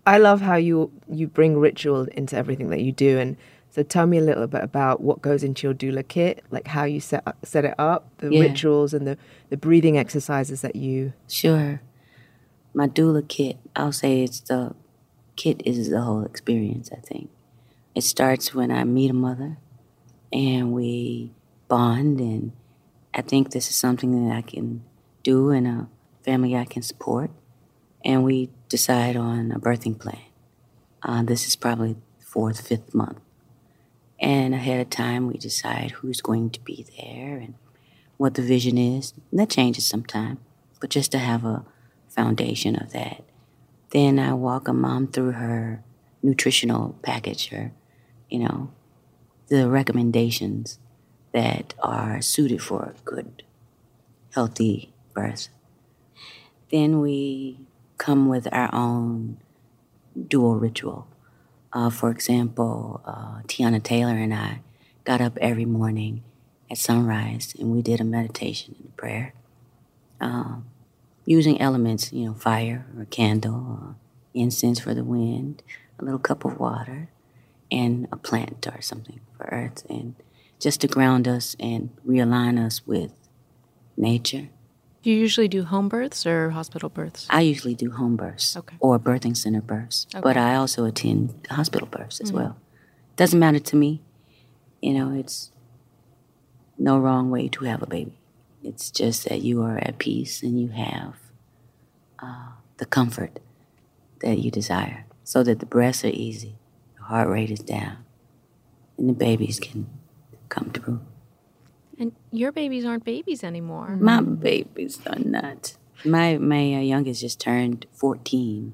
I 0.06 0.18
love 0.18 0.42
how 0.42 0.56
you 0.56 0.92
you 1.10 1.28
bring 1.28 1.58
ritual 1.60 2.04
into 2.14 2.36
everything 2.36 2.70
that 2.70 2.82
you 2.82 2.92
do, 2.92 3.20
and 3.20 3.38
so 3.70 3.84
tell 3.84 4.08
me 4.08 4.18
a 4.18 4.22
little 4.22 4.48
bit 4.48 4.64
about 4.64 5.02
what 5.02 5.22
goes 5.22 5.44
into 5.44 5.68
your 5.68 5.74
doula 5.74 6.06
kit, 6.08 6.44
like 6.50 6.68
how 6.68 6.84
you 6.84 7.00
set 7.00 7.24
up, 7.26 7.38
set 7.46 7.66
it 7.66 7.76
up, 7.78 8.10
the 8.18 8.30
Yeah. 8.34 8.42
rituals 8.42 8.94
and 8.94 9.06
the 9.08 9.18
the 9.50 9.58
breathing 9.58 9.98
exercises 9.98 10.62
that 10.62 10.76
you. 10.76 11.14
Sure. 11.28 11.82
My 12.74 12.88
doula 12.88 13.28
kit, 13.28 13.58
I'll 13.76 13.92
say 13.92 14.24
it's 14.24 14.40
the 14.40 14.74
kit 15.36 15.62
is 15.66 15.90
the 15.90 16.02
whole 16.02 16.24
experience, 16.24 16.90
I 16.92 17.00
think. 17.00 17.30
It 17.94 18.04
starts 18.04 18.54
when 18.56 18.72
I 18.72 18.84
meet 18.86 19.12
a 19.12 19.14
mother 19.14 19.58
and 20.32 20.72
we 20.72 21.32
bond 21.68 22.20
and 22.20 22.54
I 23.13 23.21
think 23.21 23.52
this 23.52 23.69
is 23.69 23.76
something 23.76 24.28
that 24.28 24.36
I 24.36 24.41
can 24.41 24.84
do 25.24 25.50
in 25.50 25.65
a 25.65 25.89
family 26.24 26.56
I 26.56 26.65
can 26.65 26.82
support. 26.82 27.32
And 28.04 28.24
we 28.24 28.50
decide 28.69 29.15
on 29.15 29.52
a 29.52 29.60
birthing 29.60 30.00
plan. 30.00 30.21
Uh, 31.04 31.24
this 31.24 31.47
is 31.47 31.56
probably 31.56 31.97
fourth, 32.19 32.67
fifth 32.67 32.93
month. 32.93 33.19
And 34.19 34.54
ahead 34.54 34.80
of 34.80 34.89
time, 34.89 35.28
we 35.28 35.38
decide 35.38 35.91
who's 35.91 36.21
going 36.21 36.52
to 36.52 36.60
be 36.62 36.86
there 36.97 37.38
and 37.38 37.56
what 38.17 38.36
the 38.36 38.41
vision 38.41 38.78
is. 38.78 39.13
And 39.32 39.39
that 39.39 39.50
changes 39.50 39.86
sometime, 39.86 40.38
but 40.80 40.91
just 40.91 41.12
to 41.12 41.17
have 41.17 41.43
a 41.43 41.65
foundation 42.08 42.76
of 42.76 42.91
that. 42.93 43.24
Then 43.89 44.19
I 44.19 44.34
walk 44.34 44.67
a 44.67 44.74
mom 44.74 45.08
through 45.08 45.32
her 45.32 45.84
nutritional 46.24 46.95
package, 47.02 47.50
her, 47.50 47.71
you 48.30 48.39
know, 48.39 48.71
the 49.47 49.67
recommendations 49.67 50.80
that 51.34 51.74
are 51.82 52.22
suited 52.22 52.62
for 52.62 52.84
a 52.96 53.02
good, 53.06 53.44
healthy 54.34 54.94
birth. 55.13 55.50
Then 56.72 57.00
we 57.02 57.60
come 57.98 58.28
with 58.28 58.48
our 58.52 58.74
own 58.74 59.38
doula 60.17 60.60
ritual. 60.60 61.08
Uh, 61.74 61.89
for 61.89 62.10
example, 62.12 63.02
uh, 63.06 63.41
Teyana 63.48 63.82
Taylor 63.82 64.17
and 64.17 64.34
I 64.34 64.62
got 65.04 65.22
up 65.22 65.38
every 65.39 65.65
morning 65.65 66.24
at 66.70 66.78
sunrise 66.78 67.56
and 67.58 67.72
we 67.72 67.82
did 67.82 68.02
a 68.02 68.04
meditation 68.04 68.76
and 68.80 68.89
a 68.89 68.91
prayer 68.91 69.34
um, 70.22 70.65
using 71.26 71.60
elements, 71.60 72.13
you 72.13 72.26
know, 72.26 72.34
fire 72.34 72.86
or 72.98 73.06
candle, 73.06 73.56
or 73.56 73.96
incense 74.34 74.80
for 74.80 74.94
the 74.94 75.04
wind, 75.04 75.63
a 76.00 76.06
little 76.06 76.20
cup 76.20 76.46
of 76.46 76.60
water, 76.60 77.10
and 77.72 78.08
a 78.12 78.17
plant 78.17 78.67
or 78.67 78.82
something 78.82 79.20
for 79.38 79.46
earth, 79.52 79.86
and 79.89 80.15
just 80.62 80.80
to 80.82 80.88
ground 80.88 81.28
us 81.28 81.56
and 81.60 81.89
realign 82.08 82.63
us 82.63 82.86
with 82.86 83.12
nature. 83.97 84.50
Do 85.04 85.10
you 85.10 85.17
usually 85.17 85.47
do 85.47 85.63
home 85.63 85.89
births 85.89 86.26
or 86.28 86.52
hospital 86.52 86.88
births? 86.89 87.26
I 87.30 87.41
usually 87.41 87.74
do 87.74 87.89
home 87.91 88.15
births 88.15 88.56
Okay. 88.56 88.76
or 88.80 89.00
birthing 89.00 89.36
center 89.36 89.62
births, 89.62 90.06
but 90.21 90.38
I 90.38 90.56
also 90.56 90.86
attend 90.86 91.47
hospital 91.50 91.88
births 91.88 92.21
as 92.21 92.32
well. 92.32 92.56
Doesn't 93.15 93.39
matter 93.39 93.60
to 93.60 93.76
me. 93.76 94.02
You 94.82 94.93
know, 94.93 95.12
it's 95.13 95.52
no 96.78 97.00
wrong 97.00 97.32
way 97.32 97.47
to 97.50 97.65
have 97.65 97.82
a 97.82 97.88
baby. 97.88 98.17
It's 98.63 98.91
just 98.91 99.28
that 99.28 99.41
you 99.41 99.63
are 99.63 99.80
at 99.80 99.97
peace 99.97 100.43
and 100.43 100.60
you 100.62 100.69
have 100.69 101.15
uh, 102.19 102.52
the 102.78 102.86
comfort 102.86 103.39
that 104.21 104.38
you 104.38 104.52
desire 104.52 105.06
so 105.24 105.41
that 105.43 105.60
the 105.60 105.65
breaths 105.65 106.06
are 106.06 106.10
easy, 106.13 106.56
the 106.97 107.04
heart 107.04 107.28
rate 107.28 107.50
is 107.50 107.60
down, 107.60 107.97
and 109.00 109.10
the 109.10 109.13
babies 109.13 109.60
can 109.60 109.89
come 110.52 110.70
through. 110.70 111.00
And 111.98 112.12
your 112.32 112.52
babies 112.52 112.86
aren't 112.86 113.06
babies 113.06 113.44
anymore. 113.44 113.96
My 114.00 114.22
babies 114.22 115.00
are 115.08 115.18
not. 115.20 115.78
My 116.06 116.38
my 116.38 116.64
uh, 116.76 116.80
youngest 116.94 117.22
just 117.22 117.40
turned 117.40 117.86
fourteen, 117.94 118.74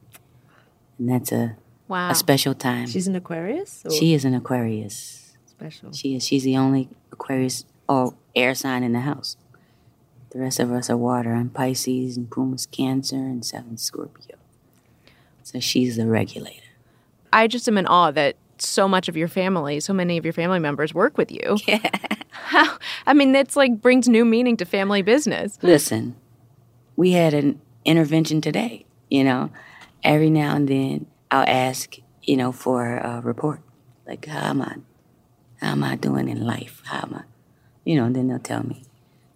and 1.00 1.10
that's 1.10 1.32
a 1.32 1.56
Wow. 1.88 2.10
a 2.12 2.16
special 2.16 2.54
time. 2.54 2.88
She's 2.88 3.08
an 3.08 3.16
Aquarius? 3.16 3.84
Or 3.86 3.92
she 3.92 4.14
is 4.14 4.26
an 4.26 4.34
Aquarius. 4.34 5.38
special. 5.46 5.94
She 5.94 6.16
is. 6.16 6.26
She's 6.28 6.44
the 6.44 6.58
only 6.58 6.90
Aquarius 7.14 7.64
or 7.88 8.14
air 8.36 8.54
sign 8.56 8.84
in 8.84 8.92
the 8.92 9.02
house. 9.12 9.38
The 10.32 10.40
rest 10.40 10.60
of 10.60 10.70
us 10.72 10.90
are 10.90 10.98
water. 10.98 11.34
I'm 11.34 11.50
Pisces, 11.50 12.18
and 12.18 12.30
Puma's 12.30 12.66
Cancer, 12.66 13.16
and 13.16 13.46
Seven 13.46 13.78
Scorpio. 13.78 14.36
So 15.44 15.60
she's 15.62 15.96
the 15.96 16.08
regulator. 16.08 16.62
I 17.32 17.48
just 17.48 17.68
am 17.70 17.78
in 17.78 17.88
awe 17.88 18.12
that 18.12 18.36
so 18.62 18.88
much 18.88 19.08
of 19.10 19.18
your 19.18 19.28
family, 19.28 19.80
so 19.80 19.94
many 19.94 20.18
of 20.18 20.26
your 20.26 20.34
family 20.34 20.60
members 20.60 20.94
work 20.94 21.18
with 21.18 21.32
you. 21.32 21.58
Yeah. 21.68 21.90
How, 22.30 22.78
I 23.06 23.14
mean, 23.14 23.32
that's 23.34 23.56
like 23.56 23.82
brings 23.82 24.08
new 24.08 24.24
meaning 24.24 24.56
to 24.58 24.66
family 24.66 25.02
business. 25.02 25.58
Listen, 25.62 26.16
we 26.96 27.12
had 27.12 27.34
an 27.34 27.60
intervention 27.84 28.40
today. 28.42 28.86
You 29.10 29.24
know, 29.24 29.50
every 30.04 30.30
now 30.30 30.56
and 30.56 30.68
then 30.68 31.08
I'll 31.32 31.48
ask, 31.48 31.96
you 32.24 32.38
know, 32.38 32.52
for 32.52 32.98
a 32.98 33.22
report, 33.22 33.62
like 34.08 34.26
how 34.26 34.50
am 34.50 34.62
I, 34.62 34.76
how 35.60 35.72
am 35.72 35.84
I 35.84 35.96
doing 35.96 36.30
in 36.30 36.46
life? 36.46 36.82
How 36.86 37.00
am 37.04 37.16
I, 37.16 37.24
you 37.84 37.96
know? 37.96 38.06
And 38.06 38.16
then 38.16 38.28
they'll 38.28 38.40
tell 38.40 38.64
me, 38.64 38.84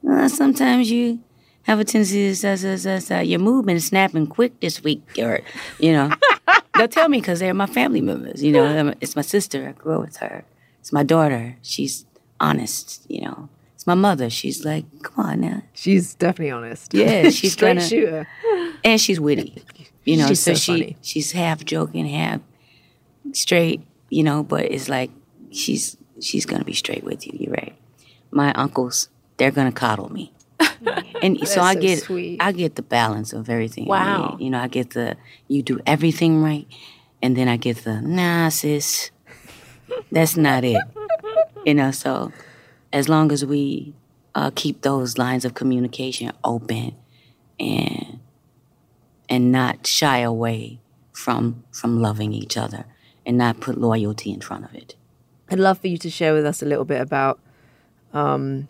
"Uh, 0.10 0.28
sometimes 0.30 0.92
you 0.92 1.20
have 1.64 1.80
a 1.80 1.84
tendency 1.84 2.30
to 2.30 2.36
say, 2.36 2.56
say, 2.78 3.00
say, 3.00 3.24
your 3.24 3.40
movement 3.40 3.78
is 3.78 3.86
snapping 3.86 4.28
quick 4.28 4.60
this 4.60 4.84
week, 4.84 5.02
or 5.20 5.42
you 5.80 5.92
know. 5.94 6.12
they'll 6.76 6.88
tell 6.88 7.10
me 7.10 7.20
because 7.20 7.40
they're 7.40 7.54
my 7.54 7.66
family 7.68 8.02
members. 8.02 8.42
You 8.44 8.54
know, 8.54 8.94
it's 9.02 9.16
my 9.16 9.22
sister. 9.22 9.68
I 9.68 9.72
grew 9.74 9.96
up 9.96 10.02
with 10.02 10.18
her. 10.18 10.44
It's 10.80 10.92
my 10.94 11.04
daughter. 11.04 11.58
She's 11.62 12.06
honest. 12.40 13.06
You 13.10 13.22
know, 13.22 13.50
it's 13.76 13.86
my 13.86 13.94
mother. 13.94 14.30
She's 14.30 14.66
like, 14.66 14.86
come 15.04 15.26
on 15.26 15.42
now. 15.42 15.62
She's 15.74 16.16
definitely 16.16 16.52
honest. 16.52 16.94
Yeah, 16.94 17.30
she's 17.30 17.54
straight 17.54 17.76
gonna- 17.76 17.88
shooter. 17.88 18.28
and 18.84 19.00
she's 19.00 19.20
witty. 19.20 19.64
You 20.04 20.18
know, 20.18 20.28
She's 20.28 20.40
so, 20.40 20.54
so 20.56 20.60
she 20.76 20.98
she's 21.02 21.32
half 21.34 21.64
joking, 21.64 22.08
half 22.08 22.42
straight. 23.34 23.82
You 24.10 24.24
know, 24.24 24.44
but 24.44 24.66
it's 24.66 24.90
like 24.90 25.12
she's 25.52 25.98
she's 26.20 26.46
gonna 26.46 26.64
be 26.66 26.74
straight 26.74 27.04
with 27.04 27.26
you. 27.28 27.34
You're 27.40 27.54
right. 27.54 27.76
My 28.32 28.52
uncles, 28.54 29.10
they're 29.38 29.52
gonna 29.52 29.72
coddle 29.72 30.12
me, 30.12 30.34
and 31.22 31.48
so 31.48 31.62
I 31.62 31.74
so 31.76 31.82
get 31.82 32.00
sweet. 32.00 32.42
I 32.42 32.52
get 32.52 32.76
the 32.76 32.82
balance 32.82 33.34
of 33.34 33.50
everything. 33.50 33.86
Wow. 33.86 34.38
You 34.40 34.50
know, 34.50 34.60
I 34.60 34.68
get 34.68 34.92
the 34.92 35.18
you 35.48 35.62
do 35.62 35.80
everything 35.86 36.42
right, 36.42 36.68
and 37.22 37.36
then 37.36 37.48
I 37.48 37.58
get 37.58 37.78
the 37.78 38.02
nah, 38.02 38.50
sis, 38.50 39.12
that's 40.12 40.38
not 40.38 40.64
it. 40.64 40.82
You 41.64 41.76
know, 41.76 41.92
so 41.92 42.32
as 42.92 43.08
long 43.08 43.32
as 43.32 43.46
we 43.46 43.94
uh, 44.34 44.50
keep 44.56 44.82
those 44.82 45.20
lines 45.20 45.46
of 45.46 45.54
communication 45.54 46.32
open 46.44 46.96
and 47.60 48.20
and 49.30 49.52
not 49.52 49.86
shy 49.86 50.20
away 50.20 50.80
from 51.14 51.64
from 51.72 52.02
loving 52.02 52.34
each 52.34 52.58
other 52.58 52.86
and 53.26 53.38
not 53.38 53.60
put 53.60 53.78
loyalty 53.78 54.32
in 54.32 54.42
front 54.42 54.66
of 54.66 54.74
it. 54.74 54.96
I'd 55.50 55.60
love 55.60 55.80
for 55.80 55.88
you 55.88 55.98
to 55.98 56.10
share 56.10 56.34
with 56.34 56.46
us 56.46 56.62
a 56.62 56.66
little 56.66 56.86
bit 56.86 57.02
about, 57.02 57.40
um, 58.14 58.68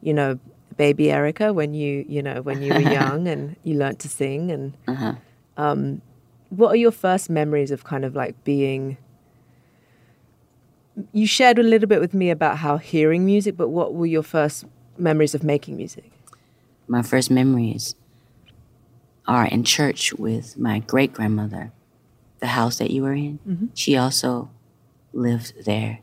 you 0.00 0.14
know, 0.14 0.38
baby 0.82 1.04
Erykah 1.16 1.54
when 1.54 1.74
you, 1.74 2.04
you 2.08 2.22
know, 2.26 2.38
when 2.42 2.58
you 2.64 2.70
were 2.74 2.80
young 3.00 3.28
and 3.32 3.54
you 3.62 3.74
learned 3.82 4.00
to 4.04 4.08
sing, 4.08 4.50
and 4.54 4.64
Uh-huh. 4.92 5.14
um, 5.64 6.02
what 6.60 6.68
are 6.72 6.80
your 6.86 6.90
first 7.06 7.30
memories 7.30 7.70
of 7.70 7.84
kind 7.92 8.04
of 8.04 8.12
like 8.22 8.34
being? 8.44 8.96
You 11.12 11.26
shared 11.26 11.58
a 11.58 11.62
little 11.62 11.88
bit 11.88 12.00
with 12.00 12.14
me 12.14 12.28
about 12.30 12.58
how 12.58 12.76
hearing 12.76 13.24
music, 13.24 13.56
but 13.56 13.68
what 13.78 13.94
were 13.94 14.10
your 14.16 14.22
first 14.36 14.64
memories 14.98 15.34
of 15.34 15.42
making 15.42 15.76
music? 15.76 16.10
My 16.86 17.02
first 17.02 17.30
memories 17.30 17.94
are 19.26 19.46
in 19.46 19.62
church 19.64 20.12
with 20.26 20.58
my 20.58 20.80
great 20.80 21.12
grandmother, 21.14 21.64
the 22.40 22.48
house 22.58 22.76
that 22.78 22.90
you 22.90 23.02
were 23.06 23.14
in. 23.14 23.38
She 23.74 23.96
also 23.96 24.50
lived 25.14 25.64
there 25.64 26.00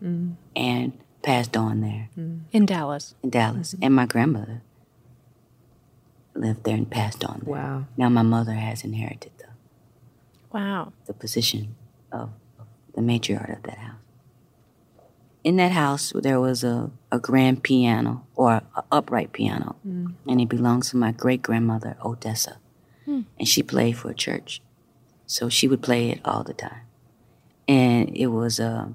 and 0.56 0.94
passed 1.22 1.56
on 1.58 1.82
there 1.82 2.10
In 2.54 2.65
Dallas. 2.65 3.13
in 3.22 3.30
Dallas, 3.30 3.76
and 3.84 3.94
my 3.94 4.06
grandmother 4.13 4.62
lived 6.39 6.63
there 6.63 6.75
and 6.75 6.89
passed 6.89 7.23
on 7.23 7.41
there. 7.43 7.54
Wow. 7.56 7.86
Now 7.97 8.10
my 8.10 8.21
mother 8.21 8.54
has 8.54 8.84
inherited 8.84 9.32
the 9.38 9.45
Wow. 10.52 10.93
the 11.06 11.13
position 11.13 11.75
of 12.12 12.32
the 12.95 13.02
matriarch 13.02 13.58
of 13.58 13.63
that 13.63 13.78
house. 13.78 13.95
In 15.43 15.58
that 15.58 15.71
house, 15.71 16.12
there 16.15 16.39
was 16.39 16.63
a, 16.63 16.91
a 17.12 17.19
grand 17.19 17.63
piano 17.63 18.25
or 18.36 18.54
an 18.54 18.84
upright 18.91 19.32
piano, 19.32 19.75
mm. 19.88 20.13
and 20.28 20.41
it 20.41 20.49
belongs 20.49 20.89
to 20.89 20.97
my 20.97 21.12
great 21.12 21.41
grandmother, 21.41 21.95
Odessa. 22.04 22.58
Hmm. 23.06 23.21
And 23.38 23.47
she 23.47 23.63
played 23.63 23.97
for 23.97 24.12
a 24.12 24.13
church. 24.13 24.62
So 25.25 25.47
she 25.47 25.67
would 25.67 25.82
play 25.82 26.10
it 26.10 26.19
all 26.25 26.43
the 26.43 26.54
time. 26.54 26.82
And 27.67 28.15
it 28.17 28.28
was 28.28 28.60
a 28.60 28.93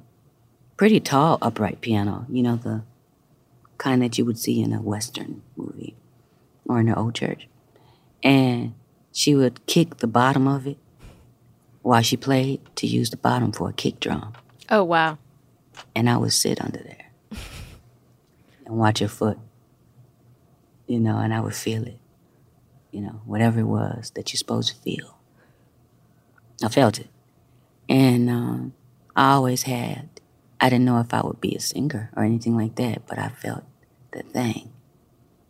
pretty 0.77 1.01
tall 1.01 1.39
upright 1.41 1.81
piano, 1.81 2.27
you 2.29 2.43
know, 2.43 2.57
the 2.57 2.83
kind 3.79 4.03
that 4.03 4.19
you 4.19 4.25
would 4.25 4.39
see 4.39 4.61
in 4.61 4.73
a 4.73 4.83
Western 4.83 5.43
movie 5.57 5.97
or 6.67 6.81
in 6.81 6.87
the 6.87 6.99
old 6.99 7.15
church. 7.15 7.49
And 8.23 8.75
she 9.13 9.35
would 9.35 9.67
kick 9.67 9.99
the 9.99 10.07
bottom 10.07 10.49
of 10.49 10.67
it 10.67 10.79
while 11.83 12.03
she 12.03 12.17
played 12.17 12.61
to 12.77 12.87
use 12.87 13.11
the 13.11 13.17
bottom 13.17 13.53
for 13.53 13.69
a 13.69 13.73
kick 13.73 14.01
drum. 14.01 14.33
Oh, 14.71 14.85
wow. 14.85 15.19
And 15.95 16.09
I 16.09 16.17
would 16.17 16.33
sit 16.33 16.61
under 16.61 16.79
there 16.79 17.11
and 18.67 18.77
watch 18.77 19.01
her 19.01 19.09
foot, 19.09 19.39
you 20.87 20.99
know, 20.99 21.19
and 21.19 21.35
I 21.35 21.41
would 21.41 21.55
feel 21.55 21.85
it, 21.85 21.99
you 22.91 23.01
know, 23.01 23.21
whatever 23.25 23.61
it 23.61 23.65
was 23.65 24.13
that 24.15 24.33
you're 24.33 24.39
supposed 24.39 24.69
to 24.71 24.77
feel. 24.77 25.19
I 26.63 26.69
felt 26.69 26.99
it. 26.99 27.09
And 27.89 28.31
um, 28.31 28.75
I 29.15 29.33
always 29.33 29.65
had, 29.65 30.09
I 30.61 30.71
didn't 30.71 30.87
know 30.87 31.01
if 31.01 31.13
I 31.13 31.21
would 31.21 31.41
be 31.41 31.55
a 31.55 31.61
singer 31.61 32.11
or 32.17 32.25
anything 32.25 32.57
like 32.57 32.77
that, 32.77 33.07
but 33.07 33.19
I 33.19 33.29
felt 33.29 33.65
the 34.13 34.23
thing, 34.23 34.73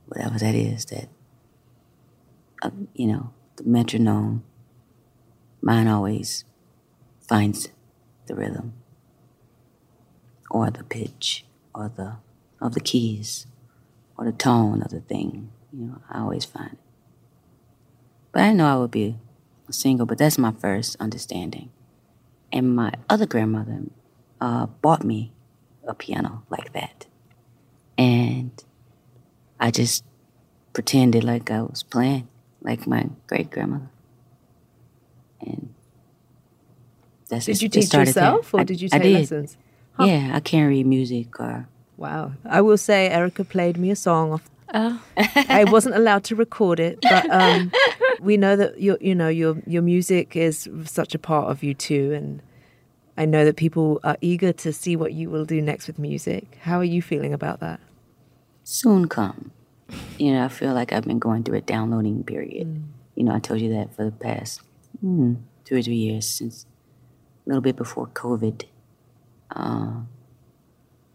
whatever 0.07 0.39
that 0.39 0.55
is, 0.55 0.85
that, 0.87 1.09
uh, 2.63 2.71
you 2.95 3.07
know, 3.07 3.33
the 3.57 3.65
metronome, 3.65 4.45
mine 5.61 5.89
always 5.89 6.45
finds 7.21 7.69
the 8.27 8.35
rhythm 8.35 8.75
or 10.51 10.71
the 10.71 10.85
pitch 10.85 11.45
or 11.75 11.91
the 11.95 12.17
of 12.61 12.75
the 12.75 12.81
keys 12.81 13.47
or 14.17 14.25
the 14.25 14.33
tone 14.33 14.83
of 14.83 14.91
the 14.91 15.01
thing. 15.01 15.51
You 15.73 15.87
know, 15.87 16.03
I 16.11 16.21
always 16.21 16.45
find 16.45 16.73
it. 16.73 16.79
But 18.33 18.43
I 18.43 18.53
know 18.53 18.67
I 18.67 18.77
would 18.77 18.91
be 18.91 19.17
a 19.69 19.73
singer, 19.73 20.05
but 20.05 20.19
that's 20.19 20.39
my 20.39 20.53
first 20.53 20.97
understanding. 20.99 21.71
And 22.53 22.75
my 22.75 22.93
other 23.09 23.27
grandmother 23.27 23.83
uh, 24.41 24.67
bought 24.67 25.05
me 25.05 25.33
a 25.87 25.95
piano 25.95 26.45
like 26.49 26.73
that. 26.73 27.07
And 27.99 28.51
I 29.61 29.71
just 29.71 30.05
pretended 30.73 31.25
like 31.25 31.51
I 31.51 31.63
was 31.63 31.83
playing 31.83 32.29
like 32.63 32.87
my 32.87 33.09
great 33.27 33.51
grandmother. 33.51 33.89
And 35.41 35.75
that's 37.29 37.47
Did 37.47 37.63
you 37.63 37.69
teach 37.69 37.87
started 37.87 38.15
there. 38.15 38.25
yourself 38.25 38.55
or 38.55 38.61
I- 38.61 38.65
did 38.65 38.81
you 38.81 38.89
I 38.93 38.99
take 38.99 39.03
did. 39.03 39.13
lessons? 39.15 39.57
Yeah, 40.01 40.33
I 40.35 40.41
can't 40.41 40.69
read 40.69 40.87
music 40.87 41.39
or 41.41 41.69
Wow. 41.97 42.33
I 42.45 42.61
will 42.61 42.77
say 42.79 43.09
Erykah 43.13 43.49
played 43.49 43.77
me 43.79 43.91
a 43.91 43.97
song 43.97 44.33
off 44.33 44.51
Oh. 44.77 45.01
I 45.17 45.63
wasn't 45.65 45.95
allowed 45.95 46.25
to 46.25 46.35
record 46.35 46.81
it, 46.81 46.99
but 47.01 47.31
um, 47.31 47.71
we 48.21 48.37
know 48.37 48.57
that 48.57 48.81
your 48.81 48.99
you 49.01 49.15
know 49.15 49.29
your 49.29 49.57
your 49.69 49.83
music 49.83 50.35
is 50.35 50.69
such 50.85 51.15
a 51.15 51.19
part 51.19 51.49
of 51.49 51.63
you 51.63 51.75
too, 51.75 52.13
and 52.13 52.43
I 53.17 53.25
know 53.25 53.45
that 53.45 53.55
people 53.55 54.01
are 54.03 54.17
eager 54.21 54.53
to 54.53 54.73
see 54.73 54.97
what 54.97 55.13
you 55.13 55.31
will 55.31 55.45
do 55.45 55.63
next 55.63 55.87
with 55.87 56.01
music. 56.01 56.59
How 56.63 56.79
are 56.81 56.85
you 56.97 57.03
feeling 57.03 57.33
about 57.33 57.61
that? 57.61 57.79
Soon 58.65 59.09
come. 59.09 59.51
You 60.19 60.33
know, 60.33 60.45
I 60.45 60.49
feel 60.49 60.73
like 60.73 60.93
I've 60.93 61.05
been 61.05 61.19
going 61.19 61.45
through 61.45 61.59
a 61.59 61.61
downloading 61.61 62.25
period. 62.25 62.83
You 63.15 63.25
know, 63.25 63.35
I 63.35 63.39
told 63.39 63.61
you 63.61 63.73
that 63.75 63.95
for 63.95 64.05
the 64.05 64.11
past 64.11 64.63
hmm, 65.01 65.35
two 65.65 65.77
or 65.77 65.83
three 65.83 65.97
years 65.97 66.27
since 66.27 66.65
a 67.45 67.49
little 67.49 67.61
bit 67.61 67.77
before 67.77 68.07
COVID, 68.09 68.65
uh, 69.55 70.01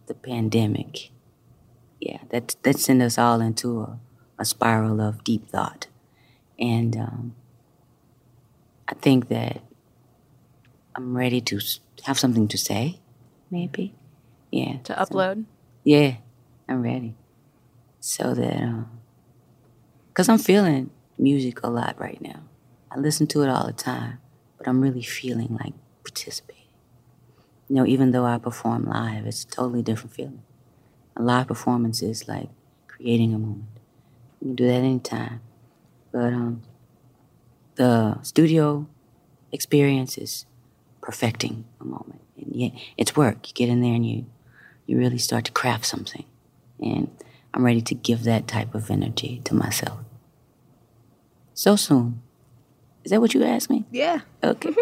the 0.06 0.14
pandemic. 0.14 1.10
Yeah, 2.00 2.20
that 2.30 2.56
that 2.64 2.78
sent 2.80 3.02
us 3.02 3.18
all 3.18 3.42
into 3.42 3.82
a, 3.82 4.00
a 4.38 4.46
spiral 4.46 5.02
of 5.02 5.24
deep 5.24 5.50
thought, 5.50 5.88
and 6.58 6.96
um, 6.96 7.36
I 8.88 8.94
think 8.94 9.28
that 9.28 9.62
I'm 10.96 11.18
ready 11.18 11.42
to 11.42 11.60
have 12.04 12.18
something 12.18 12.48
to 12.48 12.58
say. 12.58 13.00
Maybe, 13.52 13.96
yeah. 14.52 14.78
To 14.84 14.94
so- 14.94 15.04
upload? 15.04 15.46
yeah, 15.84 16.18
I'm 16.70 16.84
ready. 16.84 17.16
So 18.00 18.34
that, 18.34 18.86
because 20.10 20.30
I'm 20.30 20.38
feeling 20.38 20.90
music 21.18 21.64
a 21.64 21.70
lot 21.70 22.00
right 22.00 22.22
now. 22.22 22.42
I 22.92 22.98
listen 22.98 23.28
to 23.28 23.44
it 23.44 23.50
all 23.50 23.68
the 23.68 23.74
time, 23.74 24.20
but 24.58 24.68
I'm 24.68 24.82
really 24.82 25.04
feeling 25.04 25.58
like 25.60 25.74
participating. 26.04 26.56
You 27.68 27.76
know, 27.76 27.86
even 27.86 28.12
though 28.12 28.26
I 28.26 28.38
perform 28.38 28.86
live, 28.86 29.28
it's 29.28 29.44
a 29.44 29.48
totally 29.48 29.84
different 29.84 30.14
feeling. 30.14 30.42
A 31.16 31.22
live 31.22 31.48
performance 31.48 32.02
is 32.02 32.28
like 32.28 32.50
creating 32.88 33.34
a 33.34 33.38
moment. 33.38 33.68
You 34.42 34.48
can 34.48 34.56
do 34.56 34.68
that 34.68 34.74
anytime. 34.74 35.42
But 36.12 36.34
um, 36.34 36.64
the 37.76 38.22
studio 38.24 38.88
experience 39.52 40.18
is 40.18 40.46
perfecting 41.02 41.66
a 41.80 41.86
moment. 41.86 42.22
And 42.38 42.56
yeah, 42.56 42.70
it's 42.98 43.16
work. 43.16 43.48
You 43.48 43.54
get 43.54 43.70
in 43.70 43.82
there 43.82 43.94
and 43.94 44.06
you 44.06 44.26
you 44.86 44.98
really 44.98 45.20
start 45.20 45.46
to 45.46 45.52
craft 45.52 45.86
something. 45.86 46.26
And 46.82 47.12
I'm 47.54 47.66
ready 47.66 47.82
to 47.82 47.96
give 47.96 48.24
that 48.24 48.48
type 48.48 48.76
of 48.76 48.90
energy 48.92 49.42
to 49.46 49.56
myself. 49.56 50.00
So 51.54 51.76
soon. 51.76 52.22
Is 53.04 53.12
that 53.12 53.22
what 53.22 53.34
you 53.34 53.44
asked 53.44 53.70
me? 53.70 53.86
Yeah. 53.92 54.20
Okay. 54.44 54.70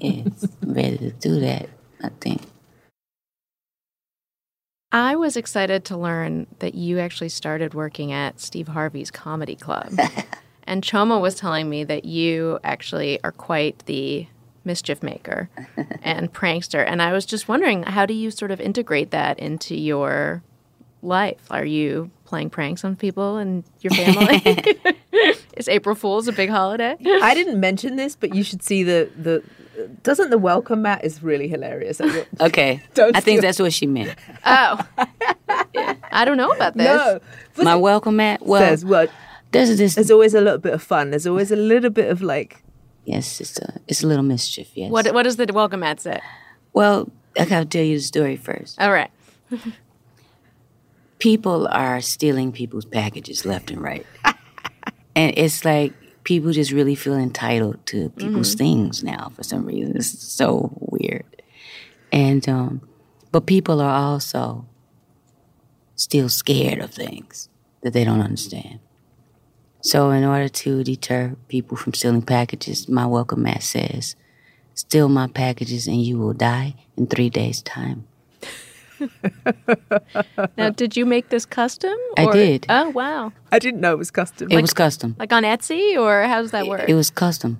yes, 0.00 0.46
I'm 0.62 0.74
ready 0.74 0.98
to 0.98 1.10
do 1.12 1.40
that, 1.40 1.68
I 2.02 2.08
think. 2.20 2.42
I 4.90 5.16
was 5.16 5.36
excited 5.38 5.84
to 5.86 5.96
learn 5.96 6.46
that 6.58 6.74
you 6.74 6.98
actually 6.98 7.30
started 7.30 7.72
working 7.72 8.12
at 8.12 8.40
Steve 8.40 8.68
Harvey's 8.68 9.10
comedy 9.10 9.56
club. 9.56 9.98
and 10.64 10.82
Chioma 10.82 11.20
was 11.20 11.34
telling 11.34 11.70
me 11.70 11.84
that 11.84 12.04
you 12.04 12.58
actually 12.62 13.22
are 13.24 13.32
quite 13.32 13.84
the 13.86 14.26
mischief 14.64 15.02
maker 15.02 15.48
and 16.02 16.32
prankster. 16.32 16.84
And 16.86 17.00
I 17.00 17.12
was 17.12 17.24
just 17.24 17.48
wondering, 17.48 17.84
how 17.84 18.04
do 18.04 18.12
you 18.12 18.30
sort 18.30 18.50
of 18.50 18.60
integrate 18.60 19.10
that 19.12 19.38
into 19.38 19.74
your 19.74 20.42
life? 21.02 21.40
Are 21.50 21.64
you 21.64 22.10
playing 22.24 22.50
pranks 22.50 22.84
on 22.84 22.96
people 22.96 23.36
and 23.36 23.64
your 23.80 23.90
family? 23.92 24.64
Is 25.56 25.68
April 25.68 25.94
Fool's 25.94 26.28
a 26.28 26.32
big 26.32 26.48
holiday? 26.48 26.96
I 27.04 27.34
didn't 27.34 27.60
mention 27.60 27.96
this, 27.96 28.16
but 28.16 28.34
you 28.34 28.42
should 28.42 28.62
see 28.62 28.82
the 28.82 29.10
the. 29.16 29.42
Doesn't 30.02 30.30
the 30.30 30.38
welcome 30.38 30.82
mat 30.82 31.02
is 31.04 31.22
really 31.22 31.48
hilarious? 31.48 32.00
Okay. 32.40 32.82
Don't 32.94 33.16
I 33.16 33.20
think 33.20 33.38
steal- 33.38 33.48
that's 33.48 33.58
what 33.58 33.72
she 33.72 33.86
meant. 33.86 34.14
Oh. 34.44 34.78
I 36.12 36.24
don't 36.24 36.36
know 36.36 36.50
about 36.52 36.76
this. 36.76 36.84
no, 36.86 37.20
My 37.64 37.74
welcome 37.76 38.16
mat? 38.16 38.42
Well, 38.42 38.60
says 38.60 38.84
well. 38.84 39.08
there's 39.50 39.76
this. 39.78 39.94
There's 39.94 40.10
always 40.10 40.34
a 40.34 40.40
little 40.40 40.58
bit 40.58 40.74
of 40.74 40.82
fun. 40.82 41.10
There's 41.10 41.26
always 41.26 41.50
a 41.50 41.56
little 41.56 41.90
bit 41.90 42.10
of 42.10 42.20
like. 42.22 42.62
Yes, 43.04 43.40
it's 43.40 43.58
a, 43.58 43.80
it's 43.88 44.02
a 44.04 44.06
little 44.06 44.22
mischief, 44.22 44.68
yes. 44.76 44.90
What, 44.90 45.12
what 45.12 45.24
does 45.24 45.36
the 45.36 45.46
welcome 45.52 45.80
mat 45.80 46.00
say? 46.00 46.20
Well, 46.72 47.10
I 47.38 47.46
gotta 47.46 47.64
tell 47.64 47.82
you 47.82 47.96
the 47.96 48.02
story 48.04 48.36
first. 48.36 48.80
All 48.80 48.92
right. 48.92 49.10
People 51.22 51.68
are 51.68 52.00
stealing 52.00 52.50
people's 52.50 52.84
packages 52.84 53.46
left 53.46 53.70
and 53.70 53.80
right. 53.80 54.04
and 55.14 55.32
it's 55.36 55.64
like 55.64 55.92
people 56.24 56.50
just 56.50 56.72
really 56.72 56.96
feel 56.96 57.14
entitled 57.14 57.78
to 57.86 58.10
people's 58.10 58.56
things 58.56 59.04
now 59.04 59.30
for 59.32 59.44
some 59.44 59.64
reason. 59.64 59.96
It's 59.96 60.08
so 60.08 60.76
weird. 60.80 61.24
And 62.10 62.48
um 62.48 62.88
but 63.30 63.46
people 63.46 63.80
are 63.80 63.94
also 63.94 64.66
still 65.94 66.28
scared 66.28 66.80
of 66.80 66.92
things 66.92 67.48
that 67.82 67.92
they 67.92 68.02
don't 68.02 68.20
understand. 68.20 68.80
So 69.80 70.10
in 70.10 70.24
order 70.24 70.48
to 70.48 70.82
deter 70.82 71.36
people 71.46 71.76
from 71.76 71.94
stealing 71.94 72.22
packages, 72.22 72.88
my 72.88 73.06
welcome 73.06 73.44
mat 73.44 73.62
says, 73.62 74.16
steal 74.74 75.08
my 75.08 75.28
packages 75.28 75.86
and 75.86 76.02
you 76.02 76.18
will 76.18 76.34
die 76.34 76.74
in 76.96 77.06
three 77.06 77.30
days' 77.30 77.62
time. 77.62 78.08
Now, 80.56 80.70
did 80.70 80.96
you 80.96 81.06
make 81.06 81.28
this 81.30 81.44
custom? 81.46 81.94
I 82.16 82.26
did. 82.30 82.66
Oh, 82.68 82.90
wow. 82.90 83.32
I 83.50 83.58
didn't 83.58 83.80
know 83.80 83.92
it 83.92 83.98
was 83.98 84.10
custom. 84.10 84.50
It 84.50 84.60
was 84.60 84.72
custom. 84.72 85.16
Like 85.18 85.32
on 85.32 85.42
Etsy, 85.44 85.98
or 85.98 86.22
how 86.24 86.42
does 86.42 86.50
that 86.52 86.66
work? 86.66 86.88
It 86.88 86.94
was 86.94 87.10
custom 87.10 87.58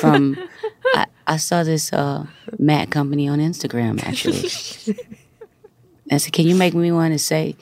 from. 0.00 0.36
I, 0.94 1.06
I 1.26 1.36
saw 1.36 1.62
this 1.62 1.92
uh, 1.92 2.26
mat 2.58 2.90
company 2.90 3.28
on 3.28 3.38
Instagram 3.38 4.02
actually. 4.02 4.96
I 6.10 6.16
said, 6.18 6.32
"Can 6.32 6.46
you 6.46 6.54
make 6.54 6.74
me 6.74 6.90
one 6.92 7.10
to 7.12 7.18
say, 7.18 7.56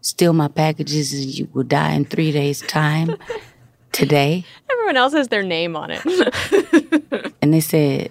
steal 0.00 0.32
my 0.32 0.48
packages 0.48 1.12
and 1.12 1.24
you 1.24 1.48
will 1.52 1.62
die 1.64 1.92
in 1.92 2.04
three 2.04 2.32
days' 2.32 2.60
time 2.62 3.14
today?" 3.92 4.44
Everyone 4.70 4.96
else 4.96 5.12
has 5.14 5.28
their 5.28 5.42
name 5.42 5.76
on 5.76 5.90
it. 5.90 6.02
And 7.40 7.54
they 7.54 7.60
said, 7.60 8.10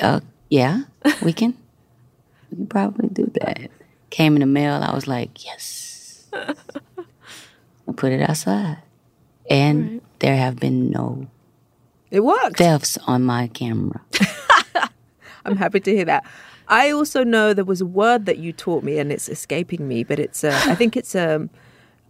uh, 0.00 0.20
"Yeah, 0.48 0.82
we 1.22 1.32
can. 1.32 1.56
We 2.50 2.56
can 2.56 2.66
probably 2.66 3.08
do 3.08 3.30
that." 3.40 3.70
Came 4.10 4.34
in 4.36 4.40
the 4.40 4.46
mail. 4.46 4.74
I 4.82 4.94
was 4.94 5.06
like, 5.06 5.44
"Yes." 5.44 6.26
I 6.34 7.92
put 7.96 8.12
it 8.12 8.20
outside, 8.28 8.78
and 9.48 10.00
there 10.20 10.36
have 10.36 10.56
been 10.56 10.90
no 10.90 11.26
It 12.10 12.20
worked. 12.20 12.58
thefts 12.58 12.98
on 13.06 13.22
my 13.24 13.48
camera. 13.48 14.00
I'm 15.44 15.56
happy 15.56 15.80
to 15.80 15.90
hear 15.94 16.04
that. 16.04 16.24
I 16.68 16.90
also 16.92 17.24
know 17.24 17.52
there 17.52 17.64
was 17.64 17.80
a 17.80 17.86
word 17.86 18.26
that 18.26 18.38
you 18.38 18.52
taught 18.52 18.84
me, 18.84 18.98
and 18.98 19.10
it's 19.10 19.28
escaping 19.28 19.88
me, 19.88 20.04
but 20.04 20.18
it's 20.20 20.44
a, 20.44 20.52
I 20.52 20.76
think 20.76 20.96
it's 20.96 21.16
a 21.16 21.48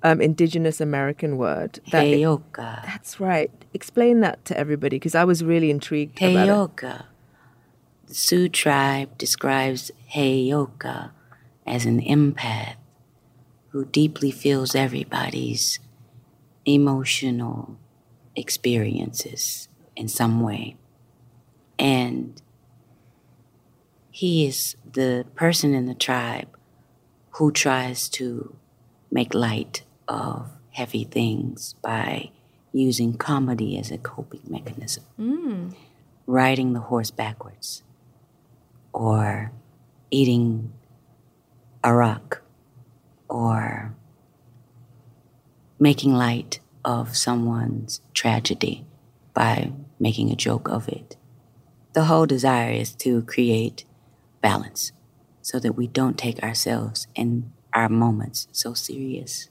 um, 0.02 0.20
indigenous 0.20 0.80
American 0.82 1.38
word. 1.38 1.80
That 1.92 2.04
Heyoka. 2.04 2.84
that's 2.84 3.18
right. 3.20 3.50
Explain 3.72 4.20
that 4.20 4.44
to 4.46 4.58
everybody 4.58 4.96
because 4.96 5.14
I 5.14 5.24
was 5.24 5.42
really 5.42 5.70
intrigued 5.70 6.18
about 6.20 6.48
it. 6.48 6.50
Heyoka. 6.50 7.04
The 8.10 8.16
Sioux 8.16 8.48
tribe 8.48 9.16
describes 9.18 9.92
Heyoka 10.12 11.12
as 11.64 11.86
an 11.86 12.00
empath 12.00 12.74
who 13.68 13.84
deeply 13.84 14.32
feels 14.32 14.74
everybody's 14.74 15.78
emotional 16.66 17.78
experiences 18.34 19.68
in 19.94 20.08
some 20.08 20.40
way. 20.40 20.76
And 21.78 22.42
he 24.10 24.44
is 24.44 24.74
the 24.92 25.24
person 25.36 25.72
in 25.72 25.86
the 25.86 25.94
tribe 25.94 26.48
who 27.34 27.52
tries 27.52 28.08
to 28.08 28.56
make 29.12 29.34
light 29.34 29.84
of 30.08 30.50
heavy 30.72 31.04
things 31.04 31.76
by 31.80 32.32
using 32.72 33.16
comedy 33.16 33.78
as 33.78 33.92
a 33.92 33.98
coping 33.98 34.42
mechanism. 34.48 35.04
Mm. 35.16 35.74
Riding 36.26 36.72
the 36.72 36.80
horse 36.80 37.12
backwards, 37.12 37.84
or 38.92 39.52
eating 40.10 40.72
a 41.82 41.94
rock, 41.94 42.42
or 43.28 43.94
making 45.78 46.12
light 46.12 46.60
of 46.84 47.16
someone's 47.16 48.00
tragedy 48.12 48.84
by 49.32 49.72
making 49.98 50.30
a 50.30 50.36
joke 50.36 50.68
of 50.68 50.88
it. 50.88 51.16
The 51.92 52.04
whole 52.04 52.26
desire 52.26 52.72
is 52.72 52.94
to 52.96 53.22
create 53.22 53.84
balance 54.40 54.92
so 55.42 55.58
that 55.58 55.72
we 55.72 55.86
don't 55.86 56.18
take 56.18 56.42
ourselves 56.42 57.06
and 57.16 57.50
our 57.72 57.88
moments 57.88 58.48
so 58.52 58.74
serious. 58.74 59.48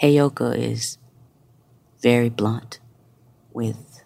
Heyoka 0.00 0.56
is 0.56 0.98
very 2.02 2.28
blunt 2.28 2.80
with 3.52 4.02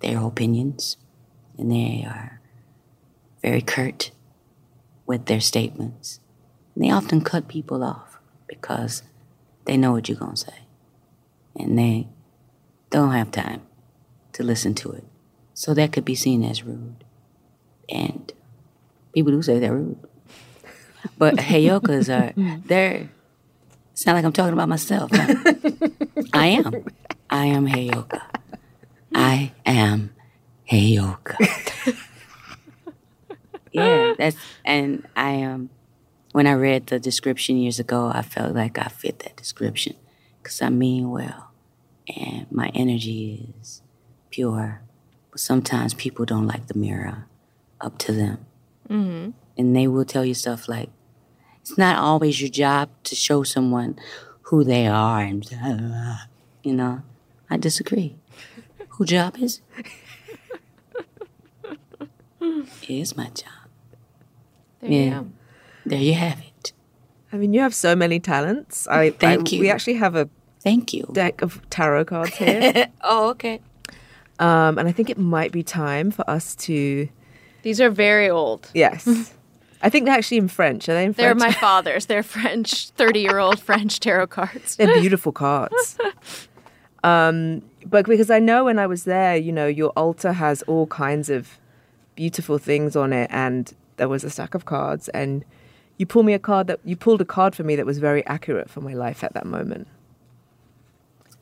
their 0.00 0.20
opinions, 0.20 0.96
and 1.58 1.70
they 1.70 2.04
are 2.06 2.35
very 3.46 3.62
curt 3.62 4.10
with 5.06 5.26
their 5.26 5.40
statements. 5.40 6.18
And 6.74 6.82
they 6.82 6.90
often 6.90 7.20
cut 7.20 7.46
people 7.46 7.84
off 7.84 8.18
because 8.48 9.04
they 9.66 9.76
know 9.76 9.92
what 9.92 10.08
you're 10.08 10.18
going 10.18 10.34
to 10.34 10.36
say. 10.36 10.58
And 11.54 11.78
they 11.78 12.08
don't 12.90 13.12
have 13.12 13.30
time 13.30 13.62
to 14.32 14.42
listen 14.42 14.74
to 14.74 14.90
it. 14.90 15.04
So 15.54 15.74
that 15.74 15.92
could 15.92 16.04
be 16.04 16.16
seen 16.16 16.42
as 16.42 16.64
rude. 16.64 17.04
And 17.88 18.32
people 19.14 19.30
do 19.30 19.40
say 19.42 19.60
they're 19.60 19.74
rude. 19.74 20.00
But 21.16 21.36
heyokas 21.50 22.08
are, 22.12 22.32
they're, 22.66 23.08
it's 23.92 24.04
not 24.06 24.14
like 24.14 24.24
I'm 24.24 24.32
talking 24.32 24.54
about 24.54 24.68
myself. 24.68 25.12
huh? 25.14 25.34
I 26.32 26.46
am. 26.48 26.84
I 27.30 27.46
am 27.46 27.68
Heyoka. 27.68 28.22
I 29.14 29.52
am 29.64 30.10
Heyoka. 30.68 31.36
Yeah, 33.76 34.14
that's 34.18 34.36
and 34.64 35.06
I 35.16 35.30
am. 35.30 35.54
Um, 35.54 35.70
when 36.32 36.46
I 36.46 36.52
read 36.52 36.88
the 36.88 37.00
description 37.00 37.56
years 37.56 37.78
ago, 37.78 38.10
I 38.12 38.20
felt 38.20 38.54
like 38.54 38.78
I 38.78 38.88
fit 38.88 39.20
that 39.20 39.36
description 39.36 39.96
because 40.42 40.60
I 40.60 40.68
mean 40.68 41.10
well, 41.10 41.50
and 42.14 42.46
my 42.50 42.70
energy 42.74 43.54
is 43.58 43.80
pure. 44.30 44.82
But 45.30 45.40
sometimes 45.40 45.94
people 45.94 46.26
don't 46.26 46.46
like 46.46 46.66
the 46.66 46.74
mirror 46.74 47.26
up 47.80 47.96
to 48.00 48.12
them, 48.12 48.44
mm-hmm. 48.88 49.30
and 49.56 49.76
they 49.76 49.88
will 49.88 50.04
tell 50.04 50.26
you 50.26 50.34
stuff 50.34 50.68
like, 50.68 50.90
"It's 51.62 51.78
not 51.78 51.96
always 51.96 52.40
your 52.40 52.50
job 52.50 52.90
to 53.04 53.14
show 53.14 53.42
someone 53.42 53.96
who 54.42 54.62
they 54.62 54.86
are," 54.86 55.20
and 55.20 55.42
you 56.62 56.74
know, 56.74 57.02
I 57.48 57.56
disagree. 57.56 58.16
Who 58.90 59.04
job 59.04 59.36
is? 59.38 59.60
it 61.60 62.66
is 62.88 63.16
my 63.16 63.28
job. 63.28 63.65
There 64.80 64.90
yeah. 64.90 65.04
you 65.04 65.10
go. 65.10 65.26
There 65.86 66.00
you 66.00 66.14
have 66.14 66.40
it. 66.40 66.72
I 67.32 67.36
mean, 67.36 67.52
you 67.52 67.60
have 67.60 67.74
so 67.74 67.94
many 67.94 68.20
talents. 68.20 68.86
I 68.88 69.10
thank 69.18 69.48
I, 69.48 69.56
you. 69.56 69.60
We 69.60 69.70
actually 69.70 69.94
have 69.94 70.14
a 70.14 70.28
thank 70.60 70.92
you 70.92 71.08
deck 71.12 71.42
of 71.42 71.60
tarot 71.70 72.06
cards 72.06 72.34
here. 72.36 72.88
oh, 73.02 73.28
okay. 73.30 73.60
Um, 74.38 74.78
and 74.78 74.88
I 74.88 74.92
think 74.92 75.08
it 75.08 75.18
might 75.18 75.52
be 75.52 75.62
time 75.62 76.10
for 76.10 76.28
us 76.28 76.54
to. 76.56 77.08
These 77.62 77.80
are 77.80 77.90
very 77.90 78.28
old. 78.28 78.70
Yes. 78.74 79.32
I 79.82 79.90
think 79.90 80.06
they're 80.06 80.14
actually 80.14 80.38
in 80.38 80.48
French. 80.48 80.88
Are 80.88 80.94
they 80.94 81.04
in 81.04 81.12
French? 81.12 81.38
They're 81.38 81.48
my 81.48 81.52
father's. 81.52 82.06
They're 82.06 82.22
French, 82.22 82.88
30 82.90 83.20
year 83.20 83.38
old 83.38 83.60
French 83.60 84.00
tarot 84.00 84.28
cards. 84.28 84.76
They're 84.76 85.00
beautiful 85.00 85.32
cards. 85.32 85.98
um, 87.04 87.62
but 87.84 88.06
because 88.06 88.30
I 88.30 88.38
know 88.38 88.64
when 88.64 88.78
I 88.78 88.86
was 88.86 89.04
there, 89.04 89.36
you 89.36 89.52
know, 89.52 89.66
your 89.66 89.90
altar 89.90 90.32
has 90.32 90.62
all 90.62 90.86
kinds 90.86 91.28
of 91.28 91.58
beautiful 92.14 92.58
things 92.58 92.96
on 92.96 93.12
it. 93.12 93.28
And 93.30 93.72
there 93.96 94.08
was 94.08 94.24
a 94.24 94.30
stack 94.30 94.54
of 94.54 94.64
cards. 94.64 95.08
And 95.10 95.44
you 95.98 96.06
pulled 96.06 96.26
me 96.26 96.34
a 96.34 96.38
card 96.38 96.66
that 96.66 96.80
you 96.84 96.96
pulled 96.96 97.20
a 97.20 97.24
card 97.24 97.54
for 97.54 97.62
me 97.62 97.76
that 97.76 97.86
was 97.86 97.98
very 97.98 98.24
accurate 98.26 98.70
for 98.70 98.80
my 98.80 98.94
life 98.94 99.24
at 99.24 99.34
that 99.34 99.46
moment. 99.46 99.88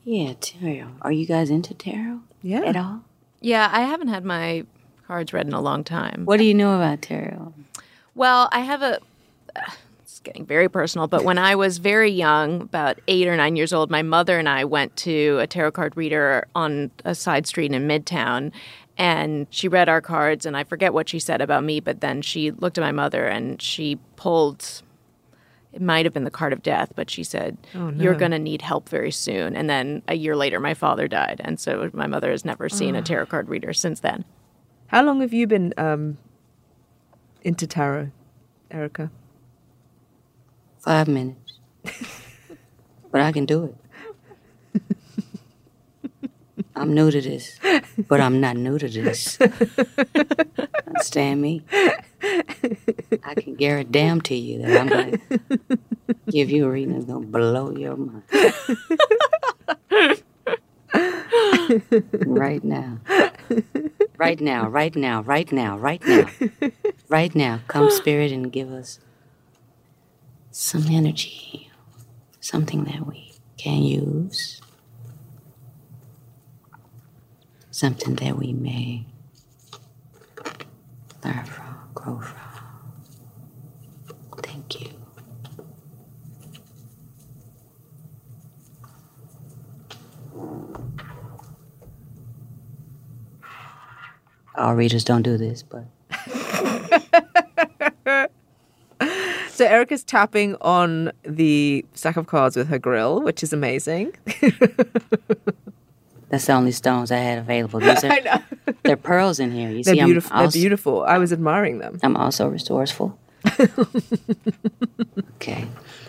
Yeah, 0.04 0.34
tarot. 0.40 0.88
Are 1.02 1.12
you 1.12 1.26
guys 1.26 1.50
into 1.50 1.72
tarot? 1.74 2.20
Yeah. 2.42 2.62
At 2.62 2.76
all? 2.76 3.02
Yeah, 3.40 3.70
I 3.72 3.82
haven't 3.82 4.08
had 4.08 4.24
my 4.24 4.64
cards 5.06 5.32
read 5.32 5.46
in 5.46 5.52
a 5.52 5.60
long 5.60 5.82
time. 5.84 6.24
What 6.24 6.36
do 6.38 6.44
you 6.44 6.54
know 6.54 6.76
about 6.76 7.02
tarot? 7.02 7.52
Well, 8.14 8.48
I 8.52 8.60
have 8.60 8.82
a. 8.82 9.00
It's 10.02 10.20
getting 10.20 10.44
very 10.44 10.68
personal, 10.68 11.08
but 11.08 11.24
when 11.24 11.38
I 11.38 11.54
was 11.54 11.78
very 11.78 12.10
young, 12.10 12.60
about 12.60 13.00
eight 13.08 13.26
or 13.26 13.36
nine 13.36 13.56
years 13.56 13.72
old, 13.72 13.90
my 13.90 14.02
mother 14.02 14.38
and 14.38 14.48
I 14.48 14.64
went 14.64 14.94
to 14.98 15.38
a 15.40 15.46
tarot 15.46 15.72
card 15.72 15.96
reader 15.96 16.46
on 16.54 16.90
a 17.04 17.14
side 17.14 17.46
street 17.46 17.72
in 17.72 17.88
Midtown, 17.88 18.52
and 18.96 19.46
she 19.50 19.68
read 19.68 19.88
our 19.88 20.00
cards 20.00 20.46
and 20.46 20.56
i 20.56 20.64
forget 20.64 20.92
what 20.92 21.08
she 21.08 21.18
said 21.18 21.40
about 21.40 21.64
me 21.64 21.80
but 21.80 22.00
then 22.00 22.22
she 22.22 22.50
looked 22.50 22.78
at 22.78 22.82
my 22.82 22.92
mother 22.92 23.26
and 23.26 23.60
she 23.60 23.96
pulled 24.16 24.82
it 25.74 25.82
might 25.82 26.06
have 26.06 26.14
been 26.14 26.24
the 26.24 26.30
card 26.30 26.52
of 26.52 26.62
death 26.62 26.92
but 26.94 27.10
she 27.10 27.24
said 27.24 27.58
oh, 27.74 27.90
no. 27.90 28.02
you're 28.02 28.14
going 28.14 28.30
to 28.30 28.38
need 28.38 28.62
help 28.62 28.88
very 28.88 29.10
soon. 29.10 29.56
And 29.56 29.68
then 29.68 30.02
a 30.06 30.14
year 30.14 30.36
later 30.36 30.60
my 30.60 30.72
father 30.72 31.08
died 31.08 31.40
and 31.44 31.58
so 31.58 31.90
my 31.92 32.06
mother 32.06 32.30
has 32.30 32.44
never 32.44 32.68
seen 32.68 32.94
oh. 32.94 33.00
a 33.00 33.02
tarot 33.02 33.26
card 33.26 33.48
reader 33.48 33.72
since 33.72 34.00
then. 34.00 34.24
How 34.86 35.02
long 35.02 35.20
have 35.20 35.32
you 35.32 35.48
been 35.48 35.74
um, 35.76 36.16
into 37.42 37.66
tarot 37.66 38.12
Erykah? 38.70 39.10
Five 40.78 41.08
minutes. 41.08 41.58
But 43.10 43.20
i 43.20 43.30
can 43.30 43.46
do 43.46 43.76
it 44.74 44.96
I'm 46.76 46.92
new 46.92 47.10
to 47.10 47.20
this, 47.20 47.58
but 48.08 48.20
I'm 48.20 48.40
not 48.40 48.56
new 48.56 48.78
to 48.78 48.88
this. 48.88 49.38
Understand 50.86 51.40
me? 51.40 51.62
I 53.22 53.34
can 53.36 53.54
guarantee 53.54 54.38
you 54.38 54.62
that 54.62 54.80
I'm 54.80 54.88
going 54.88 55.18
to 55.18 55.78
give 56.30 56.50
you 56.50 56.66
a 56.66 56.70
reading 56.70 56.94
that's 56.94 57.04
going 57.04 57.22
to 57.22 57.28
blow 57.28 57.70
your 57.76 57.96
mind. 57.96 58.22
right 62.26 62.64
now. 62.64 62.98
Right 64.16 64.40
now, 64.40 64.68
right 64.68 64.96
now, 64.96 65.22
right 65.22 65.52
now, 65.52 65.78
right 65.78 66.04
now. 66.06 66.28
Right 67.08 67.34
now, 67.34 67.60
come 67.68 67.90
spirit 67.90 68.32
and 68.32 68.50
give 68.50 68.72
us 68.72 68.98
some 70.50 70.86
energy, 70.88 71.70
something 72.40 72.84
that 72.84 73.06
we 73.06 73.34
can 73.56 73.82
use 73.82 74.60
something 77.74 78.14
that 78.14 78.38
we 78.38 78.52
may 78.52 79.04
learn 81.24 81.44
from, 81.44 81.76
grow 81.92 82.20
from. 82.20 82.38
Thank 84.44 84.80
you. 84.80 84.90
All 94.56 94.76
readers 94.76 95.02
don't 95.02 95.22
do 95.22 95.36
this, 95.36 95.64
but. 95.64 95.86
so 99.50 99.66
Erykah's 99.66 100.04
tapping 100.04 100.54
on 100.60 101.10
the 101.24 101.84
stack 101.94 102.16
of 102.16 102.28
cards 102.28 102.54
with 102.54 102.68
her 102.68 102.78
grill, 102.78 103.20
which 103.22 103.42
is 103.42 103.52
amazing. 103.52 104.14
That's 106.34 106.46
the 106.46 106.52
only 106.54 106.72
stones 106.72 107.12
I 107.12 107.18
had 107.18 107.38
available. 107.38 107.78
These 107.78 108.02
are, 108.04 108.10
I 108.10 108.18
know. 108.18 108.74
They're 108.82 108.96
pearls 108.96 109.38
in 109.38 109.52
here. 109.52 109.70
You 109.70 109.84
they're 109.84 109.94
see, 109.94 110.04
beautiful. 110.04 110.36
Also, 110.36 110.50
they're 110.50 110.62
beautiful. 110.62 111.04
I 111.04 111.18
was 111.18 111.32
admiring 111.32 111.78
them. 111.78 112.00
I'm 112.02 112.16
also 112.16 112.48
resourceful. 112.48 113.16
okay. 115.36 115.68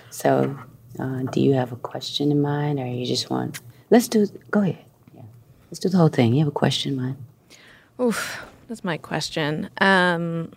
So, 0.09 0.57
uh, 0.97 1.21
do 1.31 1.39
you 1.41 1.53
have 1.53 1.71
a 1.71 1.75
question 1.75 2.31
in 2.31 2.41
mind, 2.41 2.79
or 2.79 2.87
you 2.87 3.05
just 3.05 3.29
want? 3.29 3.59
Let's 3.91 4.07
do. 4.07 4.25
Go 4.49 4.61
ahead. 4.61 4.83
Yeah. 5.13 5.21
Let's 5.69 5.77
do 5.77 5.89
the 5.89 5.97
whole 5.97 6.07
thing. 6.07 6.33
You 6.33 6.39
have 6.39 6.47
a 6.47 6.51
question 6.51 6.93
in 6.93 6.99
mind? 6.99 7.17
Oof, 8.01 8.43
that's 8.67 8.83
my 8.83 8.97
question. 8.97 9.69
Um, 9.79 10.53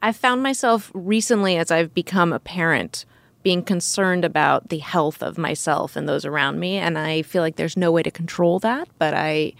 I 0.00 0.12
found 0.12 0.44
myself 0.44 0.92
recently, 0.94 1.56
as 1.56 1.72
I've 1.72 1.92
become 1.92 2.32
a 2.32 2.38
parent, 2.38 3.04
being 3.46 3.62
concerned 3.62 4.24
about 4.24 4.70
the 4.70 4.78
health 4.78 5.22
of 5.22 5.38
myself 5.38 5.94
and 5.94 6.08
those 6.08 6.24
around 6.24 6.58
me 6.58 6.78
and 6.78 6.98
i 6.98 7.22
feel 7.22 7.42
like 7.42 7.54
there's 7.54 7.76
no 7.76 7.92
way 7.92 8.02
to 8.02 8.10
control 8.10 8.58
that 8.58 8.88
but 8.98 9.14
i 9.14 9.52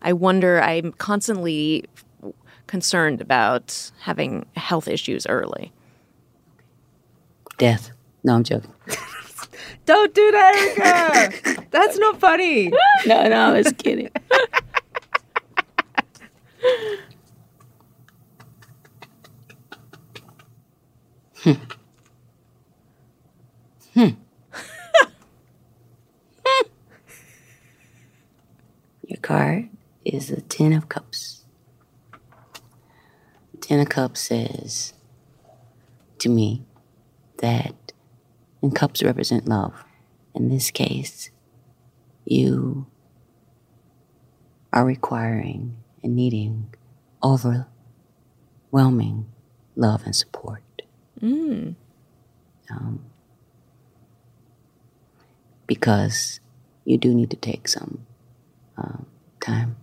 i 0.00 0.14
wonder 0.14 0.62
i'm 0.62 0.92
constantly 0.92 1.84
concerned 2.66 3.20
about 3.20 3.90
having 4.00 4.46
health 4.56 4.88
issues 4.88 5.26
early. 5.26 5.70
Death. 7.58 7.90
No 8.22 8.36
i'm 8.36 8.44
joking. 8.44 8.72
Don't 9.84 10.14
do 10.14 10.30
that 10.30 10.54
Erykah! 10.78 11.70
That's 11.70 11.98
not 11.98 12.18
funny. 12.18 12.72
No 13.06 13.28
no 13.28 13.36
i 13.36 13.52
was 13.52 13.70
kidding 13.76 14.08
hmm. 21.42 21.52
Hmm. 23.94 24.08
Your 29.06 29.13
card 29.24 29.68
is 30.04 30.28
the 30.28 30.42
Ten 30.42 30.74
of 30.74 30.90
Cups. 30.90 31.44
Ten 33.62 33.80
of 33.80 33.88
Cups 33.88 34.20
says 34.20 34.92
to 36.18 36.28
me 36.28 36.66
that, 37.38 37.92
and 38.60 38.76
cups 38.76 39.02
represent 39.02 39.48
love. 39.48 39.82
In 40.34 40.50
this 40.50 40.70
case, 40.70 41.30
you 42.26 42.86
are 44.74 44.84
requiring 44.84 45.74
and 46.02 46.14
needing 46.14 46.74
overwhelming 47.22 49.24
love 49.74 50.02
and 50.04 50.14
support. 50.14 50.82
Mm. 51.22 51.76
Um, 52.70 53.06
because 55.66 56.40
you 56.84 56.98
do 56.98 57.14
need 57.14 57.30
to 57.30 57.36
take 57.36 57.68
some 57.68 58.06
um, 58.76 59.06
time 59.44 59.76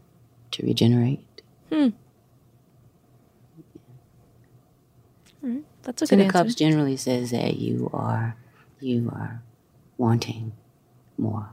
to 0.52 0.66
regenerate. 0.66 1.42
Hmm. 1.72 1.90
That's 5.84 6.02
a 6.04 6.06
good 6.06 6.20
answer. 6.20 6.32
Cups 6.32 6.56
generally 6.56 6.98
says 6.98 7.32
that 7.32 7.58
you 7.58 7.90
are 7.94 8.36
you 8.80 9.10
are 9.14 9.42
wanting 9.98 10.54
more 11.18 11.50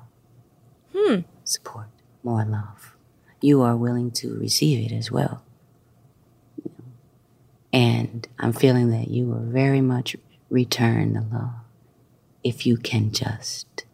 hmm. 0.94 1.20
support, 1.44 1.88
more 2.22 2.44
love. 2.44 2.94
You 3.40 3.62
are 3.62 3.76
willing 3.76 4.10
to 4.12 4.36
receive 4.38 4.90
it 4.90 4.94
as 4.94 5.10
well. 5.10 5.42
And 7.72 8.26
I'm 8.38 8.52
feeling 8.52 8.90
that 8.90 9.08
you 9.08 9.26
will 9.26 9.44
very 9.44 9.80
much 9.80 10.16
return 10.50 11.12
the 11.12 11.20
love 11.20 11.52
if 12.42 12.66
you 12.66 12.76
can 12.76 13.12
just 13.12 13.84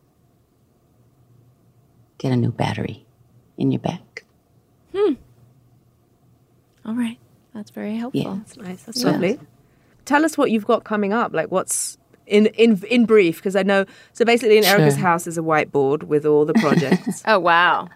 get 2.19 2.33
a 2.33 2.37
new 2.37 2.53
battery 2.53 3.04
in 3.59 3.71
your 3.73 3.81
back. 3.81 4.25
Hmm. 4.95 5.15
All 6.85 6.95
right. 6.95 7.19
That's 7.55 7.71
very 7.71 7.97
helpful. 7.97 8.21
Yeah. 8.23 8.35
That's 8.39 8.57
nice. 8.57 8.83
That's 8.83 9.05
lovely. 9.05 9.39
Tell 10.05 10.25
us 10.25 10.37
what 10.37 10.51
you've 10.51 10.67
got 10.67 10.85
coming 10.85 11.13
up. 11.13 11.33
Like 11.33 11.51
what's 11.51 11.97
in 12.27 12.47
in 12.47 12.83
in 12.91 13.07
brief, 13.07 13.37
because 13.37 13.57
I 13.57 13.63
know. 13.63 13.87
So 14.13 14.25
basically, 14.25 14.59
in 14.59 14.65
Erykah's 14.65 14.95
Sure. 14.95 15.03
house 15.03 15.27
is 15.27 15.39
a 15.39 15.41
whiteboard 15.43 16.05
with 16.05 16.27
all 16.27 16.45
the 16.45 16.55
projects, 16.55 17.23
Oh, 17.27 17.39
wow. 17.39 17.89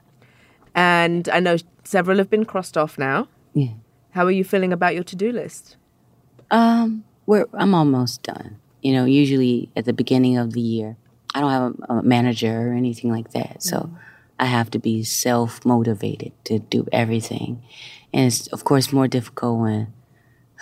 and 0.74 1.28
I 1.30 1.40
know 1.40 1.56
several 1.84 2.18
have 2.18 2.30
been 2.30 2.44
crossed 2.44 2.76
off 2.78 2.98
now. 2.98 3.28
Yeah. 3.54 3.72
How 4.12 4.24
are 4.24 4.30
you 4.30 4.44
feeling 4.44 4.72
about 4.72 4.94
your 4.94 5.04
to 5.04 5.16
do 5.16 5.32
list? 5.32 5.76
Um, 6.50 7.04
we're 7.26 7.46
I'm 7.54 7.74
almost 7.74 8.22
done. 8.22 8.58
You 8.82 8.92
know, 8.92 9.04
usually 9.04 9.70
at 9.76 9.84
the 9.86 9.92
beginning 9.92 10.38
of 10.38 10.52
the 10.52 10.60
year, 10.60 10.96
I 11.34 11.40
don't 11.40 11.50
have 11.50 11.74
a, 11.90 11.94
a 11.98 12.02
manager 12.02 12.70
or 12.70 12.74
anything 12.74 13.10
like 13.10 13.32
that, 13.32 13.62
so 13.62 13.90
I 14.40 14.46
have 14.46 14.70
to 14.70 14.78
be 14.78 15.02
self 15.04 15.64
motivated 15.64 16.32
to 16.44 16.58
do 16.58 16.86
everything, 16.92 17.62
and 18.12 18.26
it's 18.26 18.46
of 18.48 18.64
course 18.64 18.92
more 18.92 19.08
difficult 19.08 19.60
when 19.60 19.92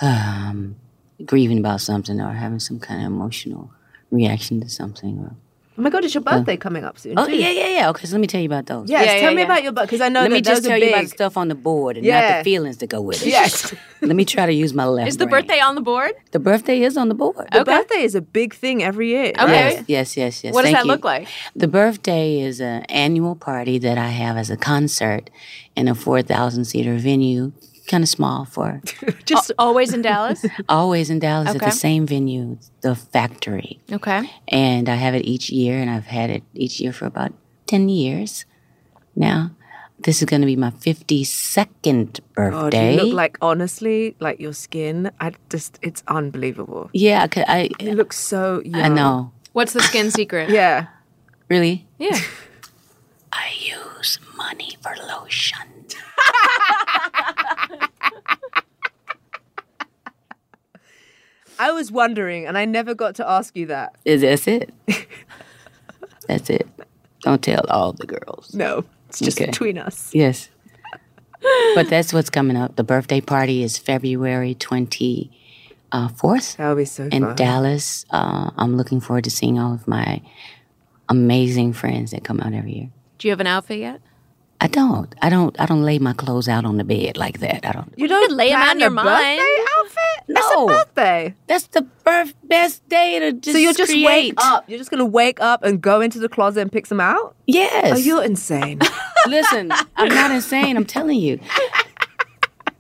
um, 0.01 0.77
grieving 1.25 1.59
about 1.59 1.81
something 1.81 2.21
or 2.21 2.33
having 2.33 2.61
some 2.61 2.81
kind 2.81 3.01
of 3.01 3.07
emotional 3.07 3.71
reaction 4.11 4.61
to 4.61 4.69
something. 4.69 5.19
Or, 5.19 5.37
Oh 5.79 5.83
my 5.83 5.91
god, 5.91 6.05
it's 6.05 6.15
your 6.15 6.23
birthday 6.23 6.57
coming 6.57 6.85
up 6.85 6.99
soon. 6.99 7.19
oh 7.19 7.27
too. 7.27 7.37
yeah, 7.37 7.51
yeah, 7.51 7.69
yeah. 7.69 7.91
Okay, 7.91 8.07
so 8.07 8.13
let 8.15 8.21
me 8.21 8.27
tell 8.27 8.41
you 8.41 8.47
about 8.47 8.65
those. 8.67 8.89
Yes, 8.89 9.05
Yeah, 9.07 9.13
tell 9.21 9.31
yeah, 9.31 9.37
me 9.37 9.43
yeah. 9.43 9.45
about 9.47 9.63
your 9.63 9.73
birthday 9.73 9.87
because 9.87 10.01
I 10.01 10.09
know 10.09 10.21
Let 10.23 10.31
that 10.31 10.35
me 10.35 10.41
just 10.41 10.63
those 10.63 10.69
tell 10.69 10.75
are 10.77 10.79
you 10.83 10.89
about 10.89 11.01
big. 11.03 11.09
stuff 11.11 11.37
on 11.37 11.49
the 11.49 11.55
board 11.55 11.97
and 11.99 12.07
Yeah. 12.07 12.21
not 12.21 12.39
the 12.39 12.45
feelings 12.45 12.79
that 12.79 12.89
go 12.89 13.03
with 13.03 13.21
it. 13.23 13.29
Yes, 13.29 13.75
Let 14.01 14.17
me 14.17 14.25
try 14.25 14.47
to 14.47 14.53
use 14.53 14.73
my 14.73 14.87
left. 14.87 15.09
Is 15.09 15.19
the 15.19 15.27
brain. 15.27 15.43
birthday 15.43 15.61
on 15.61 15.75
the 15.75 15.81
board? 15.83 16.13
The 16.31 16.39
birthday 16.39 16.81
is 16.83 16.97
on 16.97 17.09
the 17.09 17.15
board. 17.15 17.37
the 17.53 17.61
Okay. 17.61 17.77
birthday 17.77 18.03
is 18.03 18.15
a 18.15 18.21
big 18.23 18.55
thing 18.55 18.83
every 18.83 19.09
year. 19.09 19.33
Okay. 19.39 19.53
Yes, 19.53 19.85
yes, 19.87 20.17
yes, 20.17 20.45
yes. 20.45 20.55
What 20.55 20.63
does 20.63 20.73
that 20.73 20.85
you. 20.85 20.91
look 20.91 21.05
like? 21.05 21.29
The 21.55 21.69
birthday 21.69 22.41
is 22.41 22.61
an 22.61 22.85
annual 22.85 23.35
party 23.37 23.79
that 23.79 23.99
I 23.99 24.09
have 24.09 24.37
as 24.39 24.49
a 24.51 24.57
concert 24.57 25.29
in 25.75 25.89
a 25.89 25.95
4,000 25.95 26.65
seater 26.65 26.97
venue, 26.97 27.53
kind 27.87 28.03
of 28.03 28.09
small 28.09 28.45
for 28.45 28.81
Just 29.25 29.53
Always 29.59 29.93
in 29.93 30.03
Dallas? 30.03 30.45
always 30.69 31.09
in 31.11 31.19
Dallas 31.19 31.55
at 31.55 31.61
the 31.61 31.71
same 31.71 32.07
venue, 32.07 32.59
the 32.83 32.95
factory. 32.95 33.81
Okay. 33.91 34.31
And 34.49 34.89
I 34.89 34.95
have 34.97 35.15
it 35.15 35.25
each 35.25 35.51
year, 35.51 35.79
and 35.79 35.91
I've 35.91 36.07
had 36.07 36.31
it 36.31 36.43
each 36.55 36.81
year 36.81 36.93
for 36.93 37.07
about 37.07 37.33
10 37.67 37.89
years 37.89 38.45
now. 39.15 39.51
This 39.99 40.21
is 40.21 40.27
going 40.27 40.43
to 40.43 40.47
be 40.47 40.57
my 40.57 40.71
52nd 40.71 42.21
God, 42.35 42.35
birthday. 42.35 42.95
you 42.97 43.03
look 43.03 43.15
like 43.15 43.39
honestly, 43.41 44.15
like 44.21 44.39
your 44.39 44.53
skin. 44.53 45.11
I 45.19 45.33
just, 45.49 45.79
it's 45.81 46.03
unbelievable. 46.07 46.91
yeah, 46.93 47.23
I, 47.23 47.29
could, 47.29 47.45
I, 47.49 47.71
You 47.81 47.93
look 47.95 48.13
so 48.13 48.61
young. 48.63 48.83
I 48.83 48.89
know. 48.89 49.33
What's 49.55 49.73
the 49.73 49.81
skin 49.81 50.11
secret? 50.11 50.51
Yeah. 50.57 50.89
Really? 51.49 51.87
Yeah. 51.99 52.19
I 53.33 53.53
use 53.59 54.19
money 54.37 54.77
for 54.83 54.93
lotion. 55.09 55.57
I 61.59 61.73
was 61.73 61.91
wondering, 61.91 62.47
and 62.47 62.57
I 62.59 62.65
never 62.65 62.95
got 62.95 63.15
to 63.17 63.29
ask 63.29 63.57
you 63.57 63.67
that. 63.67 63.97
Is 64.05 64.23
That's 64.23 64.47
it. 64.47 64.73
That's 66.29 66.51
it. 66.51 66.67
Don't 67.23 67.43
tell 67.43 67.65
all 67.69 67.93
the 67.93 68.07
girls. 68.07 68.55
No, 68.55 68.85
it's 69.09 69.21
just 69.21 69.39
Okay. 69.39 69.47
between 69.47 69.79
us. 69.79 70.11
Yes. 70.15 70.49
but 71.75 71.89
that's 71.89 72.13
what's 72.13 72.31
coming 72.31 72.57
up. 72.57 72.77
The 72.77 72.85
birthday 72.85 73.21
party 73.21 73.63
is 73.63 73.79
February 73.79 74.55
24th 74.55 76.57
That'll 76.57 76.77
be 76.77 76.85
so 76.85 77.09
in 77.13 77.23
fun. 77.25 77.37
Dallas. 77.37 78.05
Uh, 78.11 78.51
I'm 78.57 78.77
looking 78.77 79.01
forward 79.01 79.25
to 79.25 79.31
seeing 79.31 79.59
all 79.59 79.73
of 79.75 79.87
my 79.87 80.23
amazing 81.09 81.73
friends 81.73 82.11
that 82.11 82.25
come 82.25 82.41
out 82.41 82.53
every 82.53 82.73
year. 82.75 82.89
Do 83.19 83.29
you 83.29 83.33
have 83.33 83.41
an 83.41 83.47
outfit 83.47 83.79
yet? 83.79 84.01
I 84.61 84.67
don't. 84.69 85.15
I 85.23 85.29
don't. 85.29 85.59
I 85.61 85.67
don't 85.67 85.83
lay 85.83 85.99
my 85.99 86.15
clothes 86.15 86.49
out 86.49 86.65
on 86.65 86.79
the 86.79 86.85
bed 86.85 87.17
like 87.17 87.41
that. 87.41 87.65
I 87.67 87.73
don't. 87.73 87.93
you 87.97 88.09
don't 88.09 88.33
lay 88.33 88.51
them 88.51 88.61
out 88.63 88.71
on 88.71 88.81
your 88.81 88.89
a 88.89 88.91
mind. 88.91 89.39
birthday 89.39 89.65
outfit. 89.79 90.16
It's 90.29 90.41
No. 90.55 90.65
a 90.65 90.67
birthday. 90.67 91.35
That's 91.47 91.69
the 91.69 91.83
birth 92.05 92.35
best 92.45 92.87
day 92.89 93.19
to 93.21 93.33
just 93.33 93.55
so 93.55 93.59
you're 93.59 93.73
just 93.73 93.91
create. 93.93 94.07
wake 94.07 94.35
up. 94.39 94.69
You're 94.69 94.79
just 94.79 94.91
gonna 94.91 95.05
wake 95.05 95.41
up 95.41 95.63
and 95.63 95.81
go 95.81 96.01
into 96.01 96.19
the 96.19 96.29
closet 96.29 96.61
and 96.63 96.73
pick 96.73 96.87
some 96.87 97.01
out. 97.01 97.37
Yes. 97.47 97.93
Oh, 97.93 97.97
you're 97.97 98.25
insane. 98.25 98.81
Listen, 99.29 99.71
I'm 99.97 100.09
not 100.09 100.31
insane. 100.33 100.77
I'm 100.77 100.85
telling 100.85 101.19
you. 101.21 101.39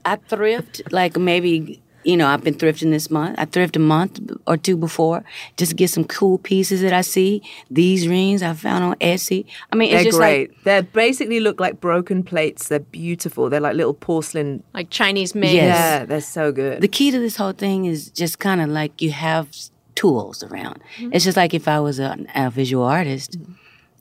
I 0.04 0.16
thrift 0.16 0.82
like 0.92 1.16
maybe 1.16 1.82
you 2.06 2.16
know 2.16 2.28
I've 2.28 2.44
been 2.44 2.54
thrifting 2.54 2.90
this 2.90 3.10
month. 3.10 3.34
I 3.38 3.44
thrift 3.44 3.76
a 3.76 3.80
month 3.80 4.20
or 4.46 4.56
two 4.56 4.76
before 4.76 5.24
just 5.56 5.70
to 5.70 5.76
get 5.76 5.90
some 5.90 6.04
cool 6.04 6.38
pieces 6.38 6.80
that 6.82 6.92
I 6.92 7.00
see. 7.02 7.42
These 7.70 8.06
rings 8.08 8.42
I 8.42 8.54
found 8.54 8.84
on 8.84 8.94
Etsy. 8.96 9.44
I 9.72 9.76
mean, 9.76 9.88
it's 9.88 9.96
They're 9.96 10.04
just 10.04 10.18
great. 10.18 10.50
like 10.50 10.64
they 10.64 10.80
basically 10.82 11.40
look 11.40 11.60
like 11.60 11.80
broken 11.80 12.22
plates. 12.22 12.68
They're 12.68 12.78
beautiful. 12.78 13.50
They're 13.50 13.60
like 13.60 13.74
little 13.74 13.94
porcelain. 13.94 14.62
Like 14.72 14.90
Chinese 14.90 15.34
made? 15.34 15.54
Yes. 15.54 15.78
Yeah, 15.78 16.04
they're 16.04 16.20
so 16.20 16.52
good. 16.52 16.80
the 16.80 16.88
key 16.88 17.10
to 17.10 17.18
this 17.18 17.36
whole 17.36 17.52
thing 17.52 17.84
is 17.86 18.10
just 18.10 18.38
kind 18.38 18.60
of 18.60 18.68
like 18.68 19.02
you 19.02 19.10
have 19.10 19.48
tools 19.96 20.42
around. 20.44 20.80
Mm-hmm. 20.98 21.10
It's 21.12 21.24
just 21.24 21.36
like 21.36 21.54
if 21.54 21.66
I 21.66 21.80
was 21.80 21.98
a, 21.98 22.16
a 22.34 22.50
visual 22.50 22.84
artist. 22.84 23.38
Mm-hmm. 23.38 23.52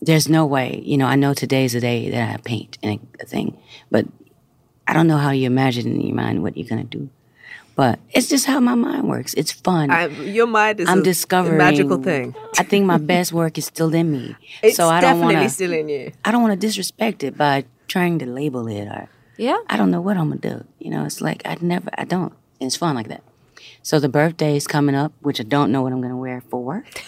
There's 0.01 0.27
no 0.29 0.45
way, 0.45 0.81
you 0.85 0.97
know. 0.97 1.07
I 1.07 1.15
know 1.15 1.33
today's 1.33 1.71
the 1.71 1.79
day 1.79 2.11
that 2.11 2.33
I 2.33 2.37
paint 2.37 2.77
and 2.83 2.99
a 3.21 3.25
thing, 3.25 3.57
but 3.89 4.05
I 4.87 4.93
don't 4.93 5.07
know 5.07 5.17
how 5.17 5.31
you 5.31 5.47
imagine 5.47 5.87
in 5.87 6.01
your 6.01 6.15
mind 6.15 6.43
what 6.43 6.57
you're 6.57 6.67
gonna 6.67 6.83
do. 6.83 7.09
But 7.75 7.99
it's 8.11 8.29
just 8.29 8.45
how 8.45 8.59
my 8.61 8.75
mind 8.75 9.09
works. 9.09 9.33
It's 9.33 9.51
fun. 9.51 9.89
I, 9.91 10.07
your 10.07 10.47
mind 10.47 10.79
is 10.79 10.87
I'm 10.87 10.99
a, 10.99 11.03
discovering 11.03 11.55
a 11.55 11.57
magical 11.57 12.01
thing. 12.01 12.33
I 12.57 12.63
think 12.63 12.85
my 12.85 12.97
best 12.97 13.33
work 13.33 13.57
is 13.57 13.65
still 13.65 13.93
in 13.93 14.11
me. 14.11 14.35
It's 14.63 14.77
so 14.77 14.87
I 14.87 15.01
don't 15.01 15.11
definitely 15.19 15.35
want 15.35 15.49
to. 15.49 15.53
still 15.53 15.73
in 15.73 15.89
you. 15.89 16.11
I 16.23 16.31
don't 16.31 16.41
want 16.41 16.53
to 16.53 16.67
disrespect 16.67 17.23
it 17.23 17.37
by 17.37 17.65
trying 17.89 18.19
to 18.19 18.25
label 18.25 18.67
it 18.67 18.87
or 18.87 19.09
Yeah. 19.37 19.57
I 19.69 19.75
don't 19.75 19.91
know 19.91 19.99
what 20.01 20.15
I'm 20.15 20.29
gonna 20.29 20.39
do. 20.39 20.63
You 20.79 20.89
know, 20.91 21.03
it's 21.05 21.19
like 21.19 21.41
I 21.45 21.57
never. 21.59 21.89
I 21.97 22.05
don't. 22.05 22.31
And 22.61 22.67
it's 22.67 22.77
fun 22.77 22.95
like 22.95 23.09
that. 23.09 23.23
So 23.83 23.99
the 23.99 24.09
birthday 24.09 24.55
is 24.55 24.67
coming 24.67 24.95
up, 24.95 25.11
which 25.21 25.41
I 25.41 25.43
don't 25.43 25.71
know 25.71 25.81
what 25.81 25.91
I'm 25.91 26.01
gonna 26.01 26.17
wear 26.17 26.41
for. 26.49 26.63
Work. 26.63 26.85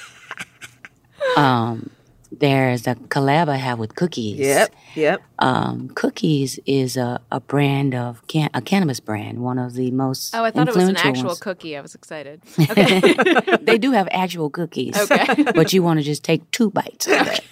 Um, 1.35 1.91
there's 2.31 2.87
a 2.87 2.95
collab 2.95 3.47
I 3.49 3.55
have 3.55 3.79
with 3.79 3.95
Cookies. 3.95 4.37
Yep, 4.39 4.75
yep. 4.95 5.21
Um, 5.39 5.89
Cookies 5.89 6.59
is 6.65 6.97
a, 6.97 7.21
a 7.31 7.39
brand 7.39 7.95
of 7.95 8.25
can- 8.27 8.49
a 8.53 8.61
cannabis 8.61 8.99
brand, 8.99 9.39
one 9.39 9.57
of 9.57 9.73
the 9.73 9.91
most 9.91 10.35
Oh, 10.35 10.43
I 10.43 10.51
thought 10.51 10.67
it 10.67 10.75
was 10.75 10.87
an 10.89 10.97
actual 10.97 11.27
ones. 11.27 11.39
cookie. 11.39 11.77
I 11.77 11.81
was 11.81 11.95
excited. 11.95 12.41
Okay. 12.69 12.99
they 13.61 13.77
do 13.77 13.91
have 13.91 14.07
actual 14.11 14.49
cookies. 14.49 14.97
Okay. 14.97 15.43
but 15.55 15.71
you 15.73 15.81
want 15.83 15.99
to 15.99 16.03
just 16.03 16.23
take 16.23 16.49
two 16.51 16.69
bites 16.69 17.07
of 17.07 17.13
that, 17.13 17.43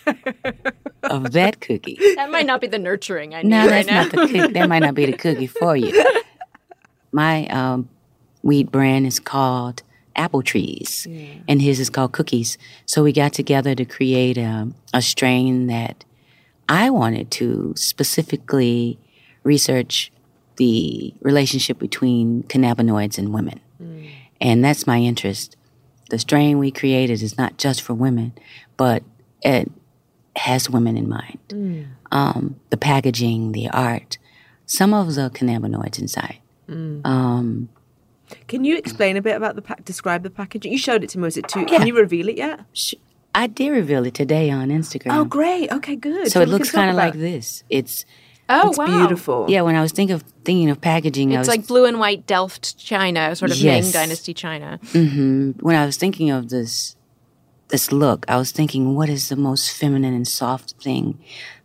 of 1.03 1.32
that 1.32 1.61
cookie. 1.61 1.97
that 2.15 2.30
might 2.30 2.45
not 2.45 2.59
be 2.61 2.67
the 2.67 2.80
nurturing 2.80 3.34
I 3.34 3.41
need 3.43 3.49
No, 3.49 3.59
right 3.67 3.86
that's 3.86 3.88
now. 3.88 4.01
not 4.03 4.11
the 4.11 4.17
cookie. 4.17 4.53
That 4.53 4.67
might 4.69 4.80
not 4.80 4.93
be 4.95 5.05
the 5.05 5.13
cookie 5.17 5.47
for 5.47 5.76
you. 5.78 6.03
My 7.11 7.47
um, 7.47 7.88
weed 8.43 8.71
brand 8.71 9.07
is 9.07 9.19
called 9.19 9.84
Apple 10.16 10.41
Trees, 10.43 11.07
and 11.47 11.61
his 11.61 11.80
is 11.80 11.89
called 11.89 12.11
Cookies. 12.13 12.57
So 12.86 13.03
we 13.03 13.11
got 13.11 13.34
together 13.34 13.76
to 13.76 13.86
create 13.86 14.38
a, 14.38 14.70
a 14.93 15.01
strain 15.01 15.68
that 15.68 16.05
I 16.70 16.89
wanted 16.89 17.32
to 17.32 17.74
specifically 17.76 18.97
research 19.43 20.11
the 20.57 21.13
relationship 21.22 21.78
between 21.80 22.43
cannabinoids 22.43 23.18
and 23.18 23.34
women. 23.34 23.59
And 24.41 24.63
that's 24.63 24.88
my 24.88 24.99
interest. 24.99 25.55
The 26.09 26.20
strain 26.20 26.59
we 26.59 26.72
created 26.72 27.22
is 27.22 27.38
not 27.38 27.57
just 27.57 27.82
for 27.82 27.93
women, 27.93 28.34
but 28.78 29.03
it 29.41 29.72
has 30.38 30.70
women 30.70 30.97
in 30.97 31.09
mind. 31.09 31.39
Um, 32.11 32.55
the 32.70 32.78
packaging, 32.78 33.51
the 33.51 33.70
art, 33.70 34.18
some 34.66 34.93
of 34.93 35.16
the 35.16 35.30
cannabinoids 35.30 35.99
inside. 35.99 36.39
Um, 37.05 37.70
Can 38.47 38.63
you 38.65 38.78
explain 38.78 39.17
a 39.17 39.21
bit 39.21 39.36
about 39.36 39.55
the 39.55 39.61
pack? 39.61 39.86
Describe 39.86 40.23
the 40.23 40.30
packaging. 40.30 40.71
You 40.71 40.78
showed 40.78 41.03
it 41.03 41.09
to 41.11 41.17
me. 41.19 41.23
Was 41.23 41.38
it 41.38 41.47
too? 41.47 41.65
Can 41.65 41.86
you 41.88 41.95
reveal 41.95 42.28
it 42.30 42.38
yet? 42.38 42.61
sh- 42.73 42.95
I 43.34 43.47
did 43.47 43.69
reveal 43.69 44.05
it 44.05 44.13
today 44.13 44.49
on 44.49 44.69
Instagram. 44.69 45.13
Oh, 45.17 45.26
great. 45.26 45.71
Okay, 45.71 45.95
good. 45.95 46.32
So 46.32 46.39
we 46.39 46.45
it 46.45 46.49
looks 46.49 46.71
kind 46.71 46.89
of 46.89 46.95
like 46.95 47.13
this. 47.15 47.63
It's 47.69 48.05
oh, 48.49 48.69
It's 48.69 48.78
wow. 48.78 48.86
beautiful. 48.86 49.45
yeah. 49.49 49.61
When 49.61 49.76
I 49.76 49.82
was 49.82 49.91
thinking 49.91 50.13
of 50.15 50.23
thinking 50.45 50.69
of 50.69 50.80
packaging, 50.80 51.32
I 51.36 51.39
It's 51.39 51.47
was 51.49 51.57
like 51.57 51.67
blue 51.67 51.86
and 51.86 51.99
white 51.99 52.26
Delft 52.26 52.78
China, 52.78 53.36
sort 53.36 53.51
of 53.51 53.57
Yes. 53.57 53.84
Ming 53.86 53.91
Dynasty 53.91 54.34
China. 54.34 54.80
hmm 54.93 55.51
when 55.59 55.76
I 55.76 55.86
was 55.86 55.97
thinking 55.97 56.32
of 56.32 56.49
this 56.49 56.95
this 57.69 57.91
look, 57.91 58.26
I 58.30 58.38
was 58.38 58.51
thinking, 58.51 58.95
what 58.95 59.09
is 59.09 59.30
the 59.30 59.36
most 59.36 59.71
feminine 59.71 60.13
and 60.13 60.28
soft 60.28 60.76
thing 60.82 61.19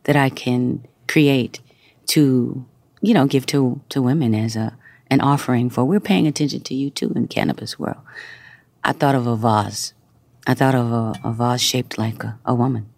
that 0.04 0.16
I 0.16 0.28
can 0.30 0.86
create 1.08 1.60
to, 2.08 2.64
you 3.02 3.14
know, 3.14 3.26
give 3.26 3.46
to 3.46 3.80
to 3.90 4.02
women 4.02 4.34
as 4.34 4.56
a 4.56 4.76
an 5.10 5.20
offering 5.20 5.68
for 5.68 5.84
we're 5.84 6.00
paying 6.00 6.26
attention 6.26 6.60
to 6.60 6.74
you 6.74 6.90
too 6.90 7.12
in 7.14 7.28
cannabis 7.28 7.78
world. 7.78 8.00
I 8.82 8.92
thought 8.92 9.14
of 9.14 9.26
a 9.26 9.36
vase. 9.36 9.92
I 10.46 10.54
thought 10.54 10.74
of 10.74 10.92
a, 10.92 11.14
a 11.24 11.32
vase 11.32 11.60
shaped 11.60 11.98
like 11.98 12.22
a, 12.24 12.38
a 12.44 12.54
woman 12.54 12.88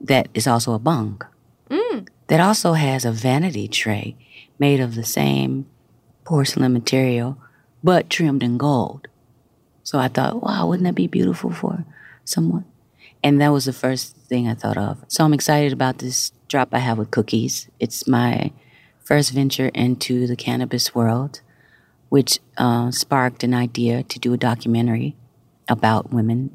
that 0.00 0.28
is 0.34 0.46
also 0.46 0.72
a 0.72 0.78
bong. 0.78 1.20
Mm. 1.68 2.08
That 2.28 2.40
also 2.40 2.72
has 2.72 3.04
a 3.04 3.12
vanity 3.12 3.68
tray 3.68 4.16
made 4.58 4.80
of 4.80 4.94
the 4.94 5.04
same 5.04 5.66
porcelain 6.24 6.72
material, 6.72 7.38
but 7.82 8.08
trimmed 8.08 8.42
in 8.42 8.56
gold. 8.58 9.08
So 9.82 9.98
I 9.98 10.08
thought, 10.08 10.42
wow, 10.42 10.68
wouldn't 10.68 10.86
that 10.86 10.94
be 10.94 11.06
beautiful 11.06 11.50
for 11.50 11.84
someone? 12.24 12.64
And 13.22 13.40
that 13.40 13.52
was 13.52 13.64
the 13.64 13.72
first 13.72 14.16
thing 14.16 14.48
I 14.48 14.54
thought 14.54 14.78
of. 14.78 15.04
So 15.08 15.24
I'm 15.24 15.34
excited 15.34 15.72
about 15.72 15.98
this 15.98 16.32
drop 16.48 16.68
I 16.72 16.78
have 16.78 16.98
with 16.98 17.10
cookies. 17.10 17.68
It's 17.78 18.06
my 18.06 18.52
first 19.12 19.32
venture 19.32 19.66
into 19.74 20.26
the 20.26 20.34
cannabis 20.34 20.94
world, 20.94 21.42
which 22.08 22.38
uh, 22.56 22.90
sparked 22.90 23.44
an 23.44 23.52
idea 23.52 24.02
to 24.02 24.18
do 24.18 24.32
a 24.32 24.38
documentary 24.38 25.14
about 25.68 26.10
women 26.14 26.48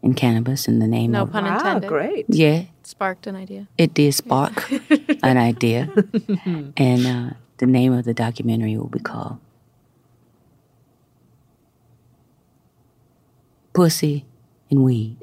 in 0.00 0.14
cannabis 0.14 0.68
in 0.68 0.78
the 0.78 0.86
name 0.86 1.10
No 1.10 1.22
of. 1.22 1.32
pun 1.32 1.44
Wow, 1.44 1.56
intended. 1.56 1.88
great. 1.88 2.26
Yeah, 2.28 2.66
Sparked 2.84 3.26
an 3.26 3.34
idea. 3.34 3.66
it 3.78 3.94
did 3.94 4.12
spark 4.14 4.70
an 5.24 5.36
idea. 5.38 5.90
and 6.76 7.02
uh, 7.04 7.30
the 7.58 7.66
name 7.66 7.92
of 7.92 8.04
the 8.04 8.14
documentary 8.14 8.76
will 8.76 8.86
be 8.86 9.00
called 9.00 9.38
Pussy 13.72 14.24
and 14.70 14.84
Weed. 14.84 15.16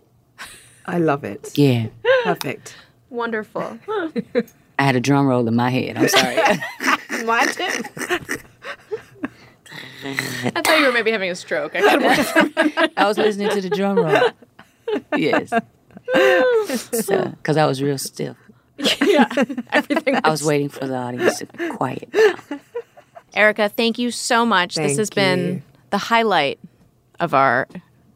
I 0.85 0.97
love 0.97 1.23
it. 1.23 1.57
Yeah. 1.57 1.87
Perfect. 2.25 2.75
Wonderful. 3.09 3.79
I 4.81 4.83
had 4.83 4.95
a 4.95 4.99
drum 4.99 5.27
roll 5.27 5.47
in 5.47 5.55
my 5.55 5.69
head. 5.69 5.95
I'm 5.95 6.07
sorry. 6.07 6.37
Mine 7.23 7.47
too. 7.49 7.83
I 10.03 10.61
thought 10.63 10.79
you 10.79 10.87
were 10.87 10.91
maybe 10.91 11.11
having 11.11 11.29
a 11.29 11.35
stroke. 11.35 11.73
I 11.75 12.89
I 12.97 13.05
was 13.07 13.15
listening 13.19 13.51
to 13.51 13.61
the 13.61 13.69
drum 13.69 13.99
roll. 13.99 14.31
Yes. 15.15 15.51
So, 17.05 17.29
because 17.29 17.57
I 17.57 17.67
was 17.67 17.83
real 17.83 17.99
stiff. 17.99 18.35
yeah, 18.77 19.27
everything. 19.71 20.19
I 20.23 20.31
was 20.31 20.43
waiting 20.43 20.69
for 20.69 20.87
the 20.87 20.95
audience 20.95 21.37
to 21.37 21.45
be 21.45 21.69
quiet. 21.69 22.11
Erykah, 23.35 23.71
thank 23.73 23.99
you 23.99 24.09
so 24.09 24.47
much. 24.47 24.73
this 24.73 24.87
Thank 24.87 24.97
has 24.97 25.09
been 25.11 25.61
the 25.91 25.99
highlight 25.99 26.59
of 27.19 27.35
our, 27.35 27.67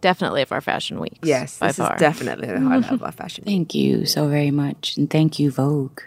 definitely 0.01 0.41
of 0.41 0.51
our 0.51 0.61
fashion 0.61 0.99
week. 0.99 1.19
Yes, 1.21 1.59
by 1.59 1.67
this 1.67 1.77
far. 1.77 1.93
is 1.93 1.99
definitely 1.99 2.47
the 2.47 2.59
highlight 2.59 2.91
of 2.91 3.03
our 3.03 3.11
fashion. 3.11 3.43
week. 3.45 3.53
Thank 3.53 3.75
you 3.75 4.07
so 4.07 4.27
very 4.27 4.49
much. 4.49 4.97
And 4.97 5.07
thank 5.11 5.37
you, 5.37 5.51
Vogue. 5.51 6.01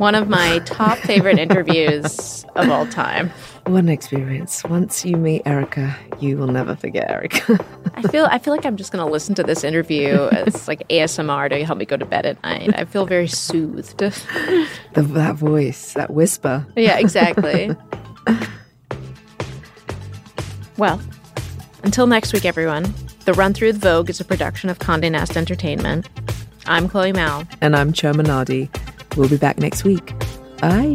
One 0.00 0.14
of 0.14 0.30
my 0.30 0.60
top 0.60 0.96
favorite 0.96 1.38
interviews 1.38 2.46
of 2.56 2.70
all 2.70 2.86
time. 2.86 3.30
What 3.66 3.80
an 3.80 3.90
experience. 3.90 4.64
Once 4.64 5.04
you 5.04 5.18
meet 5.18 5.44
Erykah, 5.44 5.94
you 6.22 6.38
will 6.38 6.46
never 6.46 6.74
forget 6.74 7.10
Erykah. 7.10 7.62
I 7.96 8.02
feel 8.08 8.24
I 8.30 8.38
feel 8.38 8.54
like 8.56 8.64
I'm 8.64 8.78
just 8.78 8.92
going 8.92 9.04
to 9.04 9.12
listen 9.12 9.34
to 9.34 9.42
this 9.42 9.62
interview 9.62 10.14
as 10.32 10.66
like 10.66 10.88
ASMR 10.88 11.50
to 11.50 11.62
help 11.66 11.76
me 11.76 11.84
go 11.84 11.98
to 11.98 12.06
bed 12.06 12.24
at 12.24 12.42
night. 12.42 12.70
I 12.78 12.86
feel 12.86 13.04
very 13.04 13.28
soothed. 13.28 13.98
the, 13.98 14.16
that 14.94 15.34
voice, 15.34 15.92
that 15.92 16.14
whisper. 16.14 16.66
yeah, 16.76 16.98
exactly. 16.98 17.76
well, 20.78 20.98
until 21.84 22.06
next 22.06 22.32
week, 22.32 22.46
everyone. 22.46 22.94
The 23.26 23.34
Run 23.34 23.52
Through 23.52 23.74
the 23.74 23.80
Vogue 23.80 24.08
is 24.08 24.18
a 24.18 24.24
production 24.24 24.70
of 24.70 24.78
Condé 24.78 25.10
Nast 25.10 25.36
Entertainment. 25.36 26.08
I'm 26.64 26.88
Chloe 26.88 27.12
Malle. 27.12 27.46
And 27.60 27.76
I'm 27.76 27.92
Chioma 27.92 28.22
Nnadi. 28.22 28.89
We'll 29.16 29.28
be 29.28 29.36
back 29.36 29.58
next 29.58 29.84
week. 29.84 30.14
Bye. 30.60 30.94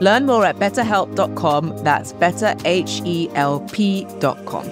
Learn 0.00 0.26
more 0.26 0.44
at 0.44 0.56
betterhelp.com. 0.56 1.76
That's 1.78 2.12
betterhelp.com. 2.12 4.70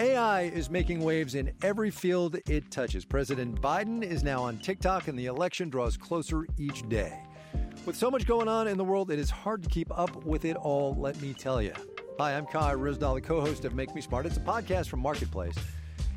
AI 0.00 0.42
is 0.42 0.70
making 0.70 1.00
waves 1.00 1.34
in 1.34 1.52
every 1.62 1.90
field 1.90 2.36
it 2.48 2.70
touches. 2.70 3.04
President 3.04 3.60
Biden 3.60 4.04
is 4.04 4.22
now 4.22 4.44
on 4.44 4.58
TikTok, 4.58 5.08
and 5.08 5.18
the 5.18 5.26
election 5.26 5.70
draws 5.70 5.96
closer 5.96 6.46
each 6.56 6.88
day. 6.88 7.18
With 7.84 7.96
so 7.96 8.08
much 8.08 8.24
going 8.24 8.46
on 8.46 8.68
in 8.68 8.78
the 8.78 8.84
world, 8.84 9.10
it 9.10 9.18
is 9.18 9.28
hard 9.28 9.64
to 9.64 9.68
keep 9.68 9.90
up 9.98 10.24
with 10.24 10.44
it 10.44 10.56
all, 10.56 10.94
let 10.94 11.20
me 11.20 11.34
tell 11.34 11.60
you. 11.60 11.72
Hi, 12.20 12.36
I'm 12.36 12.46
Kai 12.46 12.74
Ryssdal, 12.74 13.16
the 13.16 13.20
co 13.20 13.40
host 13.40 13.64
of 13.64 13.74
Make 13.74 13.92
Me 13.94 14.00
Smart. 14.00 14.26
It's 14.26 14.36
a 14.36 14.40
podcast 14.40 14.86
from 14.86 15.00
Marketplace. 15.00 15.56